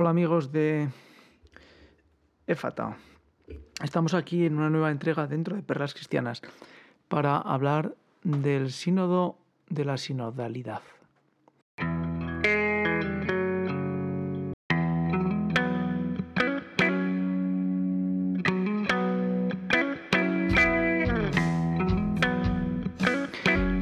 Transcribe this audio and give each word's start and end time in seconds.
Hola 0.00 0.10
amigos 0.10 0.52
de 0.52 0.88
EFATA. 2.46 2.96
Estamos 3.82 4.14
aquí 4.14 4.46
en 4.46 4.56
una 4.56 4.70
nueva 4.70 4.92
entrega 4.92 5.26
dentro 5.26 5.56
de 5.56 5.62
Perlas 5.64 5.92
Cristianas 5.92 6.40
para 7.08 7.36
hablar 7.38 7.96
del 8.22 8.70
sínodo 8.70 9.38
de 9.68 9.84
la 9.84 9.96
sinodalidad. 9.96 10.82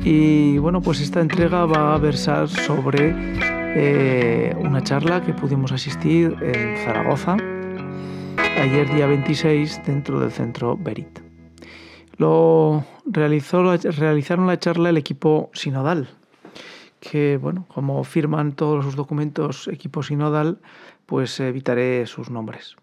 Y 0.02 0.56
bueno, 0.56 0.80
pues 0.80 1.02
esta 1.02 1.20
entrega 1.20 1.66
va 1.66 1.94
a 1.94 1.98
versar 1.98 2.48
sobre 2.48 3.55
eh, 3.78 4.56
una 4.58 4.82
charla 4.82 5.22
que 5.22 5.34
pudimos 5.34 5.70
asistir 5.70 6.34
en 6.40 6.78
Zaragoza 6.78 7.36
ayer 8.58 8.90
día 8.94 9.06
26 9.06 9.82
dentro 9.84 10.18
del 10.18 10.32
centro 10.32 10.78
Berit. 10.78 11.20
Lo 12.16 12.86
realizó, 13.04 13.76
realizaron 13.76 14.46
la 14.46 14.58
charla 14.58 14.88
el 14.88 14.96
equipo 14.96 15.50
sinodal, 15.52 16.08
que 17.00 17.36
bueno, 17.36 17.66
como 17.68 18.02
firman 18.04 18.52
todos 18.52 18.82
sus 18.82 18.96
documentos 18.96 19.68
equipo 19.68 20.02
sinodal, 20.02 20.58
pues 21.04 21.38
evitaré 21.38 22.06
sus 22.06 22.30
nombres. 22.30 22.76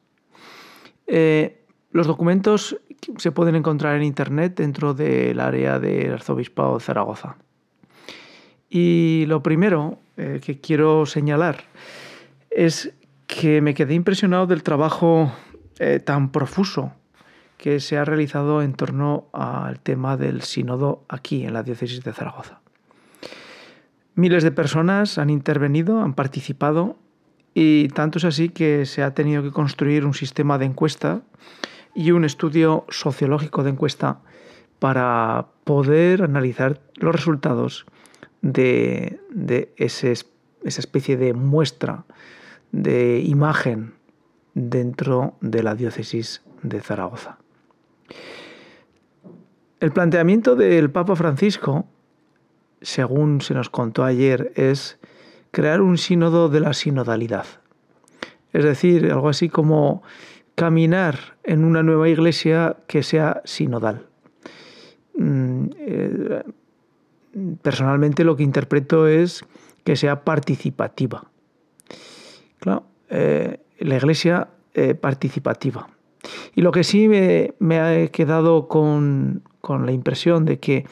Eh, 1.08 1.66
los 1.90 2.06
documentos 2.06 2.78
se 3.18 3.32
pueden 3.32 3.56
encontrar 3.56 3.96
en 3.96 4.04
internet 4.04 4.58
dentro 4.58 4.94
del 4.94 5.40
área 5.40 5.80
del 5.80 6.14
arzobispado 6.14 6.78
de 6.78 6.84
Zaragoza. 6.84 7.38
Y 8.76 9.26
lo 9.28 9.44
primero 9.44 10.00
eh, 10.18 10.42
que 10.44 10.60
quiero 10.60 11.06
señalar 11.06 11.66
es 12.50 12.92
que 13.28 13.62
me 13.62 13.76
quedé 13.76 13.94
impresionado 13.94 14.48
del 14.48 14.64
trabajo 14.64 15.32
eh, 15.78 16.00
tan 16.00 16.32
profuso 16.32 16.92
que 17.60 17.80
se 17.80 18.00
ha 18.00 18.04
realizado 18.04 18.64
en 18.64 18.74
torno 18.74 19.28
al 19.32 19.80
tema 19.80 20.18
del 20.18 20.42
sínodo 20.42 21.04
aquí 21.08 21.46
en 21.46 21.54
la 21.54 21.62
diócesis 21.62 22.04
de 22.04 22.14
Zaragoza. 22.14 22.62
Miles 24.16 24.42
de 24.42 24.52
personas 24.52 25.20
han 25.20 25.30
intervenido, 25.30 26.02
han 26.02 26.16
participado 26.16 26.98
y 27.54 27.90
tanto 27.90 28.18
es 28.18 28.26
así 28.26 28.50
que 28.50 28.88
se 28.88 29.04
ha 29.04 29.14
tenido 29.14 29.44
que 29.44 29.52
construir 29.52 30.04
un 30.04 30.16
sistema 30.16 30.58
de 30.58 30.66
encuesta 30.66 31.22
y 31.94 32.10
un 32.10 32.26
estudio 32.26 32.86
sociológico 32.90 33.62
de 33.62 33.70
encuesta 33.70 34.18
para 34.80 35.46
poder 35.64 36.24
analizar 36.24 36.82
los 36.96 37.14
resultados 37.14 37.86
de, 38.44 39.74
esa 39.78 40.10
especie 40.64 41.18
de 41.18 41.34
muestra, 41.34 42.06
de 42.72 43.22
imagen 43.22 43.94
dentro 44.54 45.36
de 45.42 45.64
la 45.64 45.74
diócesis 45.74 46.44
de 46.62 46.82
Zaragoza. 46.82 47.40
El 49.80 49.92
planteamiento 49.92 50.56
del 50.56 50.92
Papa 50.92 51.16
Francisco, 51.16 51.86
según 52.82 53.42
se 53.42 53.54
nos 53.54 53.70
contó 53.70 54.04
ayer, 54.04 54.52
es 54.56 55.00
crear 55.52 55.82
un 55.82 55.98
sínodo 55.98 56.50
de 56.50 56.60
la 56.60 56.74
sinodalidad. 56.74 57.46
Es 58.52 58.64
decir, 58.64 59.12
algo 59.12 59.30
así 59.30 59.50
como 59.50 60.04
caminar 60.56 61.38
en 61.44 61.64
una 61.64 61.82
nueva 61.82 62.08
iglesia 62.10 62.78
que 62.88 63.04
sea 63.04 63.42
sinodal. 63.46 64.08
Personalmente 67.62 68.24
lo 68.24 68.36
que 68.36 68.44
interpreto 68.44 69.08
es 69.08 69.46
que 69.84 69.96
sea 69.96 70.24
participativa. 70.24 71.26
Claro, 72.60 72.86
eh, 73.10 73.60
la 73.80 73.96
iglesia 73.96 74.50
eh, 74.74 74.96
participativa. 74.96 75.90
Y 76.56 76.62
lo 76.62 76.72
que 76.72 76.84
sí 76.84 77.08
me, 77.08 77.80
ha 77.80 78.08
quedado 78.08 78.68
con, 78.68 79.44
con, 79.62 79.86
la 79.86 79.92
impresión 79.92 80.46
de 80.46 80.60
que 80.60 80.86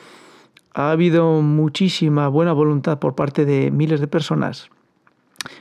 ha 0.73 0.91
habido 0.91 1.41
muchísima 1.41 2.27
buena 2.27 2.53
voluntad 2.53 2.99
por 2.99 3.15
parte 3.15 3.45
de 3.45 3.71
miles 3.71 4.01
de 4.01 4.07
personas. 4.07 4.69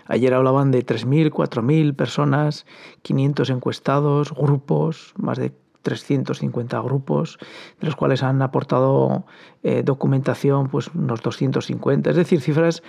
Ayer 0.07 0.35
hablaban 0.35 0.71
de 0.71 0.85
3.000, 0.85 1.31
4.000 1.31 1.95
personas, 1.95 2.67
500 3.03 3.51
encuestados, 3.51 4.33
grupos, 4.35 5.15
más 5.17 5.39
de 5.39 5.53
350 5.83 6.81
grupos, 6.81 7.39
de 7.81 7.87
los 7.87 7.97
cuales 7.97 8.23
han 8.23 8.43
aportado 8.43 9.25
eh, 9.63 9.83
documentación 9.85 10.69
pues 10.69 10.89
unos 10.95 11.23
250, 11.23 12.11
es 12.11 12.17
decir, 12.17 12.41
cifras 12.41 12.83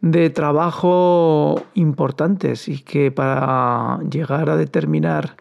de 0.00 0.30
trabajo 0.30 1.62
importantes 1.74 2.68
y 2.68 2.80
que 2.80 3.10
para 3.10 4.00
llegar 4.10 4.48
a 4.48 4.56
determinar 4.56 5.36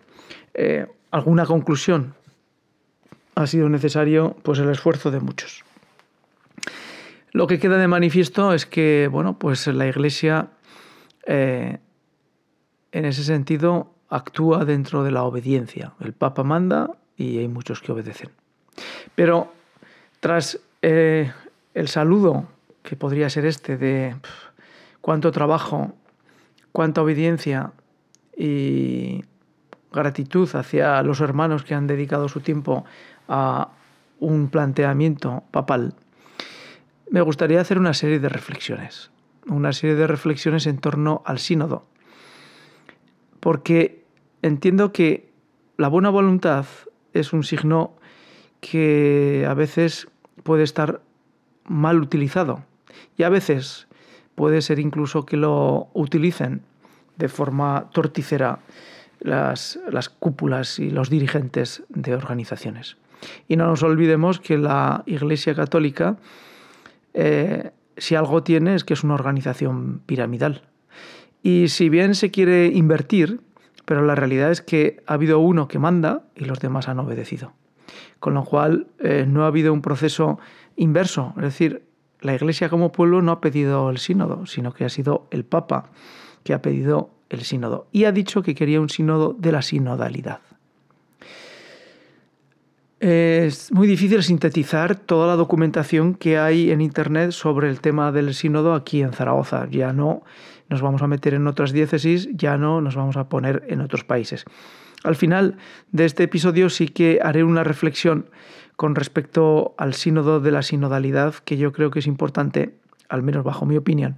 eh, 0.54 0.88
alguna 1.12 1.46
conclusión 1.46 2.14
ha 3.36 3.48
sido 3.48 3.70
necesario 3.70 4.36
pues 4.44 4.60
el 4.60 4.70
esfuerzo 4.70 5.12
de 5.12 5.22
muchos. 5.22 5.64
Lo 7.32 7.48
que 7.48 7.60
queda 7.60 7.78
de 7.78 7.88
manifiesto 7.88 8.54
es 8.54 8.66
que 8.66 9.08
bueno, 9.10 9.40
pues 9.40 9.68
la 9.68 9.88
Iglesia 9.88 10.50
eh, 11.26 11.78
en 12.92 13.06
ese 13.06 13.24
sentido 13.24 13.94
actúa 14.10 14.66
dentro 14.66 15.04
de 15.04 15.12
la 15.12 15.24
obediencia. 15.24 15.94
El 16.00 16.14
Papa 16.14 16.44
manda 16.44 16.92
y 17.16 17.38
hay 17.38 17.48
muchos 17.48 17.82
que 17.82 17.92
obedecen. 17.92 18.30
Pero 19.16 19.52
tras 20.20 20.60
eh, 20.82 21.32
el 21.74 21.88
saludo 21.88 22.48
que 22.84 22.96
podría 22.96 23.30
ser 23.30 23.46
este 23.46 23.78
de 23.78 24.16
cuánto 25.02 25.32
trabajo, 25.32 25.94
cuánta 26.72 27.02
obediencia 27.02 27.72
y 28.38 29.24
gratitud 29.92 30.50
hacia 30.56 31.02
los 31.04 31.20
hermanos 31.20 31.64
que 31.64 31.76
han 31.76 31.88
dedicado 31.88 32.30
su 32.30 32.40
tiempo 32.40 32.86
a 33.28 33.70
un 34.20 34.50
planteamiento 34.50 35.44
papal, 35.52 35.94
me 37.12 37.22
gustaría 37.22 37.62
hacer 37.62 37.80
una 37.80 37.94
serie 37.94 38.20
de 38.20 38.30
reflexiones, 38.30 39.12
una 39.48 39.74
serie 39.74 39.96
de 39.96 40.08
reflexiones 40.08 40.68
en 40.68 40.78
torno 40.78 41.24
al 41.26 41.40
sínodo, 41.40 41.86
porque 43.40 43.99
entiendo 44.42 44.92
que 44.92 45.30
la 45.78 45.88
buena 45.88 46.10
voluntad 46.10 46.66
es 47.14 47.34
un 47.34 47.44
signo 47.44 47.94
que 48.62 49.46
a 49.48 49.54
veces 49.54 50.08
puede 50.44 50.64
estar 50.64 51.02
mal 51.66 52.02
utilizado 52.02 52.64
y 53.18 53.24
a 53.24 53.30
veces 53.30 53.88
puede 54.36 54.62
ser 54.62 54.80
incluso 54.80 55.26
que 55.26 55.38
lo 55.38 55.90
utilicen 55.94 56.62
de 57.18 57.28
forma 57.28 57.90
torticera 57.92 58.60
las, 59.20 59.78
cúpulas 60.20 60.80
y 60.80 60.90
los 60.90 61.10
dirigentes 61.10 61.84
de 61.90 62.16
organizaciones. 62.16 62.98
Y 63.48 63.58
no 63.58 63.68
nos 63.68 63.84
olvidemos 63.84 64.40
que 64.40 64.58
la 64.58 65.04
Iglesia 65.06 65.54
Católica, 65.54 66.18
eh, 67.14 67.72
si 67.98 68.16
algo 68.16 68.44
tiene, 68.44 68.76
es 68.76 68.86
que 68.86 68.94
es 68.94 69.04
una 69.04 69.16
organización 69.16 70.02
piramidal. 70.06 70.64
Y 71.44 71.68
si 71.68 71.90
bien 71.90 72.16
se 72.16 72.32
quiere 72.32 72.68
invertir, 72.68 73.42
pero 73.90 74.06
la 74.06 74.14
realidad 74.14 74.52
es 74.52 74.62
que 74.62 75.02
ha 75.08 75.16
habido 75.16 75.40
uno 75.40 75.68
que 75.68 75.80
manda 75.80 76.22
y 76.36 76.46
los 76.46 76.60
demás 76.60 76.88
han 76.88 77.00
obedecido. 77.00 77.54
Con 78.20 78.36
lo 78.36 78.44
cual 78.44 78.86
eh, 79.00 79.26
no 79.28 79.46
ha 79.46 79.48
habido 79.48 79.74
un 79.74 79.82
proceso 79.82 80.38
inverso, 80.76 81.34
es 81.38 81.42
decir, 81.42 81.82
la 82.22 82.36
Iglesia 82.36 82.70
como 82.70 82.92
pueblo 82.92 83.24
no 83.24 83.32
ha 83.32 83.42
pedido 83.42 83.90
el 83.90 83.98
sínodo, 83.98 84.46
sino 84.46 84.76
que 84.76 84.86
ha 84.86 84.90
sido 84.90 85.26
el 85.32 85.44
Papa 85.44 85.90
que 86.44 86.54
ha 86.54 86.62
pedido 86.62 87.10
el 87.32 87.42
sínodo 87.42 87.88
y 87.92 88.04
ha 88.04 88.12
dicho 88.12 88.44
que 88.44 88.54
quería 88.54 88.80
un 88.80 88.90
sínodo 88.90 89.36
de 89.40 89.52
la 89.52 89.64
sinodalidad. 89.64 90.42
Es 93.00 93.72
muy 93.72 93.88
difícil 93.88 94.22
sintetizar 94.22 94.98
toda 94.98 95.26
la 95.26 95.36
documentación 95.36 96.14
que 96.14 96.38
hay 96.38 96.70
en 96.70 96.82
Internet 96.82 97.32
sobre 97.32 97.70
el 97.70 97.82
tema 97.82 98.12
del 98.12 98.36
sínodo 98.36 98.76
aquí 98.76 99.02
en 99.02 99.14
Zaragoza. 99.14 99.68
Ya 99.72 99.94
no 99.94 100.22
nos 100.70 100.82
vamos 100.82 101.02
a 101.02 101.08
meter 101.08 101.34
en 101.34 101.48
otras 101.48 101.72
diócesis, 101.72 102.30
ya 102.34 102.58
no 102.58 102.82
nos 102.82 102.96
vamos 102.96 103.18
a 103.18 103.28
poner 103.28 103.64
en 103.68 103.82
otros 103.82 104.04
países. 104.04 104.46
Al 105.04 105.16
final 105.16 105.58
de 105.92 106.06
este 106.06 106.24
episodio 106.24 106.70
sí 106.70 106.88
que 106.88 107.20
haré 107.24 107.44
una 107.44 107.64
reflexión 107.64 108.30
con 108.76 108.96
respecto 108.96 109.74
al 109.78 109.94
sínodo 109.94 110.40
de 110.40 110.52
la 110.52 110.62
sinodalidad, 110.62 111.36
que 111.36 111.58
yo 111.58 111.72
creo 111.72 111.92
que 111.92 112.00
es 112.00 112.08
importante, 112.08 112.76
al 113.10 113.24
menos 113.24 113.44
bajo 113.44 113.66
mi 113.66 113.76
opinión, 113.76 114.18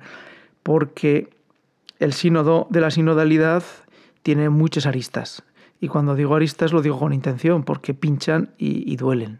porque 0.63 1.29
el 1.99 2.13
sínodo 2.13 2.67
de 2.69 2.81
la 2.81 2.91
sinodalidad 2.91 3.63
tiene 4.23 4.49
muchas 4.49 4.85
aristas. 4.85 5.43
Y 5.79 5.87
cuando 5.87 6.15
digo 6.15 6.35
aristas 6.35 6.73
lo 6.73 6.81
digo 6.81 6.99
con 6.99 7.13
intención, 7.13 7.63
porque 7.63 7.93
pinchan 7.93 8.51
y, 8.57 8.95
duelen. 8.97 9.39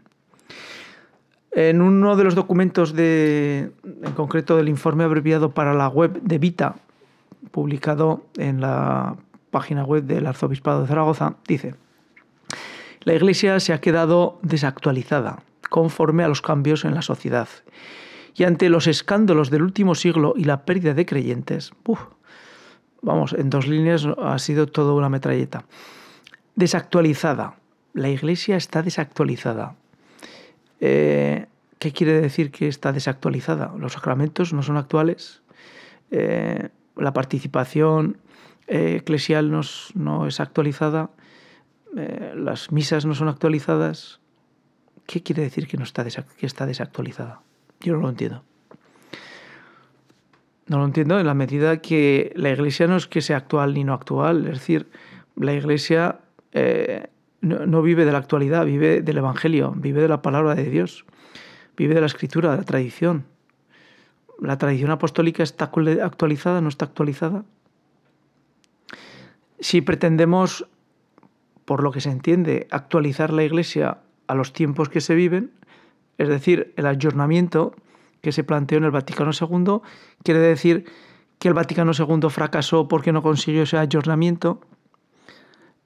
En 1.52 1.82
uno 1.82 2.16
de 2.16 2.24
los 2.24 2.34
documentos, 2.34 2.92
de, 2.92 3.70
en 3.84 4.12
concreto 4.14 4.56
del 4.56 4.68
informe 4.68 5.04
abreviado 5.04 5.52
para 5.52 5.74
la 5.74 5.88
web 5.88 6.20
de 6.22 6.38
Vita, 6.38 6.76
publicado 7.50 8.24
en 8.36 8.60
la 8.60 9.16
página 9.50 9.84
web 9.84 10.04
del 10.04 10.26
Arzobispado 10.26 10.82
de 10.82 10.88
Zaragoza, 10.88 11.36
dice, 11.46 11.74
la 13.04 13.14
Iglesia 13.14 13.58
se 13.60 13.72
ha 13.72 13.80
quedado 13.80 14.38
desactualizada 14.42 15.42
conforme 15.68 16.22
a 16.24 16.28
los 16.28 16.42
cambios 16.42 16.84
en 16.84 16.94
la 16.94 17.02
sociedad. 17.02 17.48
Y 18.34 18.44
ante 18.44 18.68
los 18.68 18.86
escándalos 18.86 19.50
del 19.50 19.62
último 19.62 19.94
siglo 19.94 20.34
y 20.36 20.44
la 20.44 20.64
pérdida 20.64 20.94
de 20.94 21.04
creyentes, 21.04 21.72
vamos, 23.02 23.32
en 23.34 23.50
dos 23.50 23.66
líneas 23.66 24.06
ha 24.18 24.38
sido 24.38 24.66
toda 24.66 24.94
una 24.94 25.08
metralleta. 25.08 25.64
Desactualizada. 26.54 27.56
La 27.94 28.08
iglesia 28.08 28.56
está 28.56 28.82
desactualizada. 28.82 29.74
Eh, 30.80 31.46
¿Qué 31.78 31.92
quiere 31.92 32.20
decir 32.20 32.50
que 32.50 32.68
está 32.68 32.92
desactualizada? 32.92 33.74
Los 33.76 33.94
sacramentos 33.94 34.52
no 34.52 34.62
son 34.62 34.76
actuales. 34.76 35.42
Eh, 36.10 36.68
la 36.96 37.12
participación 37.12 38.18
eh, 38.66 38.96
eclesial 39.00 39.50
no, 39.94 40.26
es 40.26 40.40
actualizada. 40.40 41.10
las 42.34 42.72
misas 42.72 43.04
no 43.04 43.14
son 43.14 43.28
actualizadas. 43.28 44.20
¿Qué 45.06 45.22
quiere 45.22 45.42
decir 45.42 45.66
que, 45.66 45.76
no 45.76 45.84
está, 45.84 46.04
que 46.04 46.46
está 46.46 46.66
desactualizada? 46.66 47.42
Yo 47.80 47.94
no 47.94 48.00
lo 48.00 48.08
entiendo. 48.08 48.44
No 50.68 50.78
lo 50.78 50.84
entiendo 50.84 51.18
en 51.18 51.26
la 51.26 51.34
medida 51.34 51.82
que 51.82 52.32
la 52.36 52.50
iglesia 52.50 52.86
no 52.86 52.96
es 52.96 53.06
que 53.06 53.20
sea 53.20 53.36
actual 53.36 53.74
ni 53.74 53.84
no 53.84 53.94
actual. 53.94 54.46
Es 54.46 54.60
decir, 54.60 54.88
la 55.36 55.52
iglesia 55.52 56.20
no, 57.42 57.82
vive 57.82 58.04
de 58.04 58.12
la 58.12 58.18
actualidad, 58.18 58.64
vive 58.64 59.02
del 59.02 59.18
Evangelio, 59.18 59.74
vive 59.76 60.00
de 60.00 60.08
la 60.08 60.22
palabra 60.22 60.54
de 60.54 60.64
Dios, 60.64 61.04
vive 61.76 61.94
de 61.94 62.00
la 62.00 62.06
escritura, 62.06 62.52
de 62.52 62.58
la 62.58 62.62
tradición. 62.62 63.24
¿La 64.42 64.58
tradición 64.58 64.90
apostólica 64.90 65.44
está 65.44 65.70
actualizada, 66.02 66.60
no 66.60 66.68
está 66.68 66.86
actualizada? 66.86 67.44
Si 69.60 69.80
pretendemos, 69.82 70.66
por 71.64 71.84
lo 71.84 71.92
que 71.92 72.00
se 72.00 72.10
entiende, 72.10 72.66
actualizar 72.72 73.32
la 73.32 73.44
Iglesia 73.44 73.98
a 74.26 74.34
los 74.34 74.52
tiempos 74.52 74.88
que 74.88 75.00
se 75.00 75.14
viven, 75.14 75.52
es 76.18 76.28
decir, 76.28 76.74
el 76.76 76.86
ayornamiento 76.86 77.76
que 78.20 78.32
se 78.32 78.42
planteó 78.42 78.78
en 78.78 78.84
el 78.84 78.90
Vaticano 78.90 79.30
II, 79.30 79.80
quiere 80.24 80.40
decir 80.40 80.86
que 81.38 81.46
el 81.46 81.54
Vaticano 81.54 81.92
II 81.96 82.28
fracasó 82.28 82.88
porque 82.88 83.12
no 83.12 83.22
consiguió 83.22 83.62
ese 83.62 83.78
ayornamiento, 83.78 84.60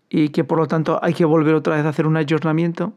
y 0.08 0.30
que 0.30 0.44
por 0.44 0.58
lo 0.58 0.66
tanto 0.66 0.98
hay 1.02 1.12
que 1.12 1.26
volver 1.26 1.54
otra 1.54 1.76
vez 1.76 1.84
a 1.84 1.90
hacer 1.90 2.06
un 2.06 2.16
ayornamiento, 2.16 2.94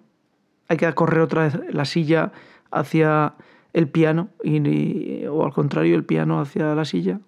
hay 0.70 0.78
que 0.78 0.94
correr 0.94 1.20
otra 1.20 1.44
vez 1.44 1.60
la 1.74 1.84
silla 1.84 2.32
hacia 2.72 3.34
el 3.74 3.88
piano 3.88 4.30
y, 4.44 5.26
o 5.26 5.46
al 5.46 5.54
contrario 5.54 5.96
el 5.96 6.04
piano 6.04 6.40
hacia 6.40 6.74
la 6.76 6.86
silla. 6.86 7.20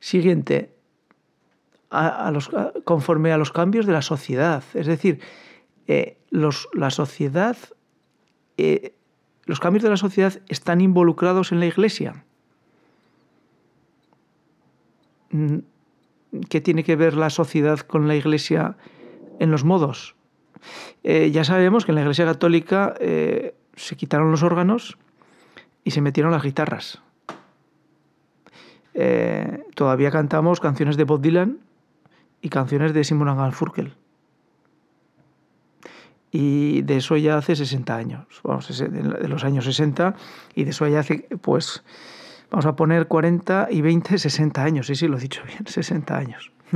Siguiente, 0.00 0.72
a, 1.90 2.30
los, 2.30 2.50
conforme 2.84 3.32
a 3.32 3.38
los 3.38 3.50
cambios 3.50 3.86
de 3.86 3.92
la 3.92 4.02
sociedad, 4.02 4.62
es 4.74 4.86
decir, 4.86 5.20
eh, 5.86 6.18
los, 6.30 6.68
la 6.74 6.90
sociedad, 6.90 7.56
eh, 8.56 8.94
los 9.44 9.60
cambios 9.60 9.82
de 9.82 9.90
la 9.90 9.96
sociedad 9.96 10.40
están 10.48 10.80
involucrados 10.80 11.52
en 11.52 11.60
la 11.60 11.66
iglesia 11.66 12.24
¿Qué 16.48 16.60
tiene 16.60 16.84
que 16.84 16.96
ver 16.96 17.14
la 17.14 17.30
sociedad 17.30 17.80
con 17.80 18.08
la 18.08 18.16
Iglesia 18.16 18.76
en 19.38 19.50
los 19.50 19.64
modos? 19.64 20.14
Eh, 21.02 21.30
ya 21.32 21.44
sabemos 21.44 21.84
que 21.84 21.92
en 21.92 21.96
la 21.96 22.00
Iglesia 22.02 22.24
Católica 22.24 22.94
se 23.76 23.96
quitaron 23.96 24.30
los 24.30 24.42
órganos 24.42 24.98
y 25.84 25.92
se 25.92 26.00
metieron 26.00 26.32
las 26.32 26.42
guitarras. 26.42 27.00
Eh, 28.94 29.62
todavía 29.74 30.10
cantamos 30.10 30.58
canciones 30.58 30.96
de 30.96 31.04
Bob 31.04 31.20
Dylan 31.20 31.58
y 32.40 32.48
canciones 32.48 32.92
de 32.94 33.04
Simon 33.04 33.36
Garfunkel. 33.36 33.94
Y 36.32 36.82
de 36.82 36.96
eso 36.96 37.16
ya 37.16 37.38
hace 37.38 37.54
60 37.54 37.96
años, 37.96 38.26
vamos, 38.42 38.68
de 38.68 39.28
los 39.28 39.44
años 39.44 39.64
60, 39.64 40.16
y 40.54 40.64
de 40.64 40.70
eso 40.70 40.86
ya 40.88 41.00
hace, 41.00 41.28
pues, 41.40 41.84
Vamos 42.50 42.66
a 42.66 42.76
poner 42.76 43.08
40 43.08 43.68
y 43.70 43.80
20, 43.80 44.18
60 44.18 44.62
años. 44.62 44.86
Sí, 44.86 44.94
sí, 44.94 45.08
lo 45.08 45.16
he 45.16 45.20
dicho 45.20 45.42
bien, 45.44 45.66
60 45.66 46.16
años. 46.16 46.52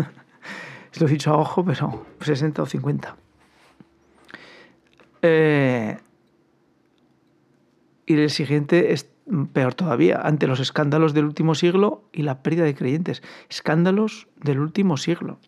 lo 1.01 1.07
he 1.07 1.11
dicho 1.11 1.31
a 1.31 1.37
ojo, 1.37 1.65
pero 1.65 2.07
60 2.21 2.63
o 2.63 2.67
50. 2.67 3.17
Eh, 5.23 5.99
y 8.11 8.21
el 8.21 8.31
siguiente 8.31 8.93
es 8.93 9.09
peor 9.53 9.75
todavía, 9.75 10.21
ante 10.23 10.47
los 10.47 10.61
escándalos 10.61 11.15
del 11.15 11.25
último 11.25 11.55
siglo 11.55 12.03
y 12.13 12.23
la 12.23 12.43
pérdida 12.43 12.65
de 12.65 12.75
creyentes. 12.75 13.23
Escándalos 13.49 14.27
del 14.37 14.59
último 14.59 14.97
siglo. 14.97 15.39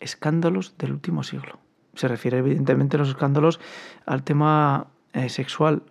Escándalos 0.00 0.78
del 0.78 0.92
último 0.92 1.22
siglo. 1.22 1.58
Se 1.94 2.06
refiere 2.06 2.38
evidentemente 2.38 2.96
a 2.96 3.00
los 3.00 3.08
escándalos 3.08 3.58
al 4.06 4.22
tema 4.22 4.86
eh, 5.12 5.28
sexual, 5.28 5.82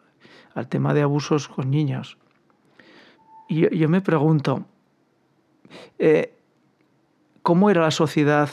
al 0.55 0.69
tema 0.69 0.93
de 0.93 1.01
abusos 1.01 1.49
con 1.49 1.69
niños, 1.69 2.17
yo, 3.49 3.69
yo 3.69 3.89
me 3.89 4.01
pregunto, 4.01 4.65
eh, 5.99 6.33
¿cómo 7.43 7.69
era 7.69 7.81
la 7.81 7.91
sociedad 7.91 8.49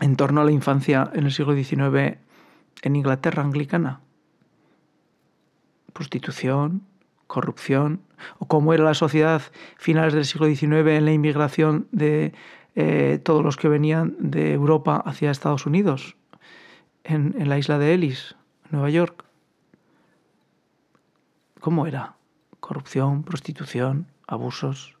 en 0.00 0.16
torno 0.16 0.40
a 0.40 0.44
la 0.44 0.52
infancia 0.52 1.10
en 1.14 1.24
el 1.24 1.32
siglo 1.32 1.54
XIX 1.54 2.18
en 2.82 2.96
Inglaterra 2.96 3.42
anglicana? 3.42 4.00
Prostitución, 5.94 6.82
corrupción, 7.26 8.02
o 8.38 8.46
cómo 8.46 8.74
era 8.74 8.84
la 8.84 8.92
sociedad 8.92 9.40
finales 9.78 10.12
del 10.12 10.26
siglo 10.26 10.46
XIX 10.46 10.72
en 10.90 11.06
la 11.06 11.12
inmigración 11.12 11.88
de 11.90 12.34
eh, 12.74 13.18
todos 13.24 13.42
los 13.42 13.56
que 13.56 13.68
venían 13.68 14.16
de 14.18 14.52
Europa 14.52 15.02
hacia 15.06 15.30
Estados 15.30 15.64
Unidos, 15.64 16.16
en, 17.04 17.34
en 17.38 17.48
la 17.48 17.56
isla 17.56 17.78
de 17.78 17.94
Ellis, 17.94 18.36
Nueva 18.70 18.90
York. 18.90 19.24
¿Cómo 21.60 21.86
era? 21.86 22.16
corrupción, 22.64 23.24
prostitución, 23.24 24.06
abusos. 24.26 24.96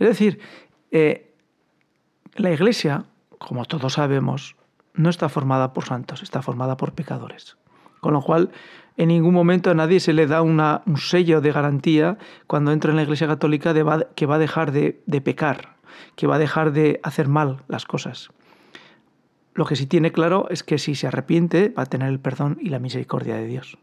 Es 0.00 0.08
decir, 0.08 0.40
eh, 0.90 1.32
la 2.34 2.50
Iglesia, 2.50 3.04
como 3.38 3.64
todos 3.66 3.92
sabemos, 3.92 4.56
no 4.94 5.10
está 5.10 5.28
formada 5.28 5.72
por 5.72 5.84
santos, 5.84 6.24
está 6.24 6.42
formada 6.42 6.76
por 6.76 6.94
pecadores. 6.94 7.56
Con 8.00 8.14
lo 8.14 8.20
cual, 8.20 8.50
en 9.00 9.08
ningún 9.08 9.34
momento 9.34 9.70
a 9.70 9.74
nadie 9.74 10.00
se 10.00 10.12
le 10.12 10.26
da 10.26 10.42
un 10.42 10.96
sello 10.96 11.40
de 11.40 11.52
garantía 11.52 12.18
cuando 12.46 12.72
entra 12.72 12.90
en 12.90 12.96
la 12.96 13.02
Iglesia 13.02 13.26
Católica 13.26 13.72
de 13.72 14.06
que 14.14 14.26
va 14.26 14.34
a 14.34 14.38
dejar 14.38 14.72
de, 14.72 15.02
de 15.06 15.20
pecar, 15.20 15.76
que 16.16 16.26
va 16.26 16.36
a 16.36 16.38
dejar 16.38 16.72
de 16.72 17.00
hacer 17.02 17.28
mal 17.28 17.62
las 17.68 17.84
cosas. 17.84 18.30
Lo 19.54 19.64
que 19.64 19.76
sí 19.76 19.86
tiene 19.86 20.12
claro 20.12 20.48
es 20.50 20.62
que 20.62 20.78
si 20.78 20.94
se 20.94 21.06
arrepiente 21.06 21.70
va 21.70 21.84
a 21.84 21.86
tener 21.86 22.08
el 22.08 22.20
perdón 22.20 22.58
y 22.60 22.68
la 22.68 22.78
misericordia 22.78 23.36
de 23.36 23.46
Dios 23.46 23.78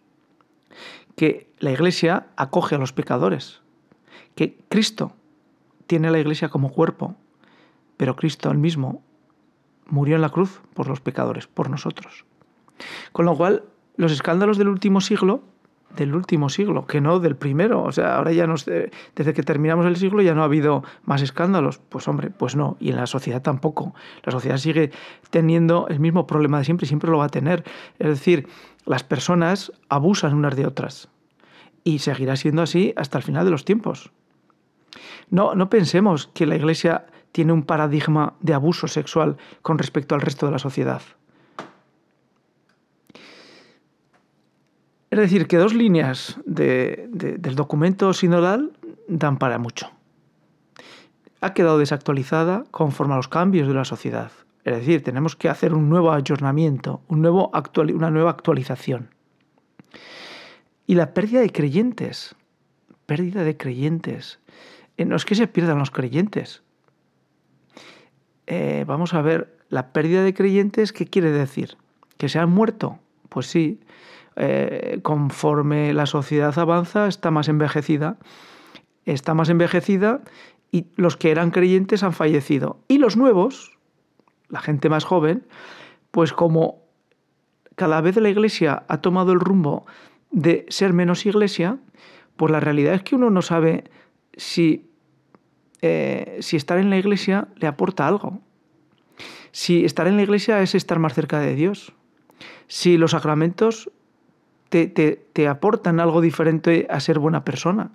que 1.17 1.51
la 1.57 1.71
Iglesia 1.71 2.27
acoge 2.37 2.75
a 2.75 2.77
los 2.77 2.93
pecadores, 2.93 3.61
que 4.35 4.55
Cristo 4.69 5.13
tiene 5.87 6.07
a 6.07 6.11
la 6.11 6.19
Iglesia 6.19 6.49
como 6.49 6.71
cuerpo, 6.71 7.15
pero 7.97 8.15
Cristo 8.15 8.51
él 8.51 8.59
mismo 8.59 9.01
murió 9.87 10.15
en 10.15 10.21
la 10.21 10.29
cruz 10.29 10.61
por 10.75 10.87
los 10.87 11.01
pecadores, 11.01 11.47
por 11.47 11.71
nosotros. 11.71 12.25
Con 13.11 13.25
lo 13.25 13.35
cual, 13.35 13.63
los 13.97 14.11
escándalos 14.11 14.57
del 14.57 14.69
último 14.69 15.01
siglo, 15.01 15.43
del 15.95 16.15
último 16.15 16.49
siglo, 16.49 16.85
que 16.85 17.01
no 17.01 17.19
del 17.19 17.35
primero, 17.35 17.83
o 17.83 17.91
sea, 17.91 18.17
ahora 18.17 18.31
ya 18.31 18.45
no, 18.45 18.55
desde 18.55 19.33
que 19.33 19.43
terminamos 19.43 19.85
el 19.85 19.95
siglo 19.95 20.21
ya 20.21 20.33
no 20.33 20.41
ha 20.41 20.45
habido 20.45 20.83
más 21.03 21.21
escándalos, 21.21 21.79
pues 21.89 22.07
hombre, 22.07 22.29
pues 22.29 22.55
no, 22.55 22.77
y 22.79 22.89
en 22.89 22.97
la 22.97 23.07
sociedad 23.07 23.41
tampoco. 23.41 23.95
La 24.23 24.31
sociedad 24.31 24.57
sigue 24.57 24.91
teniendo 25.29 25.87
el 25.89 25.99
mismo 25.99 26.27
problema 26.27 26.59
de 26.59 26.65
siempre 26.65 26.85
y 26.85 26.87
siempre 26.87 27.09
lo 27.09 27.17
va 27.17 27.25
a 27.25 27.29
tener. 27.29 27.63
Es 27.99 28.09
decir, 28.09 28.47
las 28.85 29.03
personas 29.03 29.71
abusan 29.89 30.33
unas 30.33 30.55
de 30.55 30.67
otras 30.67 31.09
y 31.83 31.99
seguirá 31.99 32.35
siendo 32.35 32.61
así 32.61 32.93
hasta 32.95 33.17
el 33.17 33.23
final 33.23 33.45
de 33.45 33.51
los 33.51 33.65
tiempos. 33.65 34.11
No, 35.29 35.55
no 35.55 35.69
pensemos 35.69 36.27
que 36.33 36.45
la 36.45 36.55
Iglesia 36.55 37.05
tiene 37.31 37.53
un 37.53 37.63
paradigma 37.63 38.33
de 38.39 38.53
abuso 38.53 38.87
sexual 38.87 39.37
con 39.61 39.77
respecto 39.77 40.15
al 40.15 40.21
resto 40.21 40.45
de 40.45 40.51
la 40.51 40.59
sociedad. 40.59 41.01
Es 45.09 45.19
decir, 45.19 45.47
que 45.47 45.57
dos 45.57 45.73
líneas 45.73 46.37
del 46.45 47.55
documento 47.55 48.13
sinodal 48.13 48.73
dan 49.07 49.37
para 49.37 49.57
mucho. 49.57 49.89
Ha 51.39 51.53
quedado 51.53 51.77
desactualizada 51.77 52.65
conforme 52.71 53.13
a 53.13 53.17
los 53.17 53.27
cambios 53.27 53.67
de 53.67 53.73
la 53.73 53.85
sociedad. 53.85 54.31
Es 54.65 54.75
decir, 54.79 55.03
tenemos 55.03 55.37
que 55.37 55.47
hacer 55.47 55.73
un 55.73 55.89
nuevo 55.89 56.11
ayornamiento, 56.11 57.01
un 57.07 57.21
nuevo 57.21 57.51
una 57.93 58.11
nueva 58.11 58.31
actualización. 58.31 59.09
Y 60.85 60.95
la 60.95 61.13
pérdida 61.13 61.39
de 61.39 61.51
creyentes. 61.51 62.35
Pérdida 63.05 63.43
de 63.45 63.55
creyentes. 63.55 64.39
Eh, 64.97 65.05
no 65.05 65.15
es 65.15 65.23
que 65.23 65.35
se 65.35 65.47
pierdan 65.47 65.79
los 65.79 65.91
creyentes. 65.91 66.63
Eh, 68.47 68.83
vamos 68.85 69.13
a 69.13 69.21
ver, 69.21 69.57
la 69.69 69.93
pérdida 69.93 70.23
de 70.23 70.33
creyentes, 70.33 70.91
¿qué 70.91 71.05
quiere 71.05 71.31
decir? 71.31 71.77
¿Que 72.17 72.27
se 72.27 72.39
han 72.39 72.49
muerto? 72.49 72.99
Pues 73.29 73.47
sí, 73.47 73.79
eh, 74.37 74.99
conforme 75.01 75.93
la 75.93 76.05
sociedad 76.05 76.57
avanza, 76.57 77.07
está 77.07 77.31
más 77.31 77.47
envejecida. 77.47 78.17
Está 79.05 79.33
más 79.33 79.49
envejecida 79.49 80.21
y 80.71 80.87
los 80.95 81.17
que 81.17 81.31
eran 81.31 81.51
creyentes 81.51 82.03
han 82.03 82.13
fallecido. 82.13 82.79
Y 82.87 82.97
los 82.97 83.17
nuevos, 83.17 83.77
la 84.49 84.59
gente 84.61 84.89
más 84.89 85.05
joven, 85.05 85.47
pues 86.11 86.33
como 86.33 86.83
cada 87.75 88.01
vez 88.01 88.17
la 88.17 88.29
iglesia 88.29 88.83
ha 88.87 89.01
tomado 89.01 89.31
el 89.31 89.39
rumbo 89.39 89.85
de 90.31 90.65
ser 90.69 90.93
menos 90.93 91.25
iglesia, 91.25 91.77
pues 92.35 92.51
la 92.51 92.59
realidad 92.59 92.95
es 92.95 93.03
que 93.03 93.15
uno 93.15 93.29
no 93.29 93.41
sabe 93.41 93.85
si 94.35 94.87
eh, 95.81 96.37
si 96.41 96.55
estar 96.57 96.79
en 96.79 96.89
la 96.89 96.97
iglesia 96.97 97.47
le 97.55 97.67
aporta 97.67 98.07
algo. 98.07 98.39
Si 99.51 99.85
estar 99.85 100.07
en 100.07 100.17
la 100.17 100.23
iglesia 100.23 100.61
es 100.61 100.75
estar 100.75 100.99
más 100.99 101.13
cerca 101.13 101.39
de 101.39 101.55
Dios. 101.55 101.93
Si 102.67 102.97
los 102.97 103.11
sacramentos 103.11 103.91
te, 104.69 104.87
te 104.87 105.47
aportan 105.47 105.99
algo 105.99 106.21
diferente 106.21 106.87
a 106.89 106.99
ser 106.99 107.19
buena 107.19 107.43
persona. 107.43 107.91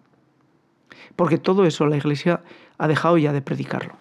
Porque 1.16 1.38
todo 1.38 1.64
eso 1.64 1.86
la 1.86 1.96
iglesia 1.96 2.42
ha 2.78 2.88
dejado 2.88 3.18
ya 3.18 3.32
de 3.32 3.42
predicarlo. 3.42 3.96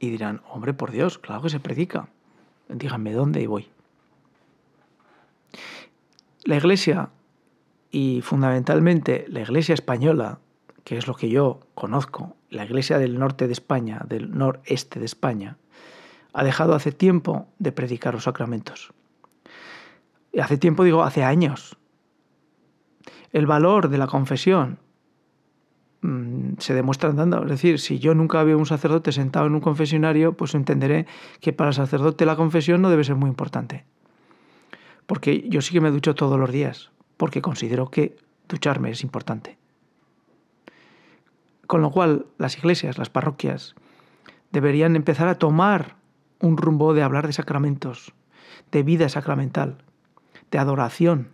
Y 0.00 0.10
dirán, 0.10 0.42
hombre, 0.50 0.74
por 0.74 0.90
Dios, 0.90 1.18
claro 1.18 1.42
que 1.42 1.50
se 1.50 1.60
predica. 1.60 2.08
Díganme 2.68 3.12
dónde 3.12 3.40
y 3.40 3.46
voy. 3.46 3.68
La 6.44 6.56
iglesia, 6.56 7.10
y 7.90 8.20
fundamentalmente 8.22 9.26
la 9.28 9.40
iglesia 9.40 9.74
española, 9.74 10.38
que 10.84 10.96
es 10.96 11.06
lo 11.06 11.14
que 11.14 11.28
yo 11.28 11.60
conozco, 11.74 12.36
la 12.50 12.64
iglesia 12.64 12.98
del 12.98 13.18
norte 13.18 13.46
de 13.46 13.52
España, 13.52 14.02
del 14.08 14.36
noreste 14.36 15.00
de 15.00 15.06
España, 15.06 15.58
ha 16.32 16.44
dejado 16.44 16.74
hace 16.74 16.92
tiempo 16.92 17.46
de 17.58 17.72
predicar 17.72 18.14
los 18.14 18.24
sacramentos. 18.24 18.92
Hace 20.40 20.58
tiempo 20.58 20.84
digo, 20.84 21.02
hace 21.02 21.24
años. 21.24 21.76
El 23.32 23.46
valor 23.46 23.88
de 23.88 23.98
la 23.98 24.06
confesión 24.06 24.78
mm, 26.02 26.54
se 26.58 26.74
demuestra 26.74 27.10
andando. 27.10 27.42
Es 27.42 27.50
decir, 27.50 27.78
si 27.78 27.98
yo 27.98 28.14
nunca 28.14 28.42
veo 28.42 28.58
un 28.58 28.66
sacerdote 28.66 29.12
sentado 29.12 29.46
en 29.46 29.54
un 29.54 29.60
confesionario, 29.60 30.36
pues 30.36 30.54
entenderé 30.54 31.06
que 31.40 31.52
para 31.52 31.70
el 31.70 31.74
sacerdote 31.74 32.26
la 32.26 32.36
confesión 32.36 32.82
no 32.82 32.90
debe 32.90 33.04
ser 33.04 33.16
muy 33.16 33.28
importante. 33.28 33.84
Porque 35.06 35.48
yo 35.48 35.62
sí 35.62 35.72
que 35.72 35.80
me 35.80 35.90
ducho 35.90 36.14
todos 36.14 36.38
los 36.38 36.52
días, 36.52 36.90
porque 37.16 37.42
considero 37.42 37.90
que 37.90 38.16
ducharme 38.48 38.90
es 38.90 39.02
importante. 39.02 39.58
Con 41.66 41.82
lo 41.82 41.90
cual, 41.90 42.26
las 42.38 42.56
iglesias, 42.56 42.96
las 42.96 43.10
parroquias, 43.10 43.74
deberían 44.52 44.96
empezar 44.96 45.28
a 45.28 45.38
tomar 45.38 45.96
un 46.40 46.56
rumbo 46.56 46.94
de 46.94 47.02
hablar 47.02 47.26
de 47.26 47.32
sacramentos, 47.32 48.14
de 48.72 48.82
vida 48.82 49.08
sacramental, 49.08 49.84
de 50.50 50.58
adoración. 50.58 51.28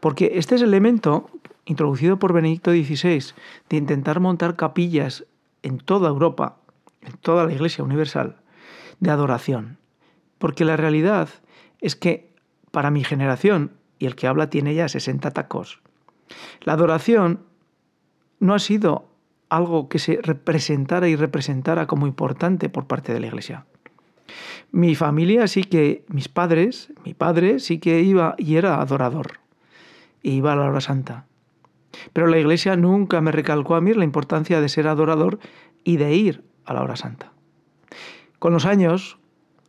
Porque 0.00 0.32
este 0.34 0.54
es 0.54 0.62
el 0.62 0.68
elemento 0.68 1.30
introducido 1.64 2.18
por 2.18 2.32
Benedicto 2.32 2.70
XVI 2.70 3.34
de 3.68 3.76
intentar 3.76 4.20
montar 4.20 4.56
capillas 4.56 5.24
en 5.62 5.78
toda 5.78 6.08
Europa, 6.08 6.58
en 7.02 7.14
toda 7.14 7.44
la 7.44 7.52
Iglesia 7.52 7.84
Universal, 7.84 8.36
de 9.00 9.10
adoración. 9.10 9.78
Porque 10.38 10.64
la 10.64 10.76
realidad 10.76 11.28
es 11.80 11.96
que 11.96 12.32
para 12.70 12.90
mi 12.90 13.04
generación, 13.04 13.72
y 13.98 14.06
el 14.06 14.14
que 14.14 14.26
habla 14.26 14.50
tiene 14.50 14.74
ya 14.74 14.88
60 14.88 15.30
tacos, 15.32 15.80
la 16.62 16.74
adoración 16.74 17.40
no 18.38 18.54
ha 18.54 18.58
sido 18.58 19.08
algo 19.48 19.88
que 19.88 19.98
se 19.98 20.20
representara 20.22 21.08
y 21.08 21.16
representara 21.16 21.86
como 21.86 22.06
importante 22.06 22.68
por 22.68 22.86
parte 22.86 23.12
de 23.12 23.20
la 23.20 23.28
Iglesia. 23.28 23.66
Mi 24.72 24.94
familia 24.94 25.46
sí 25.46 25.64
que, 25.64 26.04
mis 26.08 26.28
padres, 26.28 26.92
mi 27.04 27.14
padre 27.14 27.60
sí 27.60 27.78
que 27.78 28.00
iba 28.02 28.34
y 28.38 28.56
era 28.56 28.80
adorador, 28.80 29.40
e 30.22 30.30
iba 30.30 30.52
a 30.52 30.56
la 30.56 30.64
hora 30.64 30.80
santa. 30.80 31.26
Pero 32.12 32.26
la 32.26 32.38
Iglesia 32.38 32.76
nunca 32.76 33.20
me 33.20 33.32
recalcó 33.32 33.74
a 33.74 33.80
mí 33.80 33.94
la 33.94 34.04
importancia 34.04 34.60
de 34.60 34.68
ser 34.68 34.88
adorador 34.88 35.38
y 35.84 35.96
de 35.96 36.14
ir 36.14 36.44
a 36.64 36.74
la 36.74 36.82
hora 36.82 36.96
santa. 36.96 37.32
Con 38.38 38.52
los 38.52 38.66
años, 38.66 39.18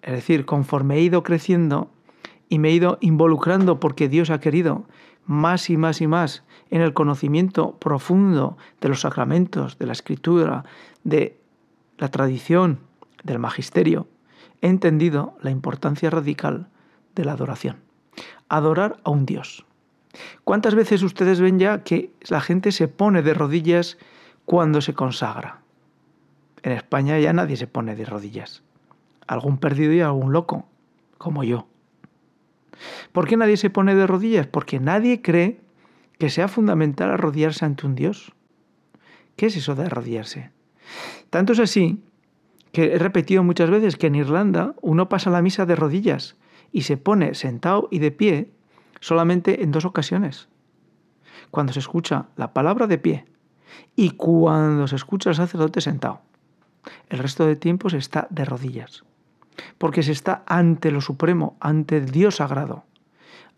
es 0.01 0.13
decir, 0.13 0.45
conforme 0.45 0.95
he 0.95 1.01
ido 1.01 1.23
creciendo 1.23 1.91
y 2.49 2.59
me 2.59 2.69
he 2.69 2.73
ido 2.73 2.97
involucrando 3.01 3.79
porque 3.79 4.09
Dios 4.09 4.29
ha 4.29 4.39
querido 4.39 4.85
más 5.25 5.69
y 5.69 5.77
más 5.77 6.01
y 6.01 6.07
más 6.07 6.43
en 6.69 6.81
el 6.81 6.93
conocimiento 6.93 7.77
profundo 7.77 8.57
de 8.81 8.89
los 8.89 9.01
sacramentos, 9.01 9.77
de 9.77 9.85
la 9.85 9.93
escritura, 9.93 10.65
de 11.03 11.39
la 11.97 12.09
tradición, 12.09 12.79
del 13.23 13.39
magisterio, 13.39 14.07
he 14.61 14.67
entendido 14.67 15.37
la 15.41 15.51
importancia 15.51 16.09
radical 16.09 16.67
de 17.15 17.25
la 17.25 17.33
adoración. 17.33 17.77
Adorar 18.49 18.97
a 19.03 19.09
un 19.09 19.25
Dios. 19.25 19.65
¿Cuántas 20.43 20.75
veces 20.75 21.03
ustedes 21.03 21.39
ven 21.39 21.59
ya 21.59 21.83
que 21.83 22.11
la 22.29 22.41
gente 22.41 22.71
se 22.71 22.87
pone 22.87 23.21
de 23.21 23.33
rodillas 23.33 23.97
cuando 24.45 24.81
se 24.81 24.93
consagra? 24.93 25.61
En 26.63 26.71
España 26.71 27.19
ya 27.19 27.33
nadie 27.33 27.57
se 27.57 27.67
pone 27.67 27.95
de 27.95 28.05
rodillas. 28.05 28.63
Algún 29.27 29.57
perdido 29.57 29.93
y 29.93 30.01
algún 30.01 30.31
loco, 30.31 30.67
como 31.17 31.43
yo. 31.43 31.67
¿Por 33.11 33.27
qué 33.27 33.37
nadie 33.37 33.57
se 33.57 33.69
pone 33.69 33.95
de 33.95 34.07
rodillas? 34.07 34.47
Porque 34.47 34.79
nadie 34.79 35.21
cree 35.21 35.59
que 36.17 36.29
sea 36.29 36.47
fundamental 36.47 37.11
arrodillarse 37.11 37.65
ante 37.65 37.85
un 37.85 37.95
Dios. 37.95 38.33
¿Qué 39.35 39.47
es 39.47 39.57
eso 39.57 39.75
de 39.75 39.85
arrodillarse? 39.85 40.51
Tanto 41.29 41.53
es 41.53 41.59
así 41.59 42.01
he 42.83 42.99
repetido 42.99 43.43
muchas 43.43 43.69
veces 43.69 43.95
que 43.95 44.07
en 44.07 44.15
Irlanda 44.15 44.75
uno 44.81 45.09
pasa 45.09 45.29
la 45.29 45.41
misa 45.41 45.65
de 45.65 45.75
rodillas 45.75 46.35
y 46.71 46.81
se 46.81 46.97
pone 46.97 47.33
sentado 47.33 47.87
y 47.91 47.99
de 47.99 48.11
pie 48.11 48.51
solamente 48.99 49.63
en 49.63 49.71
dos 49.71 49.85
ocasiones. 49.85 50.47
Cuando 51.51 51.73
se 51.73 51.79
escucha 51.79 52.27
la 52.35 52.53
palabra 52.53 52.87
de 52.87 52.97
pie 52.97 53.25
y 53.95 54.11
cuando 54.11 54.87
se 54.87 54.95
escucha 54.95 55.29
el 55.29 55.35
sacerdote 55.35 55.81
sentado. 55.81 56.21
El 57.09 57.19
resto 57.19 57.45
de 57.45 57.55
tiempo 57.55 57.89
se 57.89 57.97
está 57.97 58.27
de 58.29 58.45
rodillas. 58.45 59.03
Porque 59.77 60.03
se 60.03 60.11
está 60.11 60.43
ante 60.45 60.91
lo 60.91 61.01
supremo, 61.01 61.57
ante 61.59 61.97
el 61.97 62.11
Dios 62.11 62.35
sagrado, 62.35 62.83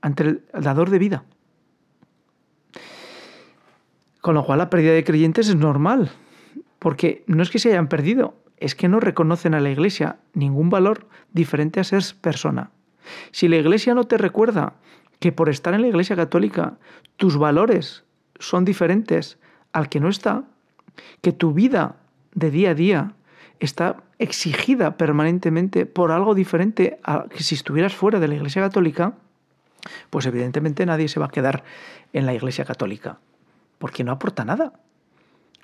ante 0.02 0.24
el 0.24 0.44
dador 0.54 0.90
de 0.90 1.00
vida. 1.00 1.24
Con 4.22 4.36
lo 4.36 4.46
cual 4.46 4.60
la 4.60 4.70
pérdida 4.70 4.94
de 4.94 5.04
creyentes 5.04 5.50
es 5.50 5.56
normal, 5.56 6.12
porque 6.80 7.24
no 7.28 7.44
es 7.44 7.50
que 7.50 7.60
se 7.60 7.70
hayan 7.70 7.88
perdido, 7.88 8.36
es 8.60 8.76
que 8.76 8.88
no 8.88 9.00
reconocen 9.00 9.54
a 9.54 9.60
la 9.60 9.70
Iglesia 9.70 10.18
ningún 10.34 10.70
valor 10.70 11.08
diferente 11.34 11.80
a 11.80 11.84
ser 11.84 12.04
persona. 12.22 12.72
Si 13.32 13.48
la 13.48 13.58
Iglesia 13.58 13.94
no 13.94 14.06
te 14.06 14.18
recuerda 14.18 14.74
que 15.20 15.32
por 15.32 15.50
estar 15.50 15.74
en 15.74 15.82
la 15.82 15.88
Iglesia 15.88 16.16
católica 16.16 16.78
tus 17.18 17.38
valores 17.38 18.04
son 18.40 18.66
diferentes 18.66 19.38
al 19.74 19.90
que 19.90 20.00
no 20.00 20.10
está, 20.10 20.44
que 21.22 21.32
tu 21.32 21.54
vida 21.54 21.98
de 22.34 22.52
día 22.52 22.72
a 22.72 22.76
día 22.76 23.14
está 23.60 23.98
exigida 24.20 24.98
permanentemente 24.98 25.86
por 25.86 26.12
algo 26.12 26.36
diferente 26.36 27.00
a 27.04 27.26
que 27.30 27.44
si 27.44 27.56
estuvieras 27.56 27.96
fuera 27.96 28.20
de 28.20 28.28
la 28.28 28.36
Iglesia 28.36 28.62
católica, 28.62 29.14
pues 30.10 30.26
evidentemente 30.26 30.86
nadie 30.86 31.08
se 31.08 31.20
va 31.20 31.28
a 31.28 31.32
quedar 31.32 31.64
en 32.14 32.26
la 32.26 32.34
Iglesia 32.34 32.66
católica 32.66 33.20
porque 33.80 34.04
no 34.04 34.12
aporta 34.12 34.46
nada. 34.46 34.74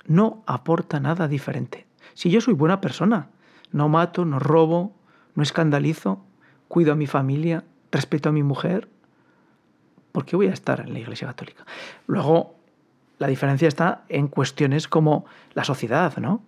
No 0.08 0.44
aporta 0.48 1.00
nada 1.00 1.28
diferente. 1.28 1.86
Si 2.16 2.32
yo 2.32 2.42
soy 2.42 2.56
buena 2.56 2.82
persona, 2.82 3.30
no 3.72 3.88
mato, 3.90 4.26
no 4.26 4.40
robo, 4.40 4.96
no 5.36 5.44
escandalizo, 5.44 6.26
cuido 6.68 6.94
a 6.94 6.96
mi 6.96 7.06
familia, 7.06 7.64
respeto 7.92 8.30
a 8.30 8.32
mi 8.32 8.42
mujer, 8.42 8.90
¿por 10.12 10.26
qué 10.26 10.36
voy 10.36 10.48
a 10.48 10.54
estar 10.54 10.80
en 10.80 10.94
la 10.94 11.00
Iglesia 11.00 11.28
Católica? 11.28 11.66
Luego, 12.08 12.56
la 13.20 13.28
diferencia 13.28 13.68
está 13.68 14.06
en 14.10 14.28
cuestiones 14.28 14.88
como 14.88 15.26
la 15.54 15.64
sociedad, 15.64 16.18
¿no? 16.18 16.42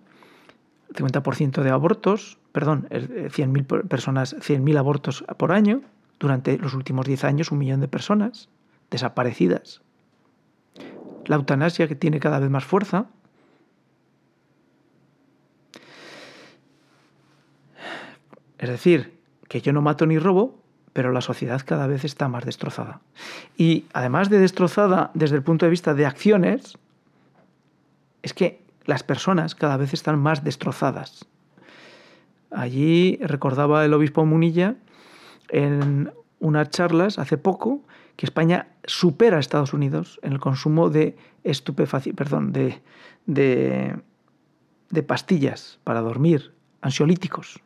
El 0.90 0.96
50% 0.96 1.62
de 1.62 1.70
abortos, 1.70 2.40
perdón, 2.52 2.88
100.000 2.90 3.88
personas, 3.88 4.36
100.000 4.38 4.78
abortos 4.78 5.24
por 5.38 5.52
año, 5.52 5.82
durante 6.18 6.58
los 6.58 6.74
últimos 6.74 7.06
10 7.06 7.26
años 7.26 7.52
un 7.52 7.60
millón 7.60 7.82
de 7.82 7.88
personas 7.88 8.50
desaparecidas 8.90 9.82
la 11.28 11.36
eutanasia 11.36 11.88
que 11.88 11.96
tiene 11.96 12.20
cada 12.20 12.40
vez 12.40 12.50
más 12.50 12.64
fuerza. 12.64 13.06
Es 18.58 18.70
decir, 18.70 19.20
que 19.48 19.62
yo 19.62 19.74
no 19.74 19.82
mato 19.82 20.06
ni 20.06 20.20
robo, 20.20 20.60
pero 20.94 21.12
la 21.12 21.22
sociedad 21.22 21.62
cada 21.66 21.88
vez 21.88 22.04
está 22.04 22.28
más 22.28 22.46
destrozada. 22.46 23.02
Y 23.56 23.86
además 23.94 24.30
de 24.30 24.40
destrozada 24.40 25.12
desde 25.14 25.36
el 25.36 25.44
punto 25.44 25.66
de 25.66 25.70
vista 25.70 25.94
de 25.94 26.06
acciones, 26.06 26.78
es 28.24 28.34
que 28.34 28.62
las 28.86 29.04
personas 29.04 29.54
cada 29.54 29.78
vez 29.78 29.94
están 29.94 30.18
más 30.20 30.44
destrozadas. 30.44 31.26
Allí 32.50 33.20
recordaba 33.22 33.86
el 33.86 33.94
obispo 33.94 34.26
Munilla 34.26 34.76
en 35.50 36.12
unas 36.40 36.70
charlas 36.70 37.20
hace 37.20 37.38
poco 37.38 37.82
que 38.16 38.26
España 38.26 38.68
supera 38.86 39.38
a 39.38 39.40
Estados 39.40 39.74
Unidos 39.74 40.20
en 40.24 40.34
el 40.34 40.40
consumo 40.40 40.90
de 40.90 41.16
perdón, 42.16 42.52
de, 42.54 44.02
pastillas 45.06 45.80
para 45.84 46.02
dormir, 46.02 46.54
ansiolíticos. 46.82 47.62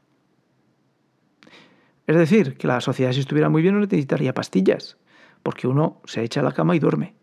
Es 2.12 2.18
decir, 2.18 2.58
que 2.58 2.68
la 2.68 2.82
sociedad 2.82 3.14
si 3.14 3.22
estuviera 3.22 3.48
muy 3.48 3.62
bien 3.62 3.74
no 3.74 3.80
necesitaría 3.80 4.34
pastillas, 4.34 4.98
porque 5.44 5.66
uno 5.66 6.02
se 6.04 6.22
echa 6.22 6.42
a 6.42 6.44
la 6.44 6.52
cama 6.52 6.76
y 6.76 6.80
duerme, 6.80 7.14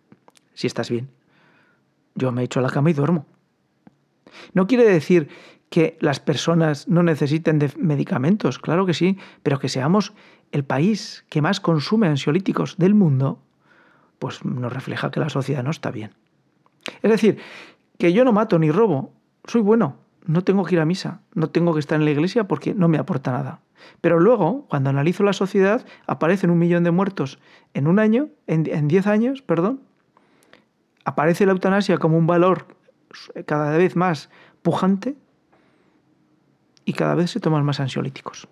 si 0.54 0.66
estás 0.66 0.88
bien. 0.88 1.10
Yo 2.14 2.32
me 2.32 2.42
echo 2.42 2.60
a 2.60 2.62
la 2.62 2.70
cama 2.70 2.88
y 2.88 2.94
duermo. 2.94 3.26
No 4.54 4.66
quiere 4.66 4.84
decir 4.84 5.28
que 5.68 5.98
las 6.00 6.20
personas 6.20 6.88
no 6.88 7.02
necesiten 7.02 7.58
de 7.58 7.70
medicamentos, 7.76 8.58
claro 8.58 8.86
que 8.86 8.94
sí, 8.94 9.18
pero 9.42 9.58
que 9.58 9.68
seamos 9.68 10.14
el 10.52 10.64
país 10.64 11.26
que 11.28 11.42
más 11.42 11.60
consume 11.60 12.06
ansiolíticos 12.06 12.78
del 12.78 12.94
mundo, 12.94 13.42
pues 14.18 14.42
nos 14.42 14.72
refleja 14.72 15.10
que 15.10 15.20
la 15.20 15.28
sociedad 15.28 15.62
no 15.62 15.70
está 15.70 15.90
bien. 15.90 16.14
Es 17.02 17.10
decir, 17.10 17.36
que 17.98 18.14
yo 18.14 18.24
no 18.24 18.32
mato 18.32 18.58
ni 18.58 18.70
robo, 18.70 19.12
soy 19.44 19.60
bueno, 19.60 19.98
no 20.28 20.44
tengo 20.44 20.62
que 20.64 20.74
ir 20.74 20.80
a 20.80 20.84
misa, 20.84 21.22
no 21.34 21.48
tengo 21.48 21.72
que 21.72 21.80
estar 21.80 21.98
en 21.98 22.04
la 22.04 22.10
iglesia 22.10 22.44
porque 22.44 22.74
no 22.74 22.86
me 22.86 22.98
aporta 22.98 23.32
nada. 23.32 23.62
Pero 24.02 24.20
luego, 24.20 24.66
cuando 24.68 24.90
analizo 24.90 25.22
la 25.22 25.32
sociedad, 25.32 25.86
aparecen 26.06 26.50
un 26.50 26.58
millón 26.58 26.84
de 26.84 26.90
muertos 26.90 27.38
en 27.72 27.86
un 27.86 27.98
año, 27.98 28.28
en, 28.46 28.88
diez 28.88 29.06
años, 29.06 29.40
perdón. 29.40 29.80
Aparece 31.06 31.46
la 31.46 31.52
eutanasia 31.52 31.96
como 31.96 32.18
un 32.18 32.26
valor 32.26 32.66
cada 33.46 33.74
vez 33.78 33.96
más 33.96 34.28
pujante 34.60 35.16
y 36.84 36.92
cada 36.92 37.14
vez 37.14 37.30
se 37.30 37.40
toman 37.40 37.64
más 37.64 37.80
ansiolíticos. 37.80 38.48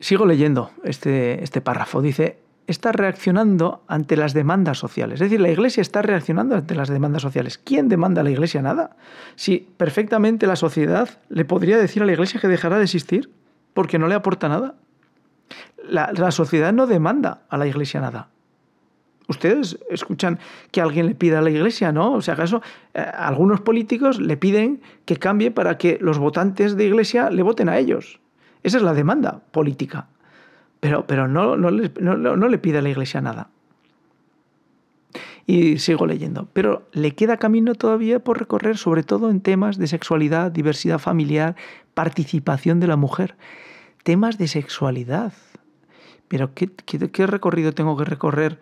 Sigo 0.00 0.26
leyendo 0.26 0.72
este, 0.82 1.44
este 1.44 1.60
párrafo. 1.60 2.02
Dice, 2.02 2.40
está 2.70 2.92
reaccionando 2.92 3.82
ante 3.88 4.16
las 4.16 4.32
demandas 4.32 4.78
sociales. 4.78 5.14
Es 5.14 5.26
decir, 5.26 5.40
la 5.40 5.50
Iglesia 5.50 5.80
está 5.80 6.02
reaccionando 6.02 6.54
ante 6.54 6.74
las 6.74 6.88
demandas 6.88 7.22
sociales. 7.22 7.58
¿Quién 7.58 7.88
demanda 7.88 8.20
a 8.20 8.24
la 8.24 8.30
Iglesia 8.30 8.62
nada? 8.62 8.96
Si 9.34 9.68
perfectamente 9.76 10.46
la 10.46 10.56
sociedad 10.56 11.08
le 11.28 11.44
podría 11.44 11.78
decir 11.78 12.02
a 12.02 12.06
la 12.06 12.12
Iglesia 12.12 12.40
que 12.40 12.48
dejará 12.48 12.78
de 12.78 12.84
existir 12.84 13.30
porque 13.74 13.98
no 13.98 14.08
le 14.08 14.14
aporta 14.14 14.48
nada. 14.48 14.74
La, 15.88 16.30
sociedad 16.30 16.72
no 16.72 16.86
demanda 16.86 17.42
a 17.48 17.56
la 17.56 17.66
Iglesia 17.66 18.00
nada. 18.00 18.28
Ustedes 19.26 19.78
escuchan 19.90 20.38
que 20.70 20.80
alguien 20.80 21.06
le 21.06 21.14
pida 21.14 21.38
a 21.38 21.42
la 21.42 21.50
Iglesia, 21.50 21.92
¿no? 21.92 22.12
O 22.12 22.22
sea, 22.22 22.34
acaso 22.34 22.62
eh, 22.94 23.00
algunos 23.00 23.60
políticos 23.60 24.20
le 24.20 24.36
piden 24.36 24.80
que 25.04 25.16
cambie 25.16 25.50
para 25.50 25.78
que 25.78 25.98
los 26.00 26.18
votantes 26.18 26.76
de 26.76 26.84
Iglesia 26.84 27.30
le 27.30 27.42
voten 27.42 27.68
a 27.68 27.78
ellos. 27.78 28.20
Esa 28.62 28.76
es 28.76 28.82
la 28.82 28.92
demanda 28.92 29.40
política. 29.50 30.08
Pero, 30.80 31.06
pero 31.06 31.28
no, 31.28 31.56
no, 31.56 31.70
le, 31.70 32.58
pide 32.58 32.78
a 32.78 32.82
la 32.82 32.88
iglesia 32.88 33.20
nada. 33.20 33.50
Y 35.46 35.78
sigo 35.78 36.06
leyendo. 36.06 36.48
Pero 36.52 36.88
le 36.92 37.14
queda 37.14 37.36
camino 37.36 37.74
todavía 37.74 38.20
por 38.20 38.38
recorrer, 38.38 38.78
sobre 38.78 39.02
todo 39.02 39.30
en 39.30 39.40
temas 39.40 39.76
de 39.76 39.86
sexualidad, 39.86 40.50
diversidad 40.50 40.98
familiar, 40.98 41.54
participación 41.92 42.80
de 42.80 42.86
la 42.86 42.96
mujer. 42.96 43.36
Temas 44.04 44.38
de 44.38 44.48
sexualidad. 44.48 45.34
Pero 46.28 46.54
¿qué, 46.54 46.70
qué, 46.70 47.26
recorrido 47.26 47.72
tengo 47.72 47.96
que 47.96 48.04
recorrer 48.04 48.60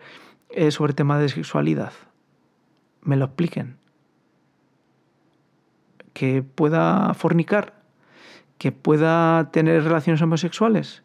eh, 0.49 0.71
sobre 0.71 0.93
temas 0.93 1.21
de 1.21 1.29
sexualidad? 1.29 1.93
Me 3.01 3.15
lo 3.15 3.25
expliquen. 3.25 3.77
Que 6.13 6.43
pueda 6.43 7.13
fornicar, 7.13 7.81
que 8.57 8.73
pueda 8.73 9.51
tener 9.51 9.83
relaciones 9.83 10.21
homosexuales, 10.21 11.03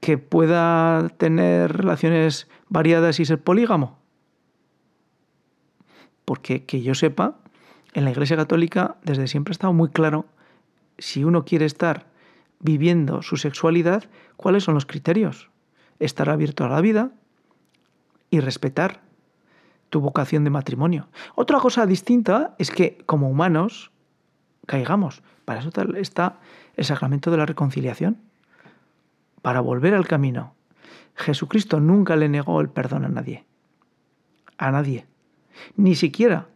que 0.00 0.18
pueda 0.18 1.08
tener 1.18 1.76
relaciones 1.76 2.48
variadas 2.68 3.20
y 3.20 3.24
ser 3.24 3.42
polígamo? 3.42 3.98
Porque 6.24 6.64
que 6.64 6.82
yo 6.82 6.94
sepa, 6.94 7.36
en 7.92 8.04
la 8.04 8.10
Iglesia 8.10 8.36
Católica 8.36 8.96
desde 9.02 9.26
siempre 9.26 9.52
ha 9.52 9.54
estado 9.54 9.72
muy 9.72 9.90
claro 9.90 10.26
si 10.98 11.24
uno 11.24 11.44
quiere 11.44 11.66
estar 11.66 12.06
viviendo 12.60 13.22
su 13.22 13.36
sexualidad, 13.36 14.04
cuáles 14.36 14.64
son 14.64 14.74
los 14.74 14.86
criterios. 14.86 15.50
Estar 15.98 16.30
abierto 16.30 16.64
a 16.64 16.68
la 16.68 16.80
vida 16.80 17.10
y 18.30 18.40
respetar 18.40 19.02
tu 19.88 20.00
vocación 20.00 20.44
de 20.44 20.50
matrimonio. 20.50 21.08
Otra 21.34 21.58
cosa 21.58 21.84
distinta 21.86 22.54
es 22.58 22.70
que 22.70 22.98
como 23.06 23.28
humanos 23.28 23.90
caigamos. 24.66 25.22
Para 25.44 25.60
eso 25.60 25.70
está 25.96 26.38
el 26.76 26.84
sacramento 26.84 27.30
de 27.30 27.38
la 27.38 27.46
reconciliación 27.46 28.29
para 29.42 29.60
volver 29.60 29.94
al 29.94 30.06
camino. 30.06 30.54
Jesucristo 31.14 31.80
nunca 31.80 32.16
le 32.16 32.28
negó 32.28 32.60
el 32.60 32.68
perdón 32.68 33.04
a 33.04 33.08
nadie. 33.08 33.44
A 34.58 34.70
nadie. 34.70 35.06
Ni 35.76 35.94
siquiera 35.94 36.48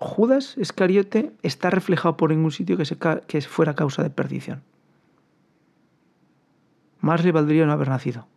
Judas 0.00 0.54
Iscariote 0.56 1.32
está 1.42 1.70
reflejado 1.70 2.16
por 2.16 2.30
ningún 2.30 2.52
sitio 2.52 2.76
que, 2.76 2.84
se 2.84 2.96
que 2.96 3.40
fuera 3.42 3.74
causa 3.74 4.02
de 4.04 4.10
perdición. 4.10 4.62
Más 7.00 7.24
le 7.24 7.32
valdría 7.32 7.66
no 7.66 7.72
haber 7.72 7.88
nacido. 7.88 8.28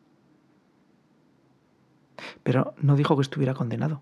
Pero 2.42 2.74
no 2.82 2.96
dijo 2.96 3.16
que 3.16 3.22
estuviera 3.22 3.54
condenado. 3.54 4.02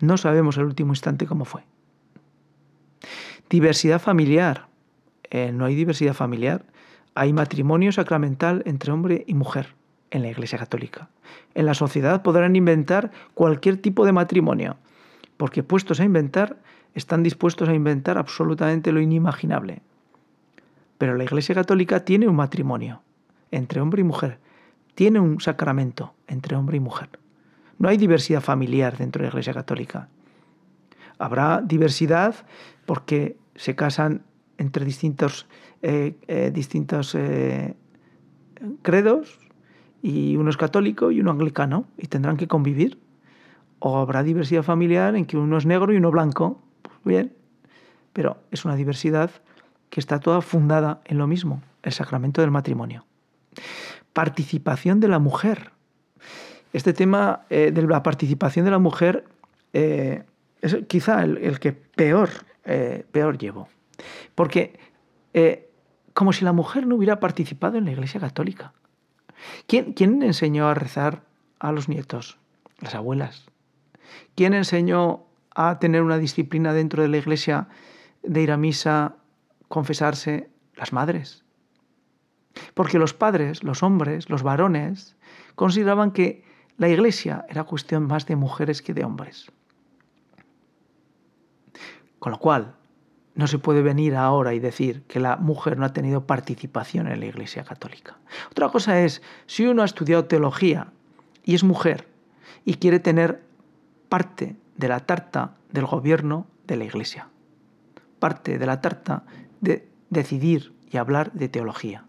No 0.00 0.18
sabemos 0.18 0.58
el 0.58 0.64
último 0.64 0.92
instante 0.92 1.26
cómo 1.26 1.46
fue. 1.46 1.64
Diversidad 3.48 4.00
familiar. 4.00 4.68
Eh, 5.30 5.50
no 5.52 5.64
hay 5.64 5.74
diversidad 5.74 6.12
familiar 6.12 6.66
hay 7.14 7.32
matrimonio 7.32 7.92
sacramental 7.92 8.62
entre 8.66 8.92
hombre 8.92 9.24
y 9.26 9.34
mujer 9.34 9.74
en 10.10 10.22
la 10.22 10.28
Iglesia 10.28 10.58
Católica. 10.58 11.08
En 11.54 11.66
la 11.66 11.74
sociedad 11.74 12.22
podrán 12.22 12.56
inventar 12.56 13.10
cualquier 13.34 13.78
tipo 13.78 14.04
de 14.04 14.12
matrimonio, 14.12 14.76
porque 15.36 15.62
puestos 15.62 16.00
a 16.00 16.04
inventar, 16.04 16.56
están 16.94 17.22
dispuestos 17.22 17.68
a 17.68 17.74
inventar 17.74 18.18
absolutamente 18.18 18.92
lo 18.92 19.00
inimaginable. 19.00 19.80
Pero 20.98 21.16
la 21.16 21.24
Iglesia 21.24 21.54
Católica 21.54 22.04
tiene 22.04 22.28
un 22.28 22.36
matrimonio 22.36 23.02
entre 23.50 23.80
hombre 23.80 24.00
y 24.00 24.04
mujer, 24.04 24.38
tiene 24.94 25.20
un 25.20 25.40
sacramento 25.40 26.14
entre 26.26 26.56
hombre 26.56 26.76
y 26.76 26.80
mujer. 26.80 27.08
No 27.78 27.88
hay 27.88 27.96
diversidad 27.96 28.40
familiar 28.40 28.96
dentro 28.96 29.20
de 29.20 29.28
la 29.28 29.32
Iglesia 29.32 29.54
Católica. 29.54 30.08
Habrá 31.18 31.60
diversidad 31.62 32.34
porque 32.86 33.36
se 33.54 33.74
casan 33.74 34.22
entre 34.58 34.84
distintos 34.84 35.46
distintos 35.82 37.14
eh, 37.16 37.74
credos 38.82 39.38
y 40.00 40.36
uno 40.36 40.50
es 40.50 40.56
católico 40.56 41.10
y 41.10 41.20
uno 41.20 41.32
anglicano 41.32 41.86
y 41.96 42.06
tendrán 42.06 42.36
que 42.36 42.46
convivir. 42.46 42.98
O 43.80 43.98
habrá 43.98 44.22
diversidad 44.22 44.62
familiar 44.62 45.16
en 45.16 45.26
que 45.26 45.36
uno 45.36 45.58
es 45.58 45.66
negro 45.66 45.92
y 45.92 45.96
uno 45.96 46.10
blanco. 46.12 46.60
Pues 46.82 46.94
bien, 47.04 47.32
pero 48.12 48.38
es 48.52 48.64
una 48.64 48.76
diversidad 48.76 49.30
que 49.90 49.98
está 49.98 50.20
toda 50.20 50.40
fundada 50.40 51.00
en 51.04 51.18
lo 51.18 51.26
mismo, 51.26 51.62
el 51.82 51.92
sacramento 51.92 52.40
del 52.40 52.52
matrimonio. 52.52 53.04
Participación 54.12 55.00
de 55.00 55.08
la 55.08 55.18
mujer. 55.18 55.72
Este 56.72 56.92
tema 56.92 57.44
de 57.50 57.82
la 57.82 58.02
participación 58.02 58.64
de 58.64 58.70
la 58.70 58.78
mujer 58.78 59.24
es 59.72 60.76
quizá 60.86 61.22
el, 61.24 61.58
que 61.58 61.72
peor, 61.72 62.30
peor 62.62 63.36
llevo. 63.36 63.68
Porque 64.34 64.78
como 66.14 66.32
si 66.32 66.44
la 66.44 66.52
mujer 66.52 66.86
no 66.86 66.96
hubiera 66.96 67.20
participado 67.20 67.78
en 67.78 67.84
la 67.84 67.92
Iglesia 67.92 68.20
Católica. 68.20 68.72
¿Quién, 69.66 69.92
¿Quién, 69.92 70.22
enseñó 70.22 70.68
a 70.68 70.74
rezar 70.74 71.22
a 71.58 71.72
los 71.72 71.88
nietos? 71.88 72.38
Las 72.80 72.94
abuelas. 72.94 73.46
¿Quién 74.34 74.54
enseñó 74.54 75.24
a 75.54 75.78
tener 75.78 76.02
una 76.02 76.18
disciplina 76.18 76.72
dentro 76.72 77.02
de 77.02 77.08
la 77.08 77.16
Iglesia 77.16 77.68
de 78.22 78.42
ir 78.42 78.52
a 78.52 78.56
misa, 78.56 79.16
confesarse? 79.68 80.50
Las 80.74 80.92
madres. 80.92 81.44
Porque 82.74 82.98
los 82.98 83.14
padres, 83.14 83.62
los 83.62 83.82
hombres, 83.82 84.30
los 84.30 84.42
varones, 84.42 85.16
consideraban 85.54 86.12
que 86.12 86.44
la 86.76 86.88
Iglesia 86.88 87.46
era 87.48 87.64
cuestión 87.64 88.06
más 88.06 88.26
de 88.26 88.36
mujeres 88.36 88.82
que 88.82 88.94
de 88.94 89.04
hombres. 89.04 89.50
Con 92.18 92.32
lo 92.32 92.38
cual, 92.38 92.76
no 93.34 93.46
se 93.46 93.58
puede 93.58 93.82
venir 93.82 94.14
ahora 94.14 94.54
y 94.54 94.58
decir 94.58 95.02
que 95.04 95.20
la 95.20 95.36
mujer 95.36 95.78
no 95.78 95.86
ha 95.86 95.92
tenido 95.92 96.26
participación 96.26 97.08
en 97.08 97.20
la 97.20 97.26
Iglesia 97.26 97.64
Católica. 97.64 98.18
Otra 98.50 98.68
cosa 98.68 99.00
es, 99.00 99.22
si 99.46 99.66
uno 99.66 99.82
ha 99.82 99.86
estudiado 99.86 100.26
teología 100.26 100.88
y 101.44 101.54
es 101.54 101.64
mujer 101.64 102.08
y 102.64 102.74
quiere 102.74 103.00
tener 103.00 103.42
parte 104.08 104.56
de 104.76 104.88
la 104.88 105.00
tarta 105.00 105.56
del 105.70 105.86
gobierno 105.86 106.46
de 106.66 106.76
la 106.76 106.84
Iglesia, 106.84 107.28
parte 108.18 108.58
de 108.58 108.66
la 108.66 108.80
tarta 108.80 109.24
de 109.60 109.88
decidir 110.10 110.74
y 110.90 110.98
hablar 110.98 111.32
de 111.32 111.48
teología, 111.48 112.04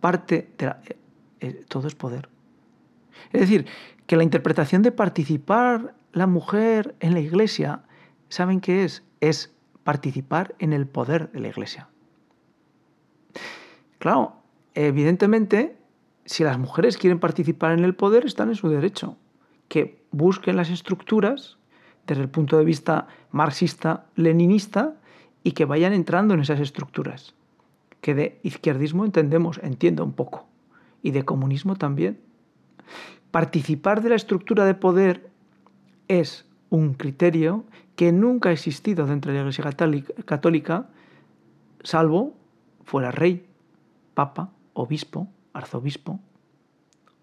parte 0.00 0.50
de 0.58 0.66
la... 0.66 0.80
Eh, 0.86 0.96
eh, 1.40 1.64
todo 1.68 1.86
es 1.88 1.94
poder. 1.94 2.28
Es 3.32 3.40
decir, 3.40 3.66
que 4.06 4.16
la 4.16 4.24
interpretación 4.24 4.82
de 4.82 4.92
participar 4.92 5.94
la 6.12 6.26
mujer 6.26 6.94
en 7.00 7.14
la 7.14 7.20
Iglesia, 7.20 7.82
¿saben 8.28 8.60
qué 8.60 8.84
es? 8.84 9.04
Es 9.20 9.54
participar 9.88 10.54
en 10.58 10.74
el 10.74 10.86
poder 10.86 11.32
de 11.32 11.40
la 11.40 11.48
Iglesia. 11.48 11.88
Claro, 13.98 14.34
evidentemente, 14.74 15.78
si 16.26 16.44
las 16.44 16.58
mujeres 16.58 16.98
quieren 16.98 17.18
participar 17.18 17.72
en 17.72 17.84
el 17.84 17.94
poder, 17.94 18.26
están 18.26 18.50
en 18.50 18.54
su 18.54 18.68
derecho. 18.68 19.16
Que 19.68 20.04
busquen 20.10 20.56
las 20.56 20.68
estructuras 20.68 21.56
desde 22.06 22.20
el 22.20 22.28
punto 22.28 22.58
de 22.58 22.66
vista 22.66 23.06
marxista-leninista 23.30 24.92
y 25.42 25.52
que 25.52 25.64
vayan 25.64 25.94
entrando 25.94 26.34
en 26.34 26.40
esas 26.40 26.60
estructuras. 26.60 27.34
Que 28.02 28.14
de 28.14 28.40
izquierdismo 28.42 29.06
entendemos, 29.06 29.58
entiendo 29.62 30.04
un 30.04 30.12
poco, 30.12 30.46
y 31.02 31.12
de 31.12 31.24
comunismo 31.24 31.76
también. 31.76 32.20
Participar 33.30 34.02
de 34.02 34.10
la 34.10 34.16
estructura 34.16 34.66
de 34.66 34.74
poder 34.74 35.30
es 36.08 36.44
un 36.68 36.92
criterio 36.92 37.64
que 37.98 38.12
nunca 38.12 38.50
ha 38.50 38.52
existido 38.52 39.06
dentro 39.06 39.32
de 39.32 39.38
la 39.38 39.50
Iglesia 39.50 39.64
católica, 40.24 40.86
salvo 41.82 42.38
fuera 42.84 43.10
rey, 43.10 43.44
papa, 44.14 44.52
obispo, 44.72 45.26
arzobispo 45.52 46.20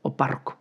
o 0.02 0.18
párroco. 0.18 0.58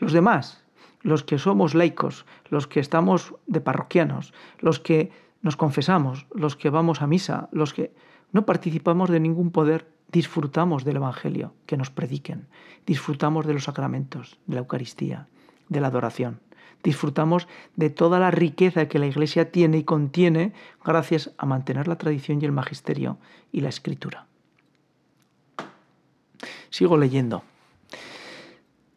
Los 0.00 0.12
demás, 0.12 0.64
los 1.02 1.22
que 1.22 1.38
somos 1.38 1.76
laicos, 1.76 2.26
los 2.48 2.66
que 2.66 2.80
estamos 2.80 3.36
de 3.46 3.60
parroquianos, 3.60 4.34
los 4.58 4.80
que 4.80 5.12
nos 5.42 5.54
confesamos, 5.54 6.26
los 6.34 6.56
que 6.56 6.68
vamos 6.68 7.00
a 7.00 7.06
misa, 7.06 7.48
los 7.52 7.72
que 7.72 7.94
no 8.32 8.44
participamos 8.44 9.10
de 9.10 9.20
ningún 9.20 9.52
poder, 9.52 9.86
disfrutamos 10.10 10.82
del 10.82 10.96
Evangelio 10.96 11.54
que 11.66 11.76
nos 11.76 11.90
prediquen, 11.90 12.48
disfrutamos 12.84 13.46
de 13.46 13.54
los 13.54 13.62
sacramentos, 13.62 14.40
de 14.48 14.54
la 14.54 14.60
Eucaristía, 14.62 15.28
de 15.68 15.80
la 15.80 15.86
adoración, 15.86 16.40
disfrutamos 16.82 17.48
de 17.76 17.90
toda 17.90 18.18
la 18.18 18.30
riqueza 18.30 18.88
que 18.88 18.98
la 18.98 19.06
Iglesia 19.06 19.50
tiene 19.50 19.78
y 19.78 19.84
contiene 19.84 20.52
gracias 20.84 21.32
a 21.38 21.46
mantener 21.46 21.88
la 21.88 21.96
tradición 21.96 22.40
y 22.40 22.44
el 22.44 22.52
magisterio 22.52 23.18
y 23.52 23.60
la 23.60 23.68
escritura. 23.68 24.26
Sigo 26.70 26.96
leyendo. 26.96 27.42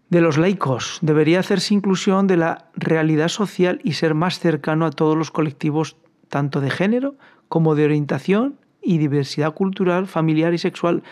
De 0.10 0.22
los 0.22 0.38
laicos 0.38 1.00
debería 1.02 1.40
hacerse 1.40 1.74
inclusión 1.74 2.28
de 2.28 2.38
la 2.38 2.70
realidad 2.76 3.30
social 3.30 3.82
y 3.84 3.94
ser 3.94 4.14
más 4.14 4.40
cercano 4.40 4.86
a 4.86 4.92
todos 4.92 5.18
los 5.18 5.32
colectivos 5.32 5.98
tanto 6.30 6.62
de 6.62 6.70
género 6.70 7.16
como 7.50 7.74
de 7.76 7.86
orientación 7.86 8.60
y 8.82 8.98
diversidad 8.98 9.54
cultural, 9.54 10.08
familiar 10.08 10.54
y 10.54 10.58
sexual, 10.58 11.04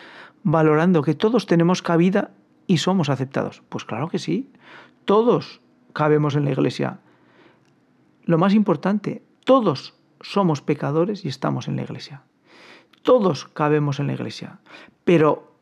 valorando 0.43 1.01
que 1.01 1.15
todos 1.15 1.45
tenemos 1.45 1.81
cabida 1.81 2.31
y 2.67 2.77
somos 2.77 3.09
aceptados. 3.09 3.63
Pues 3.69 3.85
claro 3.85 4.07
que 4.07 4.19
sí, 4.19 4.49
todos 5.05 5.61
cabemos 5.93 6.35
en 6.35 6.45
la 6.45 6.51
iglesia. 6.51 6.99
Lo 8.23 8.37
más 8.37 8.53
importante, 8.53 9.23
todos 9.43 9.95
somos 10.21 10.61
pecadores 10.61 11.25
y 11.25 11.27
estamos 11.27 11.67
en 11.67 11.75
la 11.75 11.83
iglesia. 11.83 12.23
Todos 13.01 13.45
cabemos 13.45 13.99
en 13.99 14.07
la 14.07 14.13
iglesia, 14.13 14.59
pero 15.03 15.55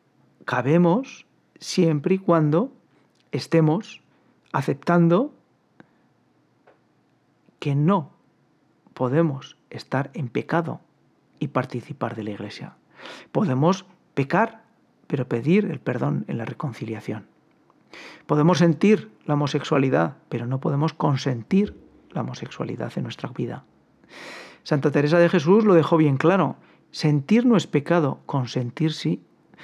cabemos 0.46 1.26
siempre 1.60 2.16
y 2.16 2.18
cuando 2.20 2.72
estemos 3.32 4.02
aceptando 4.52 5.34
que 7.60 7.76
no 7.76 8.12
podemos 8.94 9.58
estar 9.70 10.12
en 10.14 10.28
pecado 10.28 10.82
y 11.40 11.50
participar 11.50 12.16
de 12.16 12.24
la 12.24 12.32
iglesia. 12.32 12.76
Podemos 13.32 13.86
pecar, 14.14 14.64
pero 15.08 15.28
pedir 15.28 15.66
el 15.66 15.80
perdón 15.80 16.26
en 16.28 16.38
la 16.38 16.46
reconciliación. 16.46 17.28
Podemos 18.26 18.60
sentir 18.60 19.12
la 19.26 19.34
homosexualidad, 19.36 20.18
pero 20.30 20.46
no 20.46 20.60
podemos 20.60 20.94
consentir 20.94 21.76
la 22.12 22.22
homosexualidad 22.22 22.92
en 22.96 23.04
nuestra 23.04 23.30
vida. 23.30 23.66
Santa 24.64 24.92
Teresa 24.92 25.20
de 25.20 25.30
Jesús 25.30 25.66
lo 25.66 25.74
dejó 25.74 25.98
bien 25.98 26.18
claro. 26.18 26.58
Sentir 26.92 27.46
no 27.46 27.58
es 27.58 27.68
pecado, 27.68 28.20
consentir 28.26 28.94
sí. 28.94 29.24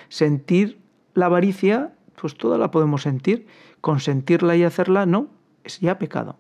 Sentir 0.10 0.80
la 1.14 1.28
avaricia, 1.28 1.94
pues 2.20 2.36
toda 2.36 2.58
la 2.58 2.72
podemos 2.72 3.04
sentir. 3.04 3.48
Consentirla 3.82 4.56
y 4.56 4.64
hacerla, 4.64 5.06
no, 5.06 5.28
es 5.64 5.80
ya 5.80 6.00
pecado. 6.00 6.38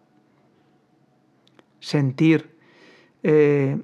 Sentir 1.79 2.55
eh, 3.23 3.81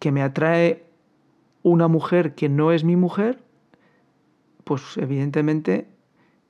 que 0.00 0.12
me 0.12 0.22
atrae 0.22 0.84
una 1.62 1.88
mujer 1.88 2.34
que 2.34 2.48
no 2.48 2.72
es 2.72 2.84
mi 2.84 2.96
mujer, 2.96 3.42
pues 4.64 4.96
evidentemente 4.96 5.88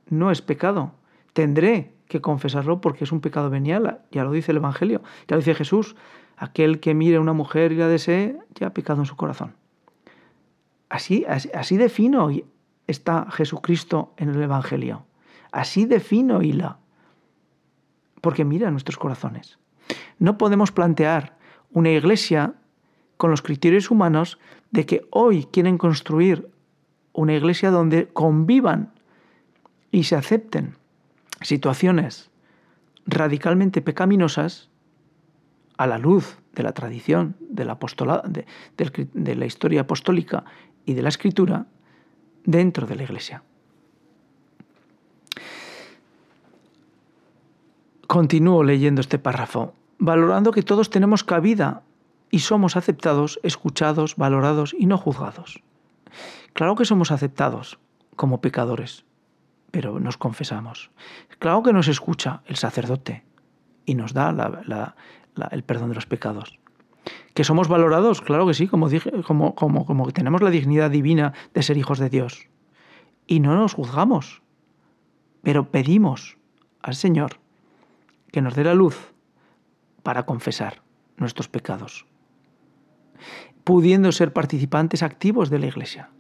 no 0.09 0.31
es 0.31 0.43
pecado. 0.43 0.93
Tendré 1.33 1.95
que 2.09 2.21
confesarlo 2.21 2.81
porque 2.81 3.05
es 3.05 3.13
un 3.13 3.21
pecado 3.21 3.51
venial, 3.51 4.01
ya 4.11 4.25
lo 4.25 4.33
dice 4.33 4.53
el 4.53 4.59
Evangelio, 4.59 5.03
ya 5.27 5.37
lo 5.37 5.39
dice 5.39 5.55
Jesús, 5.55 5.97
aquel 6.37 6.81
que 6.81 6.95
mire 6.95 7.17
a 7.17 7.21
una 7.21 7.33
mujer 7.33 7.73
y 7.73 7.77
la 7.77 7.89
desee, 7.89 8.39
ya 8.55 8.69
ha 8.69 8.75
pecado 8.75 9.01
en 9.01 9.07
su 9.07 9.17
corazón. 9.17 9.55
Así, 10.89 11.25
así, 11.29 11.51
así 11.55 11.77
defino 11.77 12.31
está 12.87 13.27
Jesucristo 13.31 14.13
en 14.17 14.31
el 14.31 14.43
Evangelio. 14.43 15.07
Así 15.53 15.87
defino 15.87 16.41
la 16.41 16.79
Porque 18.21 18.45
mira 18.45 18.71
nuestros 18.71 18.97
corazones. 18.97 19.59
No 20.19 20.39
podemos 20.39 20.73
plantear 20.73 21.37
una 21.73 21.91
iglesia 21.91 22.55
con 23.17 23.31
los 23.31 23.43
criterios 23.43 23.91
humanos 23.91 24.39
de 24.71 24.87
que 24.87 25.07
hoy 25.11 25.45
quieren 25.45 25.79
construir 25.79 26.51
una 27.13 27.35
iglesia 27.35 27.71
donde 27.71 28.09
convivan 28.09 28.94
y 29.95 30.03
se 30.03 30.17
acepten 30.17 30.77
situaciones 31.41 32.29
radicalmente 33.07 33.81
pecaminosas 33.81 34.69
a 35.77 35.87
la 35.87 35.99
luz 35.99 36.37
de 36.53 36.65
la 36.65 36.73
tradición 36.73 37.37
de 37.39 37.65
la, 37.65 37.79
de, 38.27 39.35
la 39.37 39.47
historia 39.47 39.83
apostólica 39.83 40.45
y 40.85 40.95
de 40.95 41.03
la 41.03 41.11
escritura 41.11 41.67
dentro 42.45 42.89
de 42.89 42.97
la 42.97 43.05
iglesia. 43.05 43.45
Continúo 48.09 48.65
leyendo 48.65 49.01
este 49.01 49.21
párrafo, 49.21 49.75
valorando 49.99 50.51
que 50.51 50.65
todos 50.65 50.91
tenemos 50.91 51.23
cabida 51.23 51.83
y 52.33 52.41
somos 52.41 52.77
aceptados, 52.77 53.39
escuchados, 53.45 54.17
valorados 54.17 54.75
y 54.77 54.87
no 54.87 54.99
juzgados. 54.99 55.63
Claro 56.53 56.75
que 56.75 56.85
somos 56.85 57.13
aceptados 57.13 57.79
como 58.17 58.41
pecadores, 58.41 59.05
pero 59.75 59.99
nos 59.99 60.17
confesamos. 60.17 60.93
Claro 61.41 61.65
que 61.65 61.73
nos 61.73 61.89
escucha 61.89 62.43
el 62.47 62.55
sacerdote 62.55 63.25
y 63.85 63.97
nos 63.97 64.15
da 64.15 64.95
el 65.51 65.65
perdón 65.65 65.89
de 65.89 65.97
los 65.97 66.07
pecados. 66.07 66.61
Que 67.35 67.43
somos 67.43 67.67
valorados, 67.67 68.21
claro 68.21 68.47
que 68.47 68.55
sí, 68.55 68.69
como, 68.69 68.89
dije, 68.89 69.11
como, 69.25 70.13
tenemos 70.13 70.43
la 70.43 70.51
dignidad 70.51 70.93
divina 70.93 71.33
de 71.55 71.65
ser 71.65 71.77
hijos 71.77 71.99
de 71.99 72.09
Dios. 72.09 72.47
Y 73.27 73.41
no 73.41 73.57
nos 73.57 73.75
juzgamos, 73.75 74.43
pero 75.43 75.73
pedimos 75.73 76.39
al 76.81 76.95
Señor 76.95 77.41
que 78.31 78.43
nos 78.43 78.55
dé 78.55 78.63
la 78.63 78.75
luz 78.75 79.13
para 80.05 80.25
confesar 80.25 80.83
nuestros 81.17 81.49
pecados 81.49 82.07
pudiendo 83.65 84.13
ser 84.13 84.33
participantes 84.33 85.03
activos 85.03 85.49
de 85.49 85.59
la 85.59 85.67
iglesia. 85.67 86.11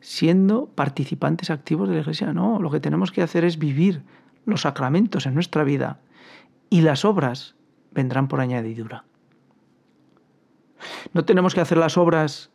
Siendo 0.00 0.66
participantes 0.66 1.50
activos 1.50 1.88
de 1.88 1.96
la 1.96 2.00
iglesia, 2.02 2.32
no, 2.32 2.60
lo 2.60 2.70
que 2.70 2.80
tenemos 2.80 3.10
que 3.10 3.22
hacer 3.22 3.44
es 3.44 3.58
vivir 3.58 4.02
los 4.44 4.62
sacramentos 4.62 5.26
en 5.26 5.34
nuestra 5.34 5.64
vida 5.64 6.00
y 6.70 6.82
las 6.82 7.04
obras 7.04 7.56
vendrán 7.90 8.28
por 8.28 8.40
añadidura. 8.40 9.04
No 11.12 11.24
tenemos 11.24 11.54
que 11.54 11.60
hacer 11.60 11.78
las 11.78 11.96
obras 11.98 12.50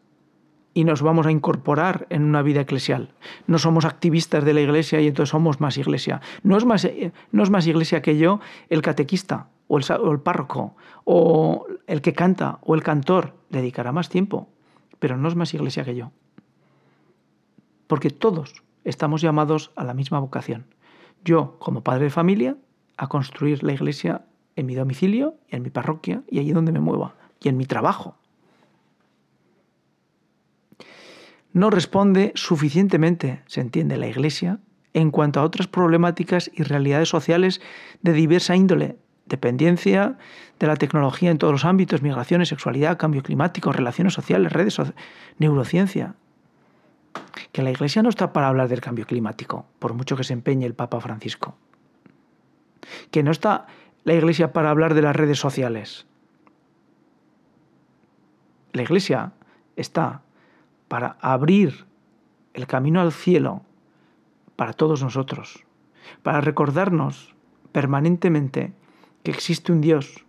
y 0.74 0.86
nos 0.86 1.02
vamos 1.02 1.26
a 1.28 1.32
incorporar 1.32 2.08
en 2.10 2.24
una 2.24 2.42
vida 2.42 2.62
eclesial. 2.62 3.14
No 3.48 3.60
somos 3.60 3.86
activistas 3.86 4.44
de 4.44 4.54
la 4.54 4.62
iglesia 4.62 5.02
y 5.02 5.08
entonces 5.08 5.30
somos 5.30 5.60
más 5.60 5.78
iglesia. 5.78 6.22
No 6.42 6.58
es 6.58 6.66
más, 6.66 6.88
no 7.32 7.44
es 7.44 7.50
más 7.50 7.68
iglesia 7.68 8.02
que 8.02 8.18
yo 8.18 8.40
el 8.70 8.82
catequista 8.82 9.50
o 9.68 9.78
el, 9.78 9.86
o 9.92 10.12
el 10.12 10.20
párroco 10.20 10.76
o 11.04 11.68
el 11.88 12.02
que 12.02 12.14
canta 12.14 12.60
o 12.62 12.76
el 12.76 12.84
cantor 12.84 13.36
dedicará 13.50 13.92
más 13.92 14.10
tiempo, 14.10 14.50
pero 15.00 15.18
no 15.18 15.28
es 15.28 15.36
más 15.36 15.54
iglesia 15.54 15.84
que 15.84 15.96
yo. 15.96 16.12
Porque 17.94 18.10
todos 18.10 18.64
estamos 18.86 19.22
llamados 19.22 19.72
a 19.76 19.84
la 19.84 19.94
misma 19.94 20.20
vocación. 20.20 20.66
Yo, 21.24 21.60
como 21.60 21.84
padre 21.84 22.06
de 22.06 22.10
familia, 22.10 22.58
a 22.98 23.08
construir 23.08 23.62
la 23.62 23.74
iglesia 23.74 24.26
en 24.56 24.66
mi 24.66 24.74
domicilio 24.74 25.36
y 25.48 25.58
en 25.58 25.62
mi 25.62 25.70
parroquia 25.70 26.24
y 26.28 26.40
allí 26.40 26.54
donde 26.54 26.72
me 26.72 26.80
mueva, 26.80 27.14
y 27.40 27.50
en 27.50 27.58
mi 27.58 27.68
trabajo. 27.68 28.18
No 31.52 31.70
responde 31.70 32.32
suficientemente, 32.34 33.44
se 33.46 33.62
entiende, 33.62 33.98
la 33.98 34.08
iglesia 34.08 34.60
en 34.96 35.12
cuanto 35.12 35.40
a 35.40 35.44
otras 35.44 35.68
problemáticas 35.68 36.50
y 36.52 36.64
realidades 36.64 37.10
sociales 37.10 37.62
de 38.02 38.14
diversa 38.14 38.56
índole, 38.56 38.98
dependencia 39.28 40.18
de 40.58 40.66
la 40.66 40.78
tecnología 40.78 41.30
en 41.30 41.38
todos 41.38 41.54
los 41.54 41.66
ámbitos, 41.66 42.02
migraciones, 42.02 42.50
sexualidad, 42.50 42.98
cambio 42.98 43.22
climático, 43.22 43.72
relaciones 43.72 44.16
sociales, 44.16 44.52
redes, 44.52 44.82
neurociencia. 45.38 46.16
Que 47.52 47.62
la 47.62 47.72
Iglesia 47.72 48.02
no 48.02 48.10
está 48.10 48.34
para 48.34 48.48
hablar 48.48 48.68
del 48.68 48.82
cambio 48.82 49.06
climático, 49.06 49.66
por 49.80 49.94
mucho 49.94 50.16
que 50.16 50.24
se 50.24 50.34
empeñe 50.34 50.66
el 50.66 50.74
Papa 50.74 51.00
Francisco. 51.00 51.56
Que 53.12 53.24
no 53.24 53.32
está 53.32 53.68
la 54.04 54.14
Iglesia 54.14 54.54
para 54.54 54.70
hablar 54.70 54.94
de 54.94 55.02
las 55.02 55.16
redes 55.16 55.40
sociales. 55.40 56.06
La 58.74 58.82
Iglesia 58.82 59.34
está 59.76 60.22
para 60.88 61.18
abrir 61.22 61.86
el 62.54 62.68
camino 62.68 63.02
al 63.02 63.12
cielo 63.12 63.62
para 64.56 64.74
todos 64.74 65.02
nosotros, 65.02 65.64
para 66.22 66.42
recordarnos 66.42 67.36
permanentemente 67.72 68.74
que 69.24 69.32
existe 69.32 69.72
un 69.72 69.82
Dios, 69.82 70.26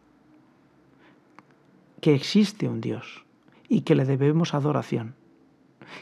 que 2.01 2.15
existe 2.15 2.69
un 2.69 2.81
Dios 2.81 3.25
y 3.69 3.83
que 3.83 3.95
le 3.95 4.05
debemos 4.05 4.55
adoración, 4.55 5.15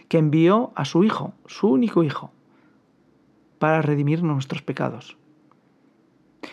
que 0.09 0.19
envió 0.19 0.73
a 0.75 0.85
su 0.85 1.05
Hijo, 1.05 1.35
su 1.47 1.69
único 1.69 2.03
Hijo, 2.03 2.33
para 3.59 3.83
redimir 3.83 4.23
nuestros 4.23 4.63
pecados. 4.63 5.17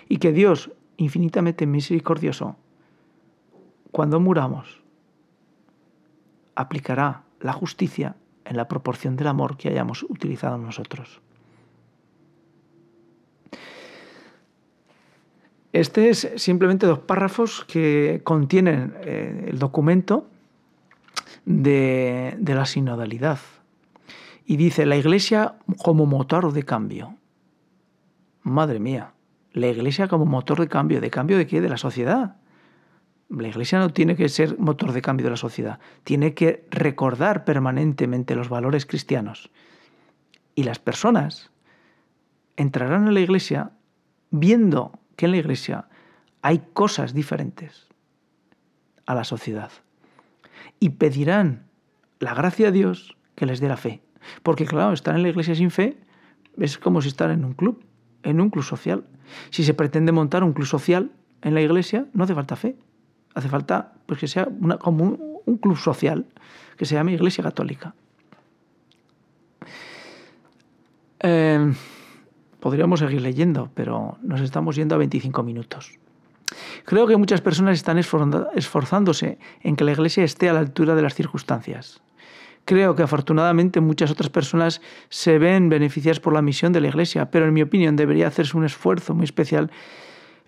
Y 0.08 0.17
que 0.17 0.32
Dios, 0.32 0.71
infinitamente 0.97 1.65
misericordioso, 1.65 2.56
cuando 3.91 4.19
muramos, 4.19 4.82
aplicará 6.56 7.23
la 7.39 7.54
justicia 7.54 8.15
en 8.45 8.58
la 8.58 8.67
proporción 8.67 9.15
del 9.15 9.28
amor 9.28 9.58
que 9.58 9.69
hayamos 9.69 10.04
utilizado 10.04 10.58
nosotros. 10.58 11.21
Este 15.71 16.10
es 16.10 16.32
simplemente 16.36 16.88
dos 16.88 16.99
párrafos 16.99 17.63
que 17.65 18.21
contienen 18.23 18.95
eh, 19.02 19.45
el 19.49 19.60
documento 19.60 20.28
de, 21.50 22.38
la 22.46 22.66
sinodalidad. 22.66 23.40
Y 24.46 24.58
dice, 24.58 24.86
la 24.86 24.96
iglesia 24.96 25.56
como 25.84 26.06
motor 26.06 26.54
de 26.54 26.64
cambio. 26.64 27.16
Madre 28.44 28.80
mía, 28.80 29.14
la 29.52 29.68
iglesia 29.68 30.08
como 30.08 30.26
motor 30.26 30.60
de 30.60 30.68
cambio. 30.68 31.02
¿De 31.02 31.10
cambio 31.10 31.38
de 31.38 31.48
qué? 31.48 31.60
De 31.60 31.70
la 31.70 31.78
sociedad. 31.78 32.38
La 33.30 33.48
iglesia 33.48 33.80
no 33.80 33.90
tiene 33.90 34.16
que 34.16 34.30
ser 34.30 34.60
motor 34.60 34.94
de 34.94 35.02
cambio 35.02 35.26
de 35.26 35.32
la 35.32 35.38
sociedad, 35.38 35.80
tiene 36.04 36.34
que 36.34 36.66
recordar 36.72 37.46
permanentemente 37.46 38.34
los 38.36 38.50
valores 38.50 38.88
cristianos. 38.88 39.52
Y 40.56 40.64
las 40.64 40.80
personas 40.80 41.52
entrarán 42.58 43.08
en 43.08 43.14
la 43.14 43.20
iglesia 43.20 43.72
viendo 44.32 44.94
que 45.16 45.26
en 45.26 45.32
la 45.32 45.38
iglesia 45.38 45.90
hay 46.42 46.64
cosas 46.74 47.14
diferentes 47.14 47.88
a 49.06 49.14
la 49.14 49.24
sociedad. 49.24 49.72
Y 50.80 50.91
pedirán 50.91 51.63
la 52.19 52.34
gracia 52.34 52.69
a 52.69 52.72
Dios 52.72 53.17
que 53.36 53.45
les 53.45 53.60
dé 53.60 53.67
la 53.67 53.78
fe. 53.78 54.02
Porque 54.43 54.65
claro, 54.65 54.93
estar 54.93 55.15
en 55.15 55.24
la 55.24 55.30
iglesia 55.30 55.56
sin 55.56 55.72
fe 55.72 55.98
es 56.58 56.78
como 56.78 57.02
si 57.02 57.08
estar 57.08 57.32
en 57.32 57.45
un 57.45 57.54
club, 57.54 57.84
en 58.24 58.41
un 58.41 58.50
club 58.50 58.63
social. 58.63 59.06
Si 59.50 59.63
se 59.63 59.74
pretende 59.74 60.12
montar 60.12 60.43
un 60.43 60.54
club 60.54 60.67
social 60.67 61.12
en 61.41 61.54
la 61.54 61.62
iglesia, 61.62 62.06
no 62.13 62.24
hace 62.24 62.36
falta 62.36 62.56
fe. 62.56 62.76
Hace 63.34 63.48
falta 63.48 63.93
pues, 64.06 64.19
que 64.19 64.28
sea 64.28 64.48
como 64.80 65.17
un, 65.45 65.58
club 65.58 65.78
social 65.78 66.26
que 66.78 66.86
se 66.86 66.95
llame 66.95 67.13
Iglesia 67.13 67.43
Católica. 67.43 67.93
Eh, 71.22 71.74
podríamos 72.60 73.00
seguir 73.00 73.22
leyendo, 73.22 73.69
pero 73.74 74.17
nos 74.22 74.41
estamos 74.41 74.76
yendo 74.76 74.95
a 74.95 74.98
25 74.98 75.43
minutos. 75.43 76.00
Creo 76.86 77.08
que 77.08 77.18
muchas 77.18 77.42
personas 77.42 77.76
están 77.76 77.98
esforzándose 77.98 79.38
en 79.62 79.76
que 79.76 79.84
la 79.84 79.92
Iglesia 79.92 80.24
esté 80.24 80.50
a 80.50 80.54
la 80.54 80.60
altura 80.60 80.96
de 80.96 81.02
las 81.02 81.15
circunstancias. 81.15 82.02
Creo 82.65 82.96
que 82.96 83.04
afortunadamente 83.04 83.80
muchas 83.82 84.12
otras 84.12 84.30
personas 84.30 84.82
se 85.10 85.39
ven 85.39 85.70
beneficiadas 85.70 86.20
por 86.20 86.34
la 86.34 86.42
misión 86.42 86.72
de 86.72 86.82
la 86.82 86.88
Iglesia, 86.88 87.32
pero 87.32 87.48
en 87.48 87.54
mi 87.54 87.62
opinión 87.62 87.96
debería 87.96 88.28
hacerse 88.28 88.58
un 88.58 88.65
esfuerzo 88.65 89.15
muy 89.15 89.24
especial 89.24 89.72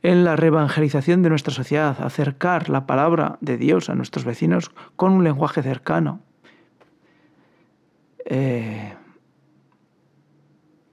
en 0.04 0.24
la 0.24 0.36
reevangelización 0.36 1.22
de 1.22 1.30
nuestra 1.30 1.54
sociedad, 1.54 2.02
acercar 2.02 2.70
la 2.70 2.86
palabra 2.86 3.38
de 3.42 3.58
Dios 3.58 3.90
a 3.90 3.96
nuestros 3.96 4.26
vecinos 4.26 4.72
con 4.96 5.14
un 5.14 5.24
lenguaje 5.24 5.62
cercano. 5.62 6.22
Eh, 8.26 8.94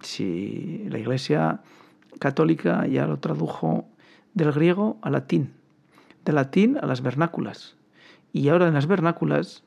si 0.00 0.86
la 0.88 0.98
Iglesia 0.98 1.60
católica 2.18 2.86
ya 2.86 3.06
lo 3.06 3.18
tradujo 3.18 3.86
del 4.34 4.52
griego 4.52 4.98
al 5.02 5.12
latín, 5.12 5.52
del 6.24 6.36
latín 6.36 6.78
a 6.78 6.86
las 6.86 7.02
vernáculas. 7.02 7.76
Y 8.32 8.48
ahora 8.48 8.68
en 8.68 8.74
las 8.74 8.86
vernáculas 8.86 9.64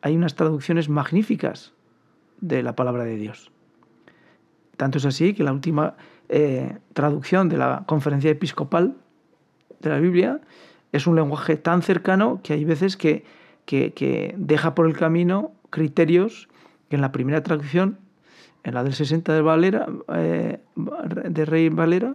hay 0.00 0.16
unas 0.16 0.34
traducciones 0.34 0.88
magníficas 0.88 1.72
de 2.40 2.62
la 2.62 2.74
palabra 2.76 3.04
de 3.04 3.16
Dios. 3.16 3.50
Tanto 4.76 4.98
es 4.98 5.04
así 5.06 5.34
que 5.34 5.42
la 5.42 5.52
última 5.52 5.94
eh, 6.28 6.78
traducción 6.92 7.48
de 7.48 7.56
la 7.56 7.84
conferencia 7.86 8.30
episcopal 8.30 8.96
de 9.80 9.90
la 9.90 9.98
Biblia 9.98 10.40
es 10.92 11.06
un 11.06 11.16
lenguaje 11.16 11.56
tan 11.56 11.82
cercano 11.82 12.40
que 12.42 12.52
hay 12.52 12.64
veces 12.64 12.96
que, 12.96 13.24
que, 13.66 14.34
deja 14.38 14.74
por 14.74 14.86
el 14.86 14.96
camino 14.96 15.52
criterios 15.70 16.48
que 16.88 16.96
en 16.96 17.02
la 17.02 17.12
primera 17.12 17.42
traducción, 17.42 17.98
en 18.62 18.74
la 18.74 18.82
del 18.82 18.94
60 18.94 19.34
de 19.34 19.42
Valera, 19.42 19.86
eh, 20.14 20.60
de 20.76 21.44
Rey 21.44 21.68
Valera, 21.68 22.14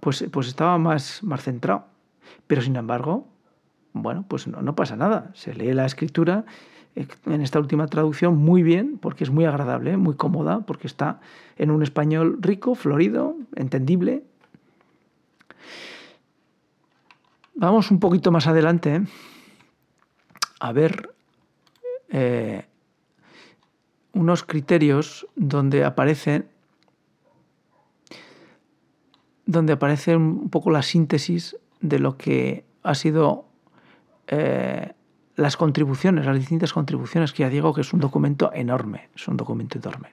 pues, 0.00 0.24
pues 0.30 0.48
estaba 0.48 0.78
más, 0.78 1.22
más 1.22 1.42
centrado. 1.42 1.86
Pero 2.46 2.62
sin 2.62 2.76
embargo, 2.76 3.26
bueno, 3.92 4.24
pues 4.28 4.46
no, 4.46 4.62
no 4.62 4.74
pasa 4.74 4.96
nada. 4.96 5.30
Se 5.34 5.54
lee 5.54 5.72
la 5.72 5.86
escritura 5.86 6.44
en 7.26 7.42
esta 7.42 7.58
última 7.58 7.86
traducción 7.86 8.36
muy 8.36 8.62
bien, 8.62 8.98
porque 8.98 9.24
es 9.24 9.30
muy 9.30 9.44
agradable, 9.44 9.96
muy 9.96 10.14
cómoda, 10.14 10.60
porque 10.60 10.86
está 10.86 11.20
en 11.56 11.70
un 11.70 11.82
español 11.82 12.38
rico, 12.40 12.74
florido, 12.74 13.36
entendible. 13.54 14.24
Vamos 17.54 17.90
un 17.90 18.00
poquito 18.00 18.30
más 18.30 18.46
adelante 18.46 19.02
a 20.60 20.72
ver 20.72 21.14
eh, 22.08 22.66
unos 24.12 24.42
criterios 24.42 25.26
donde 25.36 25.84
aparecen 25.84 26.48
donde 29.48 29.72
aparece 29.72 30.14
un 30.14 30.50
poco 30.50 30.70
la 30.70 30.82
síntesis 30.82 31.56
de 31.80 31.98
lo 31.98 32.18
que 32.18 32.66
ha 32.82 32.94
sido 32.94 33.46
eh, 34.26 34.92
las 35.36 35.56
contribuciones, 35.56 36.26
las 36.26 36.38
distintas 36.38 36.74
contribuciones, 36.74 37.32
que 37.32 37.44
ya 37.44 37.48
digo 37.48 37.72
que 37.72 37.80
es 37.80 37.94
un 37.94 38.00
documento 38.00 38.52
enorme, 38.52 39.08
es 39.16 39.26
un 39.26 39.38
documento 39.38 39.78
enorme. 39.78 40.10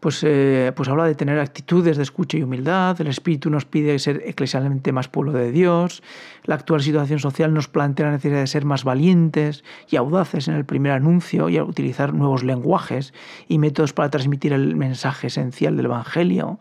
Pues, 0.00 0.22
eh, 0.22 0.72
pues 0.76 0.86
habla 0.90 1.06
de 1.06 1.14
tener 1.14 1.38
actitudes 1.40 1.96
de 1.96 2.02
escucha 2.02 2.36
y 2.36 2.42
humildad, 2.42 3.00
el 3.00 3.06
Espíritu 3.06 3.48
nos 3.48 3.64
pide 3.64 3.98
ser 3.98 4.22
eclesialmente 4.26 4.92
más 4.92 5.08
pueblo 5.08 5.32
de 5.32 5.50
Dios, 5.50 6.02
la 6.44 6.56
actual 6.56 6.82
situación 6.82 7.20
social 7.20 7.54
nos 7.54 7.68
plantea 7.68 8.06
la 8.06 8.12
necesidad 8.12 8.40
de 8.40 8.46
ser 8.48 8.66
más 8.66 8.84
valientes 8.84 9.64
y 9.88 9.96
audaces 9.96 10.46
en 10.46 10.54
el 10.54 10.66
primer 10.66 10.92
anuncio 10.92 11.48
y 11.48 11.56
a 11.56 11.64
utilizar 11.64 12.12
nuevos 12.12 12.44
lenguajes 12.44 13.14
y 13.48 13.58
métodos 13.58 13.94
para 13.94 14.10
transmitir 14.10 14.52
el 14.52 14.76
mensaje 14.76 15.28
esencial 15.28 15.74
del 15.78 15.86
Evangelio. 15.86 16.58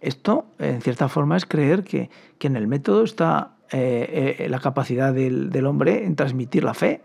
Esto, 0.00 0.46
en 0.58 0.80
cierta 0.80 1.08
forma, 1.08 1.36
es 1.36 1.46
creer 1.46 1.84
que, 1.84 2.10
que 2.38 2.46
en 2.46 2.56
el 2.56 2.66
método 2.66 3.04
está 3.04 3.56
eh, 3.70 4.36
eh, 4.38 4.48
la 4.48 4.58
capacidad 4.58 5.12
del, 5.12 5.50
del, 5.50 5.66
hombre 5.66 6.04
en 6.04 6.16
transmitir 6.16 6.64
la 6.64 6.74
fe. 6.74 7.02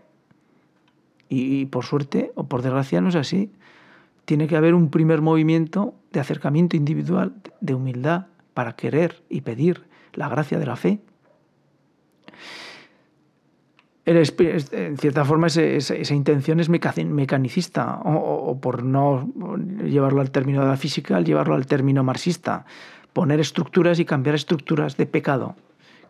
Y, 1.28 1.66
por 1.66 1.84
suerte 1.84 2.32
o 2.34 2.44
por 2.44 2.62
desgracia 2.62 3.00
no 3.00 3.08
es 3.08 3.16
así. 3.16 3.50
Tiene 4.24 4.46
que 4.46 4.56
haber 4.56 4.74
un 4.74 4.90
primer 4.90 5.20
movimiento 5.20 5.94
de 6.12 6.20
acercamiento 6.20 6.76
individual, 6.76 7.34
de 7.60 7.74
humildad, 7.74 8.26
para 8.54 8.74
querer 8.74 9.22
y 9.28 9.42
pedir 9.42 9.84
la 10.14 10.28
gracia 10.28 10.58
de 10.58 10.66
la 10.66 10.76
fe. 10.76 11.00
En 14.06 14.96
cierta 14.98 15.24
forma 15.24 15.48
esa, 15.48 16.14
intención 16.14 16.60
es 16.60 16.68
mecanicista, 16.68 18.00
o, 18.04 18.60
por 18.60 18.84
no 18.84 19.28
llevarlo 19.84 20.20
al 20.20 20.30
término 20.30 20.62
de 20.62 20.68
la 20.68 20.76
física, 20.76 21.20
llevarlo 21.20 21.56
al 21.56 21.66
término 21.66 22.04
marxista, 22.04 22.66
poner 23.12 23.40
estructuras 23.40 23.98
y 23.98 24.04
cambiar 24.04 24.36
estructuras 24.36 24.96
de 24.96 25.06
pecado 25.06 25.56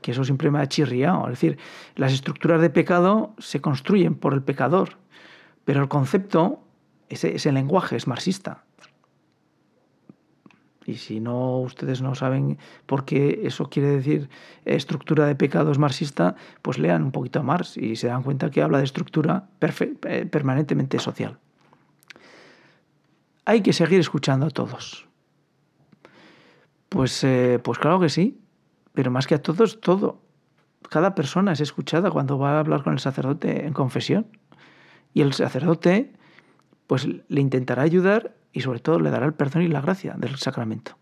que 0.02 0.12
eso 0.12 0.24
siempre 0.24 0.52
me 0.52 0.60
ha 0.60 0.68
chirriado. 0.68 1.24
Es 1.24 1.30
decir, 1.30 1.58
las 1.96 2.12
estructuras 2.12 2.60
de 2.60 2.70
pecado 2.70 3.34
se 3.38 3.60
construyen 3.60 4.14
por 4.14 4.34
el 4.34 4.42
pecador, 4.42 4.98
pero 5.64 5.80
el 5.82 5.88
concepto, 5.88 6.60
ese, 7.08 7.34
ese 7.34 7.50
lenguaje 7.50 7.96
es 7.96 8.06
marxista. 8.06 8.65
Y 10.86 10.94
si 10.94 11.20
no, 11.20 11.58
ustedes 11.58 12.00
no 12.00 12.14
saben 12.14 12.58
por 12.86 13.04
qué 13.04 13.40
eso 13.44 13.68
quiere 13.68 13.90
decir 13.90 14.28
estructura 14.64 15.26
de 15.26 15.34
pecado 15.34 15.72
es 15.72 15.78
marxista, 15.78 16.36
pues 16.62 16.78
lean 16.78 17.02
un 17.02 17.12
poquito 17.12 17.40
a 17.40 17.42
Marx 17.42 17.76
y 17.76 17.96
se 17.96 18.06
dan 18.06 18.22
cuenta 18.22 18.50
que 18.50 18.62
habla 18.62 18.78
de 18.78 18.84
estructura 18.84 19.48
eh, 19.60 20.26
permanentemente 20.26 20.98
social. 20.98 21.38
Hay 23.44 23.62
que 23.62 23.72
seguir 23.72 24.00
escuchando 24.00 24.46
a 24.46 24.50
todos. 24.50 25.06
Pues, 26.88 27.24
eh, 27.24 27.60
pues 27.62 27.78
claro 27.78 28.00
que 28.00 28.08
sí 28.08 28.40
pero 28.96 29.10
más 29.10 29.26
que 29.26 29.34
a 29.34 29.42
todos, 29.42 29.78
todo. 29.78 30.22
Cada 30.88 31.14
persona 31.14 31.52
es 31.52 31.60
escuchada 31.60 32.10
cuando 32.10 32.38
va 32.38 32.52
a 32.52 32.60
hablar 32.60 32.82
con 32.82 32.94
el 32.94 32.98
sacerdote 32.98 33.66
en 33.66 33.74
confesión. 33.74 34.26
Y 35.12 35.20
el 35.20 35.34
sacerdote, 35.34 36.14
pues 36.86 37.06
le 37.06 37.40
intentará 37.42 37.82
ayudar 37.82 38.35
y 38.56 38.62
sobre 38.62 38.80
todo 38.80 38.98
le 38.98 39.10
dará 39.10 39.26
el 39.26 39.34
perdón 39.34 39.64
y 39.64 39.68
la 39.68 39.82
gracia 39.82 40.14
del 40.16 40.36
sacramento. 40.36 40.96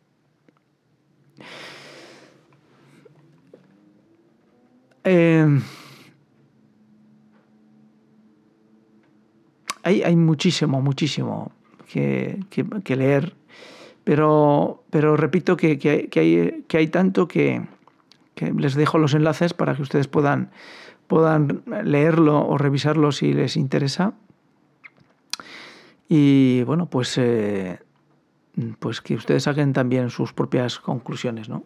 Eh, 5.04 5.60
hay, 9.84 10.16
muchísimo, 10.16 10.82
muchísimo 10.82 11.52
que, 11.86 12.40
leer, 12.88 13.34
pero, 14.02 14.82
pero 14.90 15.16
repito 15.16 15.56
que, 15.56 15.78
hay, 16.16 16.64
que 16.66 16.76
hay 16.76 16.88
tanto 16.88 17.28
que, 17.28 17.62
que 18.34 18.52
les 18.52 18.74
dejo 18.74 18.98
los 18.98 19.14
enlaces 19.14 19.54
para 19.54 19.76
que 19.76 19.82
ustedes 19.82 20.08
puedan, 20.08 20.50
puedan 21.06 21.62
leerlo 21.84 22.44
o 22.48 22.58
revisarlo 22.58 23.12
si 23.12 23.32
les 23.32 23.56
interesa. 23.56 24.14
Y 26.16 26.62
bueno, 26.62 26.86
pues, 26.86 27.18
eh, 27.18 27.80
pues 28.78 29.00
que 29.00 29.16
ustedes 29.16 29.42
saquen 29.42 29.72
también 29.72 30.10
sus 30.10 30.32
propias 30.32 30.78
conclusiones, 30.78 31.48
¿no? 31.48 31.64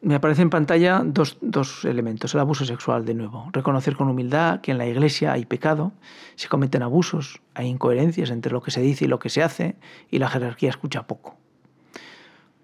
me 0.00 0.16
aparece 0.16 0.42
en 0.42 0.50
pantalla 0.50 1.02
dos, 1.04 1.38
dos, 1.40 1.84
elementos. 1.84 2.34
El 2.34 2.40
abuso 2.40 2.64
sexual, 2.64 3.04
de 3.04 3.14
nuevo. 3.14 3.48
Reconocer 3.52 3.94
con 3.94 4.08
humildad 4.08 4.60
que 4.60 4.72
en 4.72 4.78
la 4.78 4.88
iglesia 4.88 5.34
hay 5.34 5.44
pecado, 5.44 5.92
se 6.34 6.48
cometen 6.48 6.82
abusos, 6.82 7.40
hay 7.54 7.68
incoherencias 7.68 8.30
entre 8.30 8.50
lo 8.50 8.60
que 8.60 8.72
se 8.72 8.80
dice 8.80 9.04
y 9.04 9.08
lo 9.08 9.20
que 9.20 9.28
se 9.28 9.44
hace, 9.44 9.76
y 10.10 10.18
la 10.18 10.28
jerarquía 10.28 10.70
escucha 10.70 11.06
poco. 11.06 11.36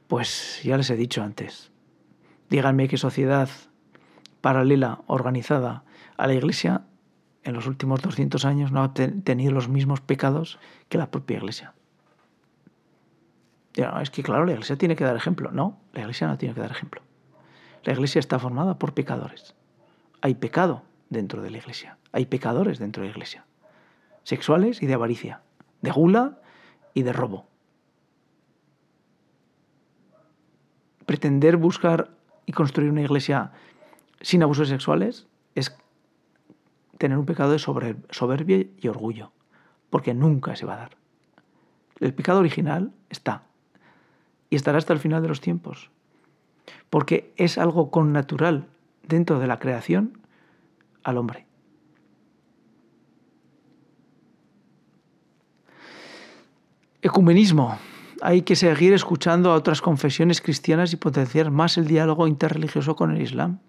Pues 0.09 0.61
ya 0.65 0.77
les 0.77 0.91
he 0.91 0.97
dicho 0.97 1.23
antes. 1.23 1.71
Díganme 2.51 2.89
qué 2.89 2.97
sociedad 2.97 3.49
paralela, 4.41 5.03
organizada 5.07 5.85
a 6.17 6.27
la 6.27 6.35
Iglesia, 6.35 6.83
en 7.45 7.55
los 7.55 7.67
últimos 7.67 8.03
200 8.03 8.45
años 8.45 8.73
no 8.73 8.83
ha 8.83 8.93
tenido 8.93 9.53
los 9.53 9.69
mismos 9.69 10.01
pecados 10.01 10.59
que 10.89 10.99
la 10.99 11.11
propia 11.11 11.39
Iglesia. 11.39 11.75
es 13.75 14.11
que 14.11 14.23
claro, 14.23 14.45
la 14.45 14.53
Iglesia 14.53 14.77
tiene 14.77 14.97
que 14.97 15.05
dar 15.05 15.17
ejemplo. 15.17 15.51
No, 15.51 15.79
la 15.93 16.01
Iglesia 16.01 16.27
no 16.27 16.37
tiene 16.37 16.55
que 16.55 16.61
dar 16.61 16.71
ejemplo. 16.71 17.03
La 17.85 17.93
Iglesia 17.93 18.19
está 18.19 18.39
formada 18.39 18.79
por 18.79 18.93
pecadores. 18.93 19.55
Hay 20.21 20.35
pecado 20.35 20.83
dentro 21.11 21.43
de 21.43 21.51
la 21.51 21.59
Iglesia. 21.59 21.97
Hay 22.13 22.27
pecadores 22.27 22.79
dentro 22.79 23.03
de 23.03 23.09
la 23.09 23.13
Iglesia. 23.13 23.47
Sexuales 24.25 24.83
y 24.83 24.87
de 24.87 24.95
avaricia. 24.95 25.43
De 25.81 25.91
gula 25.91 26.39
y 26.93 27.03
de 27.03 27.13
robo. 27.13 27.47
Pretender 31.07 31.57
buscar 31.57 32.11
y 32.49 32.53
construir 32.53 32.91
una 32.91 33.03
iglesia 33.03 33.53
sin 34.21 34.43
abusos 34.43 34.69
sexuales 34.69 35.27
es 35.55 35.77
tener 36.99 37.17
un 37.17 37.27
pecado 37.27 37.53
de 37.53 37.59
soberbia 37.59 38.67
y 38.77 38.89
orgullo, 38.89 39.33
porque 39.91 40.15
nunca 40.15 40.57
se 40.57 40.67
va 40.67 40.75
a 40.75 40.79
dar. 40.79 40.97
El 42.01 42.15
pecado 42.15 42.41
original 42.41 42.93
está 43.11 43.45
y 44.51 44.57
estará 44.57 44.79
hasta 44.79 44.93
el 44.93 44.99
final 44.99 45.23
de 45.23 45.29
los 45.29 45.41
tiempos, 45.41 45.91
porque 46.91 47.33
es 47.37 47.59
algo 47.59 47.91
connatural 47.91 48.67
dentro 49.07 49.39
de 49.39 49.47
la 49.47 49.59
creación 49.59 50.21
al 51.03 51.19
hombre. 51.19 51.47
Ecumenismo. 57.01 57.79
Hay 58.21 58.43
que 58.43 58.57
seguir 58.57 58.93
escuchando 58.93 59.53
a 59.53 59.55
otras 59.55 59.81
confesiones 59.81 60.41
cristianas 60.41 60.93
y 60.93 60.97
potenciar 60.97 61.53
más 61.53 61.79
el 61.79 61.87
diálogo 61.87 62.27
interreligioso 62.27 62.97
con 62.97 63.15
el 63.15 63.23
Islam. 63.23 63.61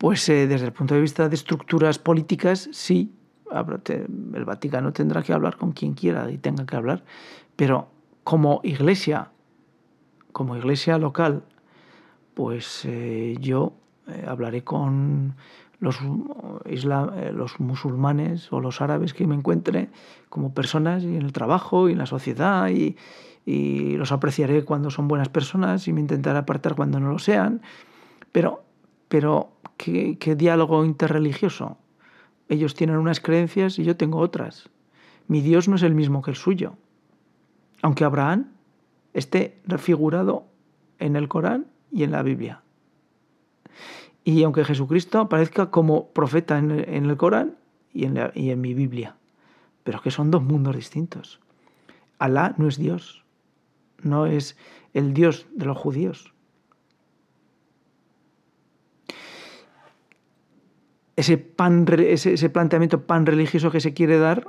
Pues 0.00 0.26
eh, 0.30 0.46
desde 0.46 0.64
el 0.64 0.72
punto 0.72 0.94
de 0.94 1.02
vista 1.02 1.28
de 1.28 1.34
estructuras 1.34 1.98
políticas, 1.98 2.70
sí, 2.72 3.12
el 3.52 4.44
Vaticano 4.46 4.94
tendrá 4.94 5.22
que 5.22 5.34
hablar 5.34 5.58
con 5.58 5.72
quien 5.72 5.92
quiera 5.92 6.30
y 6.30 6.38
tenga 6.38 6.64
que 6.64 6.74
hablar, 6.74 7.04
pero 7.54 7.90
como 8.24 8.62
iglesia, 8.64 9.30
como 10.32 10.56
iglesia 10.56 10.96
local, 10.96 11.42
pues 12.32 12.86
eh, 12.86 13.36
yo 13.40 13.74
eh, 14.06 14.24
hablaré 14.26 14.64
con 14.64 15.36
los, 15.80 16.00
musulmanes 17.58 18.50
o 18.54 18.60
los 18.60 18.80
árabes 18.80 19.12
que 19.12 19.26
me 19.26 19.34
encuentre 19.34 19.90
como 20.30 20.54
personas 20.54 21.02
y 21.02 21.14
en 21.14 21.20
el 21.20 21.34
trabajo 21.34 21.90
y 21.90 21.92
en 21.92 21.98
la 21.98 22.06
sociedad 22.06 22.70
y, 22.70 22.96
y 23.44 23.98
los 23.98 24.12
apreciaré 24.12 24.64
cuando 24.64 24.88
son 24.88 25.08
buenas 25.08 25.28
personas 25.28 25.86
y 25.88 25.92
me 25.92 26.00
intentaré 26.00 26.38
apartar 26.38 26.74
cuando 26.74 26.98
no 27.00 27.10
lo 27.10 27.18
sean, 27.18 27.60
pero 28.32 28.62
pero, 29.10 29.50
¿qué, 29.80 30.36
diálogo 30.36 30.84
interreligioso? 30.84 31.78
Ellos 32.48 32.74
tienen 32.74 32.96
unas 32.96 33.20
creencias 33.20 33.78
y 33.78 33.84
yo 33.84 33.96
tengo 33.96 34.18
otras. 34.18 34.68
Mi 35.28 35.40
Dios 35.40 35.68
no 35.68 35.76
es 35.76 35.82
el 35.82 35.94
mismo 35.94 36.22
que 36.22 36.32
el 36.32 36.36
suyo. 36.36 36.74
Aunque 37.82 38.04
Abraham 38.04 38.52
esté 39.14 39.58
refigurado 39.66 40.44
en 40.98 41.16
el 41.16 41.28
Corán 41.28 41.66
y 41.90 42.02
en 42.02 42.10
la 42.10 42.22
Biblia. 42.22 42.62
Y 44.24 44.42
aunque 44.42 44.64
Jesucristo 44.64 45.18
aparezca 45.18 45.70
como 45.70 46.08
profeta 46.08 46.58
en 46.58 46.70
el, 46.70 47.16
Corán 47.16 47.56
y 47.94 48.04
en, 48.04 48.18
y 48.34 48.50
en 48.50 48.60
mi 48.60 48.74
Biblia. 48.74 49.16
Pero 49.82 50.02
que 50.02 50.10
son 50.10 50.30
dos 50.30 50.42
mundos 50.42 50.76
distintos. 50.76 51.40
Alá 52.18 52.54
no 52.58 52.68
es 52.68 52.76
Dios. 52.76 53.24
No 54.02 54.26
es 54.26 54.58
el 54.92 55.14
Dios 55.14 55.46
de 55.54 55.64
los 55.64 55.78
judíos. 55.78 56.29
Ese, 61.16 61.38
pan, 61.38 61.86
ese, 61.98 62.50
planteamiento 62.50 63.06
pan 63.06 63.26
religioso 63.26 63.70
que 63.70 63.80
se 63.80 63.94
quiere 63.94 64.18
dar, 64.18 64.46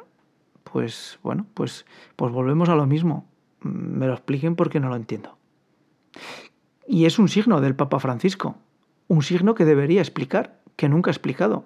pues 0.64 1.20
bueno, 1.24 1.46
pues, 1.54 1.86
pues 2.16 2.32
volvemos 2.32 2.70
a 2.70 2.76
lo 2.76 2.86
mismo. 2.86 3.26
Me 3.62 4.08
lo 4.08 4.14
expliquen 4.14 4.56
porque 4.56 4.80
no 4.80 4.90
lo 4.90 4.96
entiendo. 4.96 5.38
Y 6.88 7.06
es 7.06 7.20
un 7.20 7.28
signo 7.28 7.62
del 7.62 7.76
Papa 7.76 8.00
Francisco, 8.00 8.58
un 9.08 9.22
signo 9.22 9.56
que 9.56 9.66
debería 9.66 10.02
explicar, 10.02 10.60
que 10.76 10.90
nunca 10.90 11.10
ha 11.10 11.14
explicado. 11.14 11.66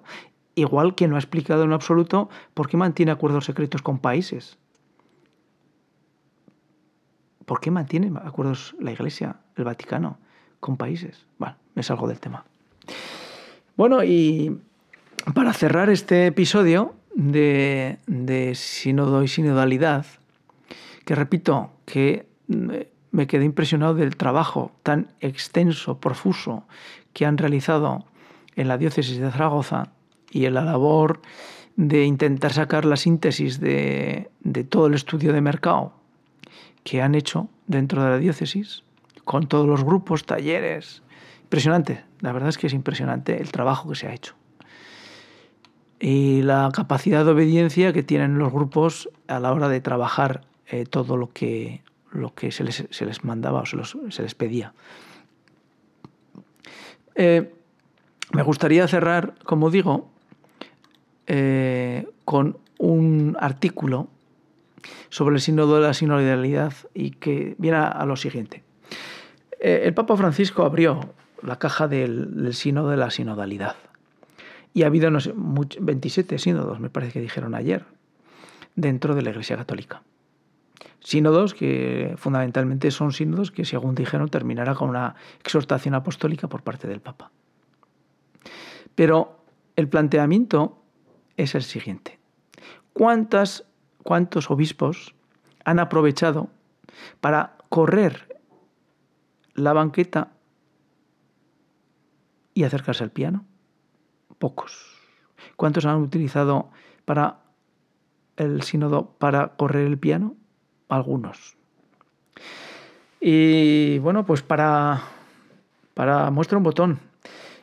Igual 0.54 0.94
que 0.94 1.08
no 1.08 1.16
ha 1.16 1.18
explicado 1.18 1.64
en 1.64 1.72
absoluto 1.72 2.28
por 2.54 2.68
qué 2.68 2.76
mantiene 2.76 3.12
acuerdos 3.12 3.44
secretos 3.44 3.82
con 3.82 3.98
países. 3.98 4.58
¿Por 7.44 7.60
qué 7.60 7.70
mantiene 7.70 8.12
acuerdos 8.24 8.74
la 8.80 8.90
Iglesia, 8.90 9.36
el 9.54 9.64
Vaticano, 9.64 10.18
con 10.60 10.76
países? 10.76 11.26
Bueno, 11.38 11.56
me 11.74 11.82
salgo 11.82 12.08
del 12.08 12.18
tema. 12.18 12.44
Bueno, 13.76 14.02
y 14.02 14.60
para 15.34 15.52
cerrar 15.52 15.90
este 15.90 16.26
episodio 16.26 16.94
de, 17.14 17.98
de 18.06 18.54
sínodo 18.54 19.22
y 19.22 19.28
sinodalidad, 19.28 20.06
que 21.04 21.14
repito 21.14 21.70
que 21.84 22.26
me 22.46 23.26
quedé 23.26 23.44
impresionado 23.44 23.94
del 23.94 24.16
trabajo 24.16 24.72
tan 24.82 25.08
extenso, 25.20 25.98
profuso, 25.98 26.64
que 27.12 27.26
han 27.26 27.38
realizado 27.38 28.04
en 28.54 28.68
la 28.68 28.78
diócesis 28.78 29.18
de 29.18 29.30
Zaragoza 29.30 29.92
y 30.30 30.46
en 30.46 30.54
la 30.54 30.62
labor 30.62 31.20
de 31.76 32.04
intentar 32.04 32.52
sacar 32.52 32.84
la 32.84 32.96
síntesis 32.96 33.60
de, 33.60 34.30
todo 34.68 34.86
el 34.86 34.94
estudio 34.94 35.32
de 35.32 35.40
mercado 35.40 35.92
que 36.84 37.02
han 37.02 37.14
hecho 37.14 37.48
dentro 37.66 38.02
de 38.02 38.10
la 38.10 38.18
diócesis, 38.18 38.84
con 39.24 39.48
todos 39.48 39.66
los 39.66 39.82
grupos, 39.82 40.24
talleres. 40.24 41.02
Impresionante, 41.42 42.04
la 42.20 42.32
verdad 42.32 42.48
es 42.48 42.58
que 42.58 42.68
es 42.68 42.72
impresionante 42.72 43.40
el 43.40 43.50
trabajo 43.50 43.88
que 43.88 43.96
se 43.96 44.06
ha 44.06 44.14
hecho 44.14 44.34
y 45.98 46.42
la 46.42 46.70
capacidad 46.72 47.24
de 47.24 47.30
obediencia 47.30 47.92
que 47.92 48.02
tienen 48.02 48.38
los 48.38 48.52
grupos 48.52 49.08
a 49.28 49.40
la 49.40 49.52
hora 49.52 49.68
de 49.68 49.80
trabajar 49.80 50.42
eh, 50.68 50.84
todo 50.84 51.16
lo 51.16 51.32
que, 51.32 51.82
lo 52.12 52.34
que 52.34 52.50
se, 52.52 52.64
les, 52.64 52.86
se 52.90 53.06
les 53.06 53.24
mandaba 53.24 53.60
o 53.60 53.66
se, 53.66 53.76
se 54.10 54.22
les 54.22 54.34
pedía. 54.34 54.74
Eh, 57.14 57.52
me 58.32 58.42
gustaría 58.42 58.86
cerrar, 58.88 59.34
como 59.44 59.70
digo, 59.70 60.10
eh, 61.26 62.06
con 62.24 62.58
un 62.78 63.36
artículo 63.40 64.08
sobre 65.08 65.36
el 65.36 65.40
sínodo 65.40 65.76
de 65.76 65.86
la 65.86 65.94
sinodalidad 65.94 66.74
y 66.92 67.12
que 67.12 67.54
viene 67.58 67.78
a, 67.78 68.04
lo 68.04 68.16
siguiente. 68.16 68.62
el 69.58 69.94
Papa 69.94 70.16
Francisco 70.16 70.64
abrió 70.64 71.14
la 71.42 71.58
caja 71.58 71.88
del, 71.88 72.42
del 72.42 72.54
sínodo 72.54 72.90
de 72.90 72.96
la 72.98 73.10
sinodalidad 73.10 73.76
y 74.76 74.82
ha 74.82 74.88
habido, 74.88 75.10
no 75.10 75.20
sé, 75.20 75.32
27 75.34 76.38
sínodos, 76.38 76.80
me 76.80 76.90
parece 76.90 77.14
que 77.14 77.20
dijeron 77.22 77.54
ayer, 77.54 77.86
dentro 78.74 79.14
de 79.14 79.22
la 79.22 79.30
Iglesia 79.30 79.56
Católica. 79.56 80.02
Sínodos 81.00 81.54
que 81.54 82.12
fundamentalmente 82.18 82.90
son 82.90 83.12
sínodos 83.12 83.50
que, 83.50 83.64
según 83.64 83.94
dijeron, 83.94 84.28
terminará 84.28 84.74
con 84.74 84.90
una 84.90 85.14
exhortación 85.40 85.94
apostólica 85.94 86.46
por 86.46 86.62
parte 86.62 86.86
del 86.88 87.00
Papa. 87.00 87.30
Pero 88.94 89.40
el 89.76 89.88
planteamiento 89.88 90.76
es 91.38 91.54
el 91.54 91.62
siguiente. 91.62 92.18
¿Cuántas, 92.92 93.64
¿Cuántos 94.02 94.50
obispos 94.50 95.14
han 95.64 95.78
aprovechado 95.78 96.50
para 97.22 97.56
correr 97.70 98.42
la 99.54 99.72
banqueta 99.72 100.32
y 102.52 102.64
acercarse 102.64 103.04
al 103.04 103.10
piano? 103.10 103.46
Pocos. 104.38 104.96
¿Cuántos 105.56 105.86
han 105.86 106.02
utilizado 106.02 106.70
para 107.04 107.38
el 108.36 108.62
sínodo 108.62 109.10
para 109.18 109.56
correr 109.56 109.86
el 109.86 109.98
piano? 109.98 110.34
Algunos. 110.88 111.56
Y 113.20 113.98
bueno, 113.98 114.26
pues 114.26 114.42
para, 114.42 115.02
para 115.94 116.30
muestra 116.30 116.58
un 116.58 116.64
botón 116.64 117.00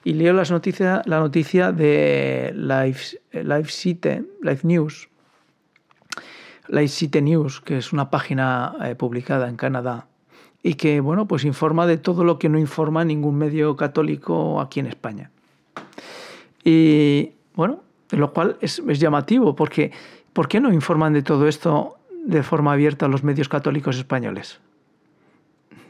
y 0.04 0.14
leo 0.14 0.34
las 0.34 0.50
la 0.50 1.20
noticia 1.20 1.72
de 1.72 2.52
Live, 2.56 3.00
Live, 3.32 4.26
Live 4.42 4.60
News, 4.64 5.10
Live 6.68 7.22
News, 7.22 7.62
que 7.62 7.78
es 7.78 7.94
una 7.94 8.10
página 8.10 8.76
eh, 8.84 8.96
publicada 8.96 9.48
en 9.48 9.56
Canadá 9.56 10.08
y 10.62 10.76
que 10.76 11.00
bueno, 11.00 11.28
pues 11.28 11.46
informa 11.46 11.88
de 11.88 11.98
todo 11.98 12.24
lo 12.24 12.40
que 12.40 12.50
no 12.50 12.58
informa 12.58 13.06
ningún 13.06 13.38
medio 13.38 13.76
católico 13.76 14.60
aquí 14.60 14.80
en 14.80 14.88
España. 14.88 15.32
Y 16.64 17.34
bueno, 17.56 17.82
lo 18.12 18.34
cual 18.34 18.58
es, 18.62 18.82
llamativo, 19.00 19.56
porque 19.56 19.92
¿por 20.34 20.48
qué 20.48 20.60
no 20.60 20.72
informan 20.72 21.14
de 21.14 21.24
todo 21.24 21.48
esto 21.48 21.98
de 22.26 22.44
forma 22.44 22.74
abierta 22.74 23.06
a 23.06 23.10
los 23.10 23.24
medios 23.24 23.50
católicos 23.50 23.98
españoles? 23.98 24.60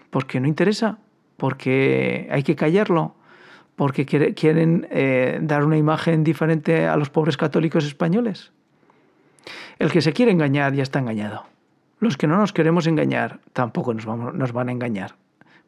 Porque 0.10 0.40
no 0.40 0.48
interesa, 0.48 0.98
porque 1.38 2.28
hay 2.32 2.44
que 2.44 2.56
callarlo, 2.56 3.16
porque 3.76 4.06
quieren 4.06 4.88
eh, 4.92 5.40
dar 5.42 5.66
una 5.66 5.78
imagen 5.78 6.24
diferente 6.24 6.88
a 6.88 6.96
los 6.96 7.10
pobres 7.10 7.38
católicos 7.38 7.86
españoles. 7.86 8.52
El 9.80 9.92
que 9.92 10.02
se 10.02 10.14
quiere 10.14 10.32
engañar 10.32 10.74
ya 10.74 10.84
está 10.84 11.00
engañado. 11.00 11.46
Los 12.00 12.18
que 12.18 12.28
no 12.28 12.38
nos 12.38 12.54
queremos 12.54 12.86
engañar 12.86 13.40
tampoco 13.54 13.94
nos, 13.94 14.06
vamos, 14.06 14.34
nos 14.34 14.52
van 14.52 14.70
a 14.70 14.72
engañar. 14.72 15.16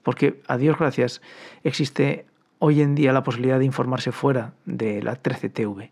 porque 0.03 0.41
a 0.47 0.57
Dios 0.57 0.77
gracias 0.77 1.21
existe 1.63 2.25
hoy 2.59 2.81
en 2.81 2.95
día 2.95 3.13
la 3.13 3.23
posibilidad 3.23 3.59
de 3.59 3.65
informarse 3.65 4.11
fuera 4.11 4.53
de 4.65 5.01
la 5.01 5.21
13TV 5.21 5.91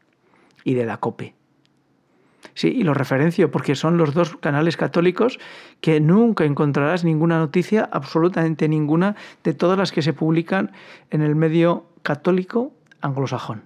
y 0.64 0.74
de 0.74 0.86
la 0.86 0.98
COPE. 0.98 1.36
Sí, 2.54 2.68
y 2.68 2.84
lo 2.84 2.94
referencio 2.94 3.50
porque 3.52 3.76
son 3.76 3.98
los 3.98 4.14
dos 4.14 4.36
canales 4.38 4.78
católicos 4.78 5.40
que 5.82 6.00
nunca 6.00 6.46
encontrarás 6.46 7.04
ninguna 7.04 7.40
noticia, 7.40 7.90
absolutamente 7.92 8.68
ninguna, 8.68 9.16
de 9.44 9.54
todas 9.54 9.78
las 9.78 9.92
que 9.92 10.02
se 10.02 10.14
publican 10.14 10.72
en 11.10 11.22
el 11.22 11.36
medio 11.36 11.86
católico 12.04 12.74
anglosajón. 13.02 13.64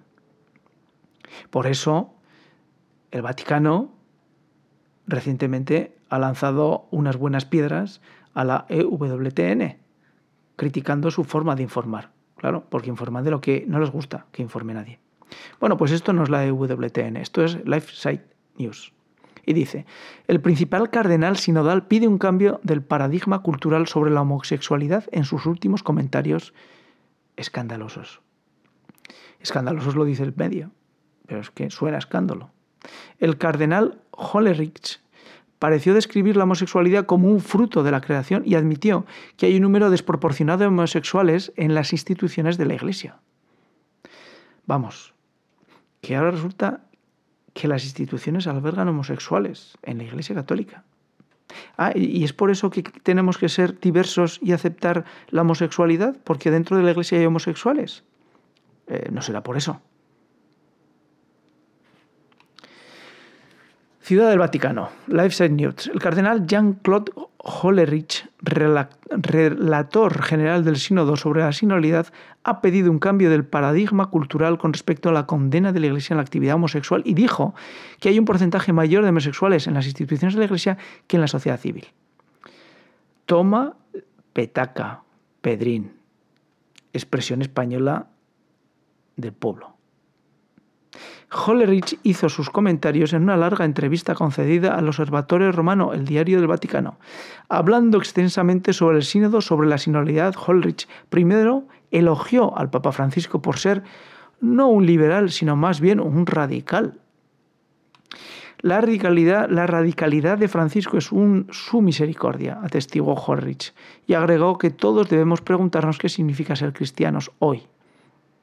Por 1.49 1.67
eso, 1.67 2.13
el 3.11 3.21
Vaticano 3.21 3.91
recientemente 5.05 5.97
ha 6.09 6.19
lanzado 6.19 6.87
unas 6.91 7.17
buenas 7.17 7.45
piedras 7.45 8.01
a 8.33 8.43
la 8.43 8.65
EWTN, 8.69 9.77
criticando 10.55 11.11
su 11.11 11.23
forma 11.23 11.55
de 11.55 11.63
informar. 11.63 12.16
Claro, 12.37 12.65
porque 12.69 12.89
informan 12.89 13.23
de 13.23 13.31
lo 13.31 13.41
que 13.41 13.65
no 13.67 13.79
les 13.79 13.89
gusta 13.89 14.25
que 14.31 14.41
informe 14.41 14.73
nadie. 14.73 14.99
Bueno, 15.59 15.77
pues 15.77 15.91
esto 15.91 16.13
no 16.13 16.23
es 16.23 16.29
la 16.29 16.45
EWTN, 16.45 17.17
esto 17.17 17.43
es 17.43 17.57
LifeSite 17.65 18.23
News. 18.57 18.93
Y 19.45 19.53
dice, 19.53 19.85
el 20.27 20.41
principal 20.41 20.89
cardenal 20.89 21.37
sinodal 21.37 21.87
pide 21.87 22.07
un 22.07 22.17
cambio 22.17 22.59
del 22.63 22.81
paradigma 22.81 23.41
cultural 23.41 23.87
sobre 23.87 24.11
la 24.11 24.21
homosexualidad 24.21 25.05
en 25.11 25.23
sus 25.23 25.45
últimos 25.45 25.83
comentarios 25.83 26.53
escandalosos. 27.37 28.21
Escandalosos 29.39 29.95
lo 29.95 30.03
dice 30.03 30.23
el 30.23 30.33
medio, 30.35 30.71
pero 31.27 31.39
es 31.39 31.49
que 31.49 31.69
suena 31.69 31.97
escándalo. 31.97 32.49
El 33.19 33.37
cardenal 33.37 34.01
Hollerich 34.11 34.99
pareció 35.59 35.93
describir 35.93 36.37
la 36.37 36.43
homosexualidad 36.43 37.05
como 37.05 37.29
un 37.29 37.39
fruto 37.39 37.83
de 37.83 37.91
la 37.91 38.01
creación 38.01 38.43
y 38.45 38.55
admitió 38.55 39.05
que 39.37 39.47
hay 39.47 39.55
un 39.55 39.63
número 39.63 39.89
desproporcionado 39.89 40.59
de 40.59 40.67
homosexuales 40.67 41.51
en 41.55 41.73
las 41.73 41.93
instituciones 41.93 42.57
de 42.57 42.65
la 42.65 42.75
Iglesia. 42.75 43.17
Vamos, 44.65 45.13
que 46.01 46.15
ahora 46.15 46.31
resulta 46.31 46.81
que 47.53 47.67
las 47.67 47.83
instituciones 47.83 48.45
albergan 48.47 48.87
homosexuales 48.87 49.77
en 49.81 49.97
la 49.97 50.03
Iglesia 50.03 50.35
Católica. 50.35 50.83
Ah, 51.77 51.91
y 51.95 52.23
es 52.23 52.33
por 52.33 52.51
eso 52.51 52.69
que 52.69 52.83
tenemos 52.83 53.37
que 53.37 53.49
ser 53.49 53.79
diversos 53.79 54.39
y 54.43 54.51
aceptar 54.51 55.05
la 55.29 55.41
homosexualidad, 55.41 56.17
porque 56.23 56.51
dentro 56.51 56.77
de 56.77 56.83
la 56.83 56.91
Iglesia 56.91 57.17
hay 57.17 57.25
homosexuales. 57.25 58.03
Eh, 58.87 59.09
no 59.11 59.21
será 59.21 59.41
por 59.43 59.57
eso. 59.57 59.81
Ciudad 64.07 64.29
del 64.29 64.39
Vaticano, 64.39 64.89
LifeSide 65.07 65.49
News. 65.49 65.87
El 65.93 65.99
cardenal 65.99 66.47
Jean-Claude 66.47 67.11
Hollerich, 67.39 68.25
relator 68.39 70.23
general 70.23 70.63
del 70.63 70.77
Sínodo 70.77 71.17
sobre 71.17 71.41
la 71.41 71.51
sinodalidad, 71.51 72.07
ha 72.45 72.61
pedido 72.61 72.89
un 72.89 72.99
cambio 72.99 73.29
del 73.29 73.43
paradigma 73.43 74.05
cultural 74.05 74.59
con 74.59 74.71
respecto 74.71 75.09
a 75.09 75.11
la 75.11 75.25
condena 75.25 75.73
de 75.73 75.81
la 75.81 75.87
Iglesia 75.87 76.13
en 76.13 76.19
la 76.19 76.23
actividad 76.23 76.55
homosexual 76.55 77.01
y 77.03 77.15
dijo 77.15 77.53
que 77.99 78.07
hay 78.07 78.17
un 78.17 78.23
porcentaje 78.23 78.71
mayor 78.71 79.03
de 79.03 79.09
homosexuales 79.09 79.67
en 79.67 79.73
las 79.73 79.87
instituciones 79.87 80.35
de 80.35 80.39
la 80.39 80.45
Iglesia 80.45 80.77
que 81.07 81.17
en 81.17 81.21
la 81.21 81.27
sociedad 81.27 81.59
civil. 81.59 81.87
Toma 83.25 83.75
petaca, 84.31 85.03
pedrín, 85.41 85.91
expresión 86.93 87.41
española 87.41 88.07
del 89.17 89.33
pueblo. 89.33 89.76
Hollerich 91.29 91.99
hizo 92.03 92.29
sus 92.29 92.49
comentarios 92.49 93.11
en 93.11 93.23
una 93.23 93.35
larga 93.35 93.65
entrevista 93.65 94.15
concedida 94.15 94.75
al 94.75 94.87
Observatorio 94.87 95.51
Romano, 95.51 95.93
el 95.93 96.05
Diario 96.05 96.37
del 96.37 96.47
Vaticano. 96.47 96.97
Hablando 97.49 97.97
extensamente 97.97 98.71
sobre 98.71 98.97
el 98.97 99.03
sínodo, 99.03 99.41
sobre 99.41 99.67
la 99.67 99.77
sinodalidad, 99.77 100.35
Hollerich 100.35 100.87
primero 101.09 101.67
elogió 101.91 102.57
al 102.57 102.69
Papa 102.69 102.93
Francisco 102.93 103.41
por 103.41 103.59
ser 103.59 103.83
no 104.39 104.69
un 104.69 104.85
liberal, 104.85 105.29
sino 105.31 105.55
más 105.55 105.81
bien 105.81 105.99
un 105.99 106.25
radical. 106.25 106.99
La 108.59 108.81
radicalidad, 108.81 109.49
la 109.49 109.67
radicalidad 109.67 110.37
de 110.37 110.47
Francisco 110.47 110.97
es 110.97 111.11
un, 111.11 111.47
su 111.51 111.81
misericordia, 111.81 112.59
atestiguó 112.63 113.13
Hollerich, 113.13 113.73
y 114.07 114.13
agregó 114.13 114.57
que 114.57 114.71
todos 114.71 115.09
debemos 115.09 115.41
preguntarnos 115.41 115.99
qué 115.99 116.09
significa 116.09 116.55
ser 116.55 116.73
cristianos 116.73 117.31
hoy. 117.39 117.67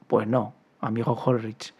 Pues 0.07 0.29
no, 0.29 0.55
amigo 0.81 1.13
Hollerich. 1.15 1.75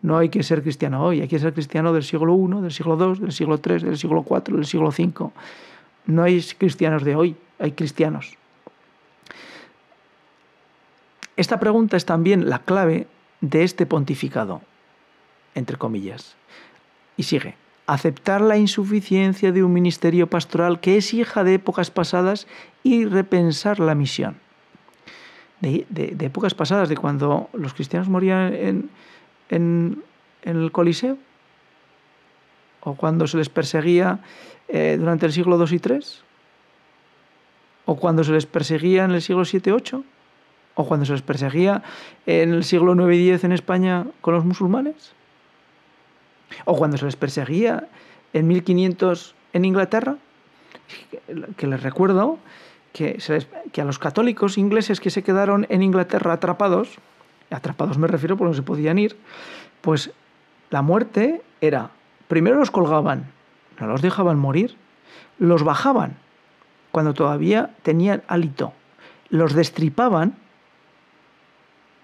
No 0.00 0.16
hay 0.16 0.28
que 0.28 0.42
ser 0.42 0.62
cristiano 0.62 1.02
hoy, 1.02 1.20
hay 1.20 1.28
que 1.28 1.38
ser 1.38 1.52
cristiano 1.52 1.92
del 1.92 2.04
siglo 2.04 2.36
I, 2.36 2.62
del 2.62 2.72
siglo 2.72 2.96
II, 2.96 3.20
del 3.20 3.32
siglo 3.32 3.60
III, 3.64 3.78
del 3.78 3.98
siglo 3.98 4.24
IV, 4.28 4.56
del 4.56 4.66
siglo 4.66 4.88
V. 4.88 5.30
No 6.06 6.22
hay 6.22 6.40
cristianos 6.56 7.02
de 7.02 7.16
hoy, 7.16 7.36
hay 7.58 7.72
cristianos. 7.72 8.34
Esta 11.36 11.60
pregunta 11.60 11.96
es 11.96 12.04
también 12.04 12.48
la 12.48 12.60
clave 12.60 13.06
de 13.40 13.64
este 13.64 13.86
pontificado, 13.86 14.60
entre 15.54 15.76
comillas. 15.76 16.36
Y 17.16 17.24
sigue, 17.24 17.56
aceptar 17.86 18.40
la 18.40 18.56
insuficiencia 18.56 19.50
de 19.50 19.64
un 19.64 19.72
ministerio 19.72 20.28
pastoral 20.28 20.80
que 20.80 20.96
es 20.96 21.12
hija 21.12 21.42
de 21.42 21.54
épocas 21.54 21.90
pasadas 21.90 22.46
y 22.82 23.04
repensar 23.04 23.80
la 23.80 23.94
misión. 23.94 24.36
De, 25.60 25.84
de 25.88 26.26
épocas 26.26 26.54
pasadas, 26.54 26.88
de 26.88 26.96
cuando 26.96 27.50
los 27.52 27.74
cristianos 27.74 28.08
morían 28.08 28.54
en, 28.54 28.90
en, 29.48 30.02
el 30.42 30.72
Coliseo? 30.72 31.18
¿O 32.80 32.94
cuando 32.94 33.26
se 33.26 33.36
les 33.36 33.48
perseguía 33.48 34.20
eh, 34.68 34.96
durante 34.98 35.26
el 35.26 35.32
siglo 35.32 35.56
II 35.58 35.76
y 35.76 35.88
III? 35.88 36.00
¿O 37.86 37.96
cuando 37.96 38.24
se 38.24 38.32
les 38.32 38.46
perseguía 38.46 39.04
en 39.04 39.12
el 39.12 39.22
siglo 39.22 39.42
VII 39.42 39.60
y 39.64 39.70
VIII? 39.70 40.04
¿O 40.74 40.86
cuando 40.86 41.06
se 41.06 41.12
les 41.12 41.22
perseguía 41.22 41.82
en 42.26 42.52
el 42.54 42.64
siglo 42.64 42.94
IX 42.94 43.16
y 43.18 43.30
X 43.32 43.44
en 43.44 43.52
España 43.52 44.06
con 44.20 44.34
los 44.34 44.44
musulmanes? 44.44 45.12
¿O 46.64 46.76
cuando 46.76 46.96
se 46.96 47.04
les 47.04 47.16
perseguía 47.16 47.88
en 48.32 48.46
1500 48.46 49.34
en 49.52 49.64
Inglaterra? 49.64 50.16
Que 51.56 51.66
les 51.66 51.82
recuerdo 51.82 52.38
que, 52.92 53.18
que 53.72 53.80
a 53.80 53.84
los 53.84 53.98
católicos 53.98 54.56
ingleses 54.56 55.00
que 55.00 55.10
se 55.10 55.22
quedaron 55.22 55.66
en 55.68 55.82
Inglaterra 55.82 56.34
atrapados, 56.34 56.98
atrapados 57.50 57.98
me 57.98 58.06
refiero 58.06 58.36
porque 58.36 58.50
no 58.50 58.56
se 58.56 58.62
podían 58.62 58.98
ir, 58.98 59.16
pues 59.80 60.10
la 60.70 60.82
muerte 60.82 61.42
era, 61.60 61.90
primero 62.28 62.58
los 62.58 62.70
colgaban, 62.70 63.26
no 63.80 63.86
los 63.86 64.02
dejaban 64.02 64.38
morir, 64.38 64.76
los 65.38 65.62
bajaban 65.62 66.16
cuando 66.90 67.14
todavía 67.14 67.70
tenían 67.82 68.22
hálito, 68.28 68.72
los 69.30 69.54
destripaban, 69.54 70.34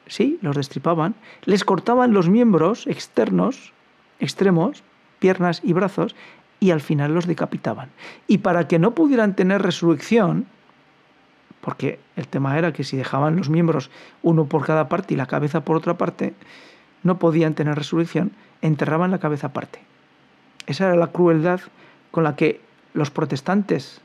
sí, 0.07 0.39
los 0.43 0.57
destripaban, 0.57 1.15
les 1.45 1.65
cortaban 1.65 2.13
los 2.13 2.29
miembros 2.29 2.87
externos, 2.87 3.73
extremos, 4.21 4.83
piernas 5.19 5.61
y 5.63 5.73
brazos, 5.73 6.15
y 6.61 6.71
al 6.71 6.81
final 6.81 7.15
los 7.15 7.27
decapitaban. 7.27 7.91
Y 8.27 8.39
para 8.39 8.69
que 8.69 8.79
no 8.79 8.95
pudieran 8.95 9.37
tener 9.37 9.63
resurrección, 9.63 10.47
porque 11.65 11.99
el 12.15 12.29
tema 12.29 12.59
era 12.59 12.75
que 12.75 12.85
si 12.85 12.95
dejaban 12.95 13.37
los 13.37 13.49
miembros 13.49 13.91
uno 14.23 14.45
por 14.45 14.67
cada 14.67 14.87
parte 14.91 15.15
y 15.15 15.17
la 15.17 15.25
cabeza 15.25 15.65
por 15.65 15.77
otra 15.77 15.95
parte, 15.95 16.35
no 17.03 17.19
podían 17.19 17.55
tener 17.55 17.75
resurrección, 17.75 18.33
enterraban 18.61 19.11
la 19.11 19.19
cabeza 19.19 19.47
aparte. 19.47 19.81
Esa 20.67 20.89
era 20.89 20.97
la 20.97 21.07
crueldad 21.07 21.61
con 22.11 22.23
la 22.23 22.37
que 22.37 22.61
los 22.93 23.11
protestantes 23.11 24.03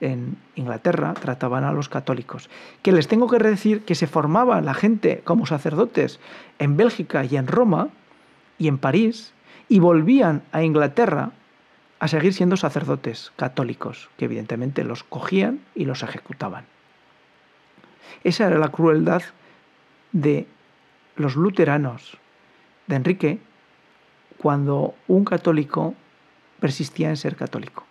en 0.00 0.36
Inglaterra 0.56 1.14
trataban 1.14 1.62
a 1.62 1.70
los 1.70 1.88
católicos. 1.88 2.50
Que 2.82 2.90
les 2.90 3.06
tengo 3.06 3.28
que 3.28 3.38
decir 3.38 3.84
que 3.84 3.94
se 3.94 4.08
formaba 4.08 4.60
la 4.60 4.74
gente 4.74 5.22
como 5.22 5.46
sacerdotes 5.46 6.18
en 6.58 6.76
Bélgica 6.76 7.24
y 7.24 7.36
en 7.36 7.46
Roma 7.46 7.90
y 8.58 8.66
en 8.66 8.78
París 8.78 9.34
y 9.68 9.78
volvían 9.78 10.42
a 10.50 10.64
Inglaterra 10.64 11.30
a 11.98 12.08
seguir 12.08 12.34
siendo 12.34 12.56
sacerdotes 12.56 13.32
católicos, 13.36 14.10
que 14.16 14.26
evidentemente 14.26 14.84
los 14.84 15.02
cogían 15.02 15.60
y 15.74 15.84
los 15.84 16.02
ejecutaban. 16.02 16.66
Esa 18.24 18.46
era 18.46 18.58
la 18.58 18.68
crueldad 18.68 19.22
de 20.12 20.46
los 21.16 21.36
luteranos 21.36 22.18
de 22.86 22.96
Enrique 22.96 23.38
cuando 24.38 24.94
un 25.08 25.24
católico 25.24 25.94
persistía 26.60 27.08
en 27.08 27.16
ser 27.16 27.36
católico. 27.36 27.84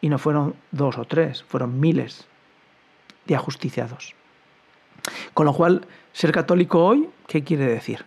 Y 0.00 0.08
no 0.08 0.18
fueron 0.18 0.54
dos 0.70 0.98
o 0.98 1.04
tres, 1.04 1.42
fueron 1.42 1.80
miles 1.80 2.26
de 3.26 3.34
ajusticiados. 3.34 4.14
Con 5.34 5.46
lo 5.46 5.52
cual, 5.52 5.86
ser 6.12 6.32
católico 6.32 6.84
hoy, 6.84 7.08
¿qué 7.26 7.44
quiere 7.44 7.66
decir? 7.66 8.04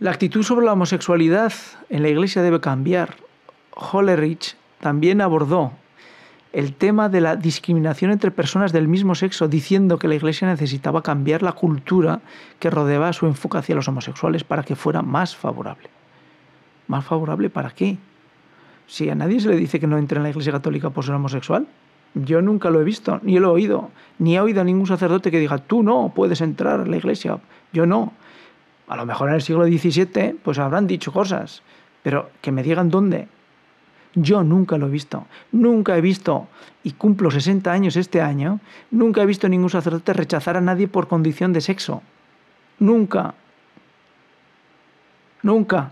La 0.00 0.10
actitud 0.10 0.42
sobre 0.42 0.66
la 0.66 0.72
homosexualidad 0.72 1.52
en 1.88 2.02
la 2.02 2.08
Iglesia 2.08 2.42
debe 2.42 2.60
cambiar. 2.60 3.14
Hollerich 3.76 4.56
también 4.80 5.20
abordó 5.20 5.72
el 6.52 6.74
tema 6.74 7.08
de 7.08 7.20
la 7.20 7.36
discriminación 7.36 8.10
entre 8.10 8.32
personas 8.32 8.72
del 8.72 8.88
mismo 8.88 9.14
sexo, 9.14 9.46
diciendo 9.46 10.00
que 10.00 10.08
la 10.08 10.16
Iglesia 10.16 10.48
necesitaba 10.48 11.02
cambiar 11.02 11.42
la 11.42 11.52
cultura 11.52 12.22
que 12.58 12.70
rodeaba 12.70 13.12
su 13.12 13.26
enfoque 13.26 13.58
hacia 13.58 13.76
los 13.76 13.86
homosexuales 13.86 14.42
para 14.42 14.64
que 14.64 14.74
fuera 14.74 15.00
más 15.00 15.36
favorable. 15.36 15.88
¿Más 16.88 17.04
favorable 17.04 17.48
para 17.48 17.70
qué? 17.70 17.96
Si 18.88 19.08
a 19.08 19.14
nadie 19.14 19.38
se 19.38 19.48
le 19.48 19.56
dice 19.56 19.78
que 19.78 19.86
no 19.86 19.96
entre 19.96 20.16
en 20.16 20.24
la 20.24 20.30
Iglesia 20.30 20.52
Católica 20.52 20.90
por 20.90 21.04
ser 21.04 21.14
homosexual, 21.14 21.68
yo 22.14 22.42
nunca 22.42 22.70
lo 22.70 22.80
he 22.80 22.84
visto, 22.84 23.20
ni 23.22 23.38
lo 23.38 23.50
he 23.50 23.52
oído, 23.52 23.90
ni 24.18 24.36
he 24.36 24.40
oído 24.40 24.60
a 24.60 24.64
ningún 24.64 24.88
sacerdote 24.88 25.30
que 25.30 25.38
diga, 25.38 25.58
tú 25.58 25.84
no 25.84 26.12
puedes 26.14 26.40
entrar 26.40 26.80
a 26.80 26.84
la 26.84 26.96
Iglesia, 26.96 27.38
yo 27.72 27.86
no. 27.86 28.12
A 28.86 28.96
lo 28.96 29.06
mejor 29.06 29.28
en 29.28 29.36
el 29.36 29.42
siglo 29.42 29.64
XVII 29.64 30.36
pues 30.42 30.58
habrán 30.58 30.86
dicho 30.86 31.12
cosas, 31.12 31.62
pero 32.02 32.30
que 32.40 32.52
me 32.52 32.62
digan 32.62 32.90
dónde. 32.90 33.28
Yo 34.14 34.44
nunca 34.44 34.78
lo 34.78 34.86
he 34.86 34.90
visto, 34.90 35.26
nunca 35.50 35.96
he 35.96 36.00
visto, 36.00 36.46
y 36.84 36.92
cumplo 36.92 37.30
60 37.30 37.72
años 37.72 37.96
este 37.96 38.20
año, 38.20 38.60
nunca 38.90 39.22
he 39.22 39.26
visto 39.26 39.48
ningún 39.48 39.70
sacerdote 39.70 40.12
rechazar 40.12 40.56
a 40.56 40.60
nadie 40.60 40.86
por 40.86 41.08
condición 41.08 41.52
de 41.52 41.60
sexo. 41.60 42.02
Nunca. 42.78 43.34
Nunca. 45.42 45.90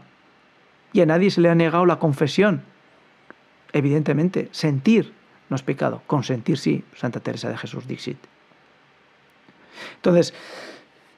Y 0.93 1.01
a 1.01 1.07
nadie 1.07 1.31
se 1.31 1.41
le 1.41 1.49
ha 1.49 1.55
negado 1.55 1.85
la 1.85 1.99
confesión. 1.99 2.63
Evidentemente, 3.73 4.49
sentir 4.53 5.13
no 5.49 5.57
es 5.57 5.63
pecado, 5.63 6.03
consentir 6.07 6.57
sí, 6.57 6.85
Santa 6.97 7.21
Teresa 7.21 7.51
de 7.51 7.59
Jesús 7.59 7.87
Dixit. 7.87 8.17
Entonces, 9.97 10.33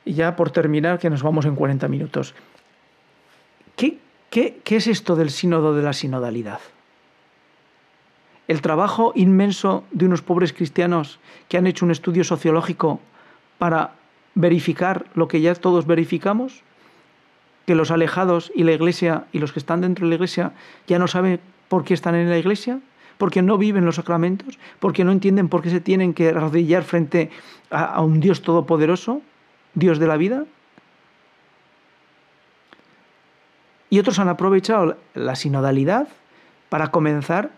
ya 0.05 0.37
por 0.37 0.51
terminar, 0.51 0.99
que 0.99 1.11
nos 1.11 1.23
vamos 1.23 1.47
en 1.47 1.55
40 1.55 1.89
minutos. 1.89 2.35
¿Qué, 3.77 3.99
qué, 4.31 4.61
qué 4.65 4.77
es 4.77 4.87
esto 4.87 5.17
del 5.17 5.31
sínodo 5.31 5.75
de 5.75 5.83
la 5.83 5.93
sinodalidad? 5.93 6.61
el 8.49 8.61
trabajo 8.61 9.13
inmenso 9.15 9.85
de 9.91 10.07
unos 10.07 10.23
pobres 10.23 10.53
cristianos 10.53 11.19
que 11.49 11.57
han 11.57 11.67
hecho 11.67 11.85
un 11.85 11.91
estudio 11.91 12.25
sociológico 12.25 13.01
para 13.59 13.93
verificar 14.35 15.07
lo 15.15 15.29
que 15.29 15.41
ya 15.41 15.55
todos 15.55 15.87
verificamos, 15.87 16.63
que 17.67 17.75
los 17.75 17.91
alejados 17.91 18.53
y 18.55 18.65
la 18.65 18.73
iglesia 18.73 19.25
y 19.33 19.39
los 19.39 19.53
que 19.53 19.59
están 19.59 19.81
dentro 19.81 20.05
de 20.05 20.11
la 20.11 20.17
iglesia 20.17 20.53
ya 20.87 20.99
no 20.99 21.09
saben 21.09 21.41
por 21.69 21.85
qué 21.85 21.95
están 21.95 22.15
en 22.15 22.29
la 22.29 22.37
iglesia, 22.37 22.81
porque 23.17 23.43
no 23.43 23.57
viven 23.57 23.87
los 23.87 23.95
sacramentos, 23.95 24.59
porque 24.81 25.05
no 25.05 25.13
entienden 25.13 25.49
por 25.49 25.63
qué 25.63 25.71
se 25.71 25.81
tienen 25.81 26.13
que 26.13 26.29
arrodillar 26.29 26.83
frente 26.83 27.31
a 27.71 28.03
un 28.03 28.21
Dios 28.21 28.43
todopoderoso, 28.43 29.23
Dios 29.75 29.99
de 29.99 30.07
la 30.07 30.17
vida. 30.17 30.45
Y 33.91 33.99
otros 33.99 34.19
han 34.19 34.29
aprovechado 34.29 34.97
la 35.15 35.37
sinodalidad 35.37 36.09
para 36.69 36.91
comenzar 36.91 37.51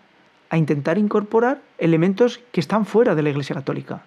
a 0.51 0.59
intentar 0.59 0.99
incorporar 0.99 1.61
elementos 1.79 2.41
que 2.53 2.61
están 2.61 2.87
fuera 2.87 3.15
de 3.15 3.23
la 3.23 3.31
Iglesia 3.31 3.55
Católica. 3.55 4.03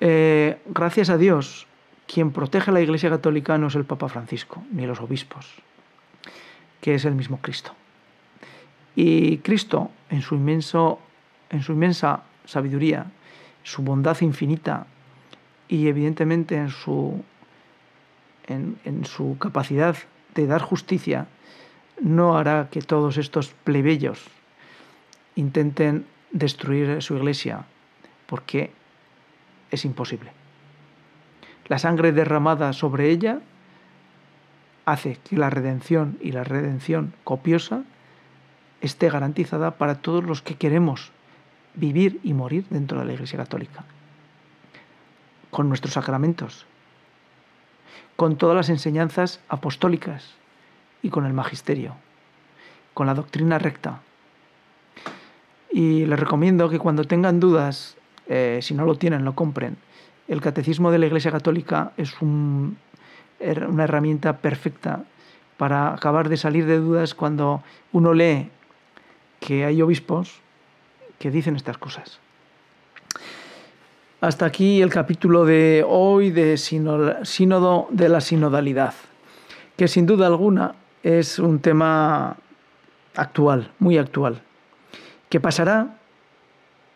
Eh, 0.00 0.58
gracias 0.66 1.10
a 1.10 1.18
Dios, 1.18 1.66
quien 2.06 2.32
protege 2.32 2.72
la 2.72 2.80
Iglesia 2.80 3.10
Católica 3.10 3.58
no 3.58 3.68
es 3.68 3.74
el 3.74 3.84
Papa 3.84 4.08
Francisco, 4.08 4.62
ni 4.72 4.86
los 4.86 5.00
obispos, 5.00 5.46
que 6.80 6.94
es 6.94 7.04
el 7.04 7.14
mismo 7.14 7.38
Cristo. 7.40 7.72
Y 8.94 9.38
Cristo, 9.38 9.90
en 10.10 10.22
su, 10.22 10.34
inmenso, 10.34 10.98
en 11.50 11.62
su 11.62 11.72
inmensa 11.72 12.22
sabiduría, 12.44 13.06
su 13.62 13.82
bondad 13.82 14.20
infinita 14.20 14.86
y 15.72 15.88
evidentemente 15.88 16.54
en 16.56 16.68
su, 16.68 17.24
en 18.46 19.04
su 19.06 19.38
capacidad 19.38 19.96
de 20.34 20.46
dar 20.46 20.60
justicia, 20.60 21.28
no 21.98 22.36
hará 22.36 22.68
que 22.70 22.82
todos 22.82 23.16
estos 23.16 23.54
plebeyos 23.64 24.22
intenten 25.34 26.04
destruir 26.30 27.00
su 27.00 27.16
iglesia, 27.16 27.64
porque 28.26 28.70
es 29.70 29.86
imposible. 29.86 30.32
La 31.68 31.78
sangre 31.78 32.12
derramada 32.12 32.74
sobre 32.74 33.08
ella 33.08 33.40
hace 34.84 35.16
que 35.24 35.38
la 35.38 35.48
redención 35.48 36.18
y 36.20 36.32
la 36.32 36.44
redención 36.44 37.14
copiosa 37.24 37.84
esté 38.82 39.08
garantizada 39.08 39.78
para 39.78 40.02
todos 40.02 40.22
los 40.22 40.42
que 40.42 40.56
queremos 40.56 41.12
vivir 41.72 42.20
y 42.22 42.34
morir 42.34 42.66
dentro 42.68 42.98
de 42.98 43.06
la 43.06 43.14
Iglesia 43.14 43.38
Católica, 43.38 43.86
con 45.52 45.68
nuestros 45.68 45.94
sacramentos, 45.94 46.66
con 48.16 48.36
todas 48.36 48.56
las 48.56 48.70
enseñanzas 48.70 49.38
apostólicas, 49.48 50.34
y 51.02 51.10
con 51.10 51.26
el 51.26 51.32
magisterio, 51.32 51.96
con 52.94 53.06
la 53.06 53.14
doctrina 53.14 53.58
recta. 53.58 54.00
Y 55.70 56.06
les 56.06 56.18
recomiendo 56.18 56.68
que 56.68 56.78
cuando 56.78 57.04
tengan 57.04 57.40
dudas, 57.40 57.96
eh, 58.28 58.60
si 58.62 58.74
no 58.74 58.84
lo 58.84 58.94
tienen, 58.94 59.24
lo 59.24 59.34
compren. 59.34 59.76
El 60.28 60.40
Catecismo 60.40 60.90
de 60.90 60.98
la 60.98 61.06
Iglesia 61.06 61.32
Católica 61.32 61.92
es 61.96 62.20
una 62.22 62.74
herramienta 63.40 64.38
perfecta 64.38 65.04
para 65.56 65.92
acabar 65.92 66.28
de 66.28 66.36
salir 66.36 66.66
de 66.66 66.78
dudas 66.78 67.14
cuando 67.14 67.62
uno 67.90 68.14
lee 68.14 68.50
que 69.40 69.64
hay 69.64 69.82
obispos 69.82 70.40
que 71.18 71.30
dicen 71.30 71.56
estas 71.56 71.78
cosas. 71.78 72.20
Hasta 74.22 74.46
aquí 74.46 74.80
el 74.80 74.88
capítulo 74.88 75.44
de 75.44 75.84
hoy 75.84 76.30
de 76.30 76.56
Sínodo 76.56 77.88
de 77.90 78.08
la 78.08 78.20
Sinodalidad, 78.20 78.94
que 79.76 79.88
sin 79.88 80.06
duda 80.06 80.28
alguna 80.28 80.76
es 81.02 81.40
un 81.40 81.58
tema 81.58 82.36
actual, 83.16 83.72
muy 83.80 83.98
actual, 83.98 84.40
que 85.28 85.40
pasará 85.40 85.98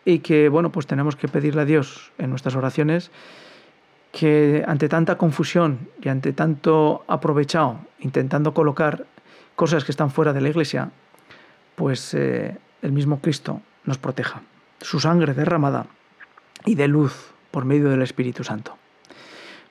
y 0.04 0.20
que, 0.20 0.48
bueno, 0.48 0.70
pues 0.70 0.86
tenemos 0.86 1.16
que 1.16 1.26
pedirle 1.26 1.62
a 1.62 1.64
Dios 1.64 2.12
en 2.16 2.30
nuestras 2.30 2.54
oraciones 2.54 3.10
que 4.12 4.62
ante 4.64 4.88
tanta 4.88 5.18
confusión 5.18 5.88
y 6.00 6.08
ante 6.08 6.32
tanto 6.32 7.02
aprovechado, 7.08 7.80
intentando 7.98 8.54
colocar 8.54 9.04
cosas 9.56 9.84
que 9.84 9.90
están 9.90 10.12
fuera 10.12 10.32
de 10.32 10.42
la 10.42 10.50
iglesia, 10.50 10.92
pues 11.74 12.14
eh, 12.14 12.56
el 12.82 12.92
mismo 12.92 13.18
Cristo 13.18 13.62
nos 13.82 13.98
proteja. 13.98 14.42
Su 14.80 15.00
sangre 15.00 15.34
derramada 15.34 15.86
y 16.66 16.74
de 16.74 16.88
luz 16.88 17.32
por 17.50 17.64
medio 17.64 17.88
del 17.88 18.02
Espíritu 18.02 18.44
Santo. 18.44 18.76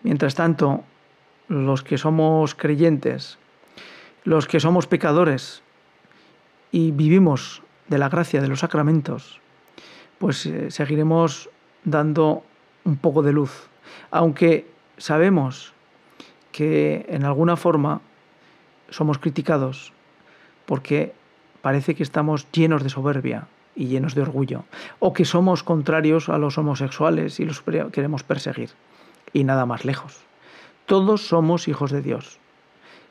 Mientras 0.01 0.33
tanto, 0.33 0.83
los 1.47 1.83
que 1.83 1.99
somos 1.99 2.55
creyentes, 2.55 3.37
los 4.23 4.47
que 4.47 4.59
somos 4.59 4.87
pecadores 4.87 5.61
y 6.71 6.91
vivimos 6.91 7.61
de 7.87 7.99
la 7.99 8.09
gracia 8.09 8.41
de 8.41 8.47
los 8.47 8.61
sacramentos, 8.61 9.39
pues 10.17 10.47
eh, 10.47 10.71
seguiremos 10.71 11.49
dando 11.83 12.43
un 12.83 12.97
poco 12.97 13.21
de 13.21 13.33
luz, 13.33 13.67
aunque 14.09 14.67
sabemos 14.97 15.73
que 16.51 17.05
en 17.09 17.25
alguna 17.25 17.57
forma 17.57 18.01
somos 18.89 19.19
criticados 19.19 19.91
porque 20.65 21.13
parece 21.61 21.95
que 21.95 22.03
estamos 22.03 22.47
llenos 22.51 22.83
de 22.83 22.89
soberbia 22.89 23.47
y 23.75 23.87
llenos 23.87 24.15
de 24.15 24.21
orgullo, 24.21 24.63
o 24.99 25.13
que 25.13 25.25
somos 25.25 25.63
contrarios 25.63 26.29
a 26.29 26.37
los 26.37 26.57
homosexuales 26.57 27.39
y 27.39 27.45
los 27.45 27.61
queremos 27.91 28.23
perseguir, 28.23 28.69
y 29.33 29.43
nada 29.43 29.65
más 29.65 29.85
lejos. 29.85 30.25
Todos 30.85 31.27
somos 31.27 31.67
hijos 31.67 31.91
de 31.91 32.01
Dios. 32.01 32.39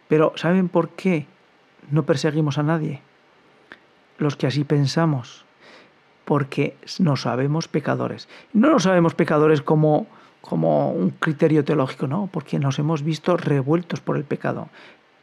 Pero 0.08 0.32
¿saben 0.36 0.68
por 0.68 0.90
qué 0.90 1.26
no 1.90 2.04
perseguimos 2.04 2.58
a 2.58 2.62
nadie? 2.62 3.02
Los 4.18 4.36
que 4.36 4.46
así 4.46 4.64
pensamos. 4.64 5.44
Porque 6.24 6.76
nos 7.00 7.22
sabemos 7.22 7.68
pecadores. 7.68 8.28
No 8.52 8.70
nos 8.70 8.84
sabemos 8.84 9.14
pecadores 9.14 9.60
como, 9.60 10.06
como 10.40 10.90
un 10.90 11.10
criterio 11.10 11.64
teológico, 11.64 12.06
no, 12.06 12.28
porque 12.32 12.58
nos 12.58 12.78
hemos 12.78 13.02
visto 13.02 13.36
revueltos 13.36 14.00
por 14.00 14.16
el 14.16 14.24
pecado. 14.24 14.68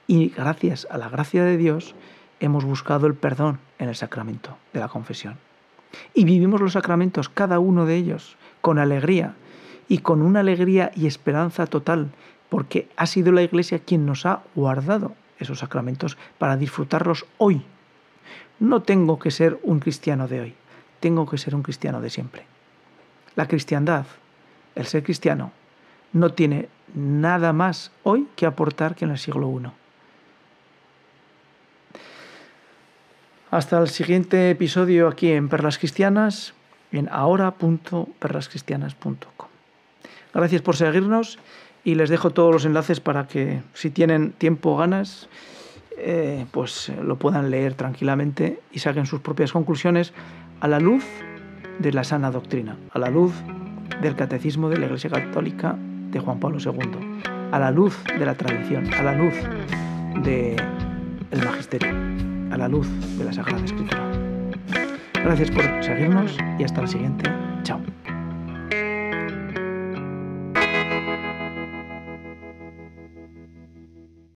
Y 0.08 0.30
gracias 0.30 0.88
a 0.92 0.98
la 0.98 1.10
gracia 1.10 1.44
de 1.44 1.58
Dios 1.58 1.96
hemos 2.42 2.66
buscado 2.66 3.08
el 3.08 3.14
perdón 3.14 3.60
en 3.80 3.88
el 3.88 3.96
sacramento 3.96 4.58
de 4.74 4.82
la 4.82 4.90
confesión. 4.90 5.38
Y 6.14 6.26
vivimos 6.26 6.60
los 6.60 6.74
sacramentos, 6.74 7.30
cada 7.30 7.60
uno 7.60 7.86
de 7.86 7.96
ellos, 7.96 8.36
con 8.60 8.80
alegría 8.80 9.36
y 9.88 10.00
con 10.00 10.22
una 10.22 10.42
alegría 10.42 10.92
y 10.96 11.08
esperanza 11.08 11.68
total 11.68 12.12
porque 12.50 12.90
ha 12.98 13.06
sido 13.06 13.32
la 13.32 13.44
Iglesia 13.44 13.80
quien 13.80 14.06
nos 14.06 14.26
ha 14.26 14.42
guardado 14.56 15.14
esos 15.40 15.60
sacramentos 15.60 16.18
para 16.38 16.58
disfrutarlos 16.58 17.26
hoy. 17.38 17.62
No 18.60 18.82
tengo 18.82 19.20
que 19.20 19.32
ser 19.32 19.60
un 19.64 19.80
cristiano 19.80 20.28
de 20.28 20.42
hoy, 20.42 20.56
tengo 21.00 21.26
que 21.26 21.38
ser 21.38 21.56
un 21.56 21.64
cristiano 21.64 22.02
de 22.02 22.10
siempre. 22.10 22.46
La 23.36 23.48
cristiandad, 23.48 24.06
el 24.76 24.86
ser 24.86 25.04
cristiano, 25.04 25.52
no 26.14 26.34
tiene 26.34 26.68
nada 26.94 27.54
más 27.54 27.92
hoy 28.04 28.28
que 28.36 28.46
aportar 28.46 28.96
que 28.96 29.06
en 29.06 29.12
el 29.12 29.18
siglo 29.18 29.50
I. 29.50 29.81
Hasta 33.52 33.78
el 33.80 33.90
siguiente 33.90 34.50
episodio 34.50 35.08
aquí 35.10 35.30
en 35.30 35.50
Perlas 35.50 35.78
Cristianas, 35.78 36.54
en 36.94 37.10
ahora.perlascristianas.com. 37.12 39.50
Gracias 40.34 40.62
por 40.62 40.78
seguirnos 40.78 41.38
y 41.84 41.96
les 41.96 42.10
dejo 42.10 42.30
todos 42.30 42.54
los 42.54 42.64
enlaces 42.64 43.02
para 43.02 43.28
que 43.28 43.62
si 43.74 43.90
tienen 43.90 44.32
tiempo 44.32 44.72
o 44.72 44.78
ganas, 44.78 45.28
eh, 45.98 46.46
pues 46.52 46.94
lo 47.04 47.18
puedan 47.18 47.52
leer 47.52 47.74
tranquilamente 47.74 48.62
y 48.72 48.80
saquen 48.80 49.06
sus 49.06 49.20
propias 49.20 49.52
conclusiones 49.52 50.14
a 50.62 50.70
la 50.70 50.80
luz 50.80 51.04
de 51.80 51.92
la 51.92 52.06
sana 52.06 52.32
doctrina, 52.32 52.78
a 52.94 53.00
la 53.00 53.10
luz 53.10 53.34
del 54.02 54.16
catecismo 54.16 54.70
de 54.70 54.78
la 54.78 54.86
Iglesia 54.86 55.10
Católica 55.10 55.76
de 55.78 56.22
Juan 56.22 56.40
Pablo 56.40 56.58
II, 56.58 57.22
a 57.52 57.60
la 57.60 57.70
luz 57.70 58.02
de 58.18 58.26
la 58.26 58.36
tradición, 58.36 58.94
a 58.94 59.04
la 59.04 59.14
luz 59.14 59.34
del 60.24 60.56
magisterio. 61.44 62.31
A 62.52 62.58
la 62.58 62.68
luz 62.68 62.88
de 63.18 63.26
la 63.26 63.34
Sagrada 63.34 63.64
Escritura. 63.64 64.12
Gracias 65.14 65.52
por 65.52 65.64
seguirnos 65.84 66.38
y 66.60 66.64
hasta 66.64 66.82
la 66.82 66.88
siguiente. 66.88 67.30
Chao. 67.64 67.80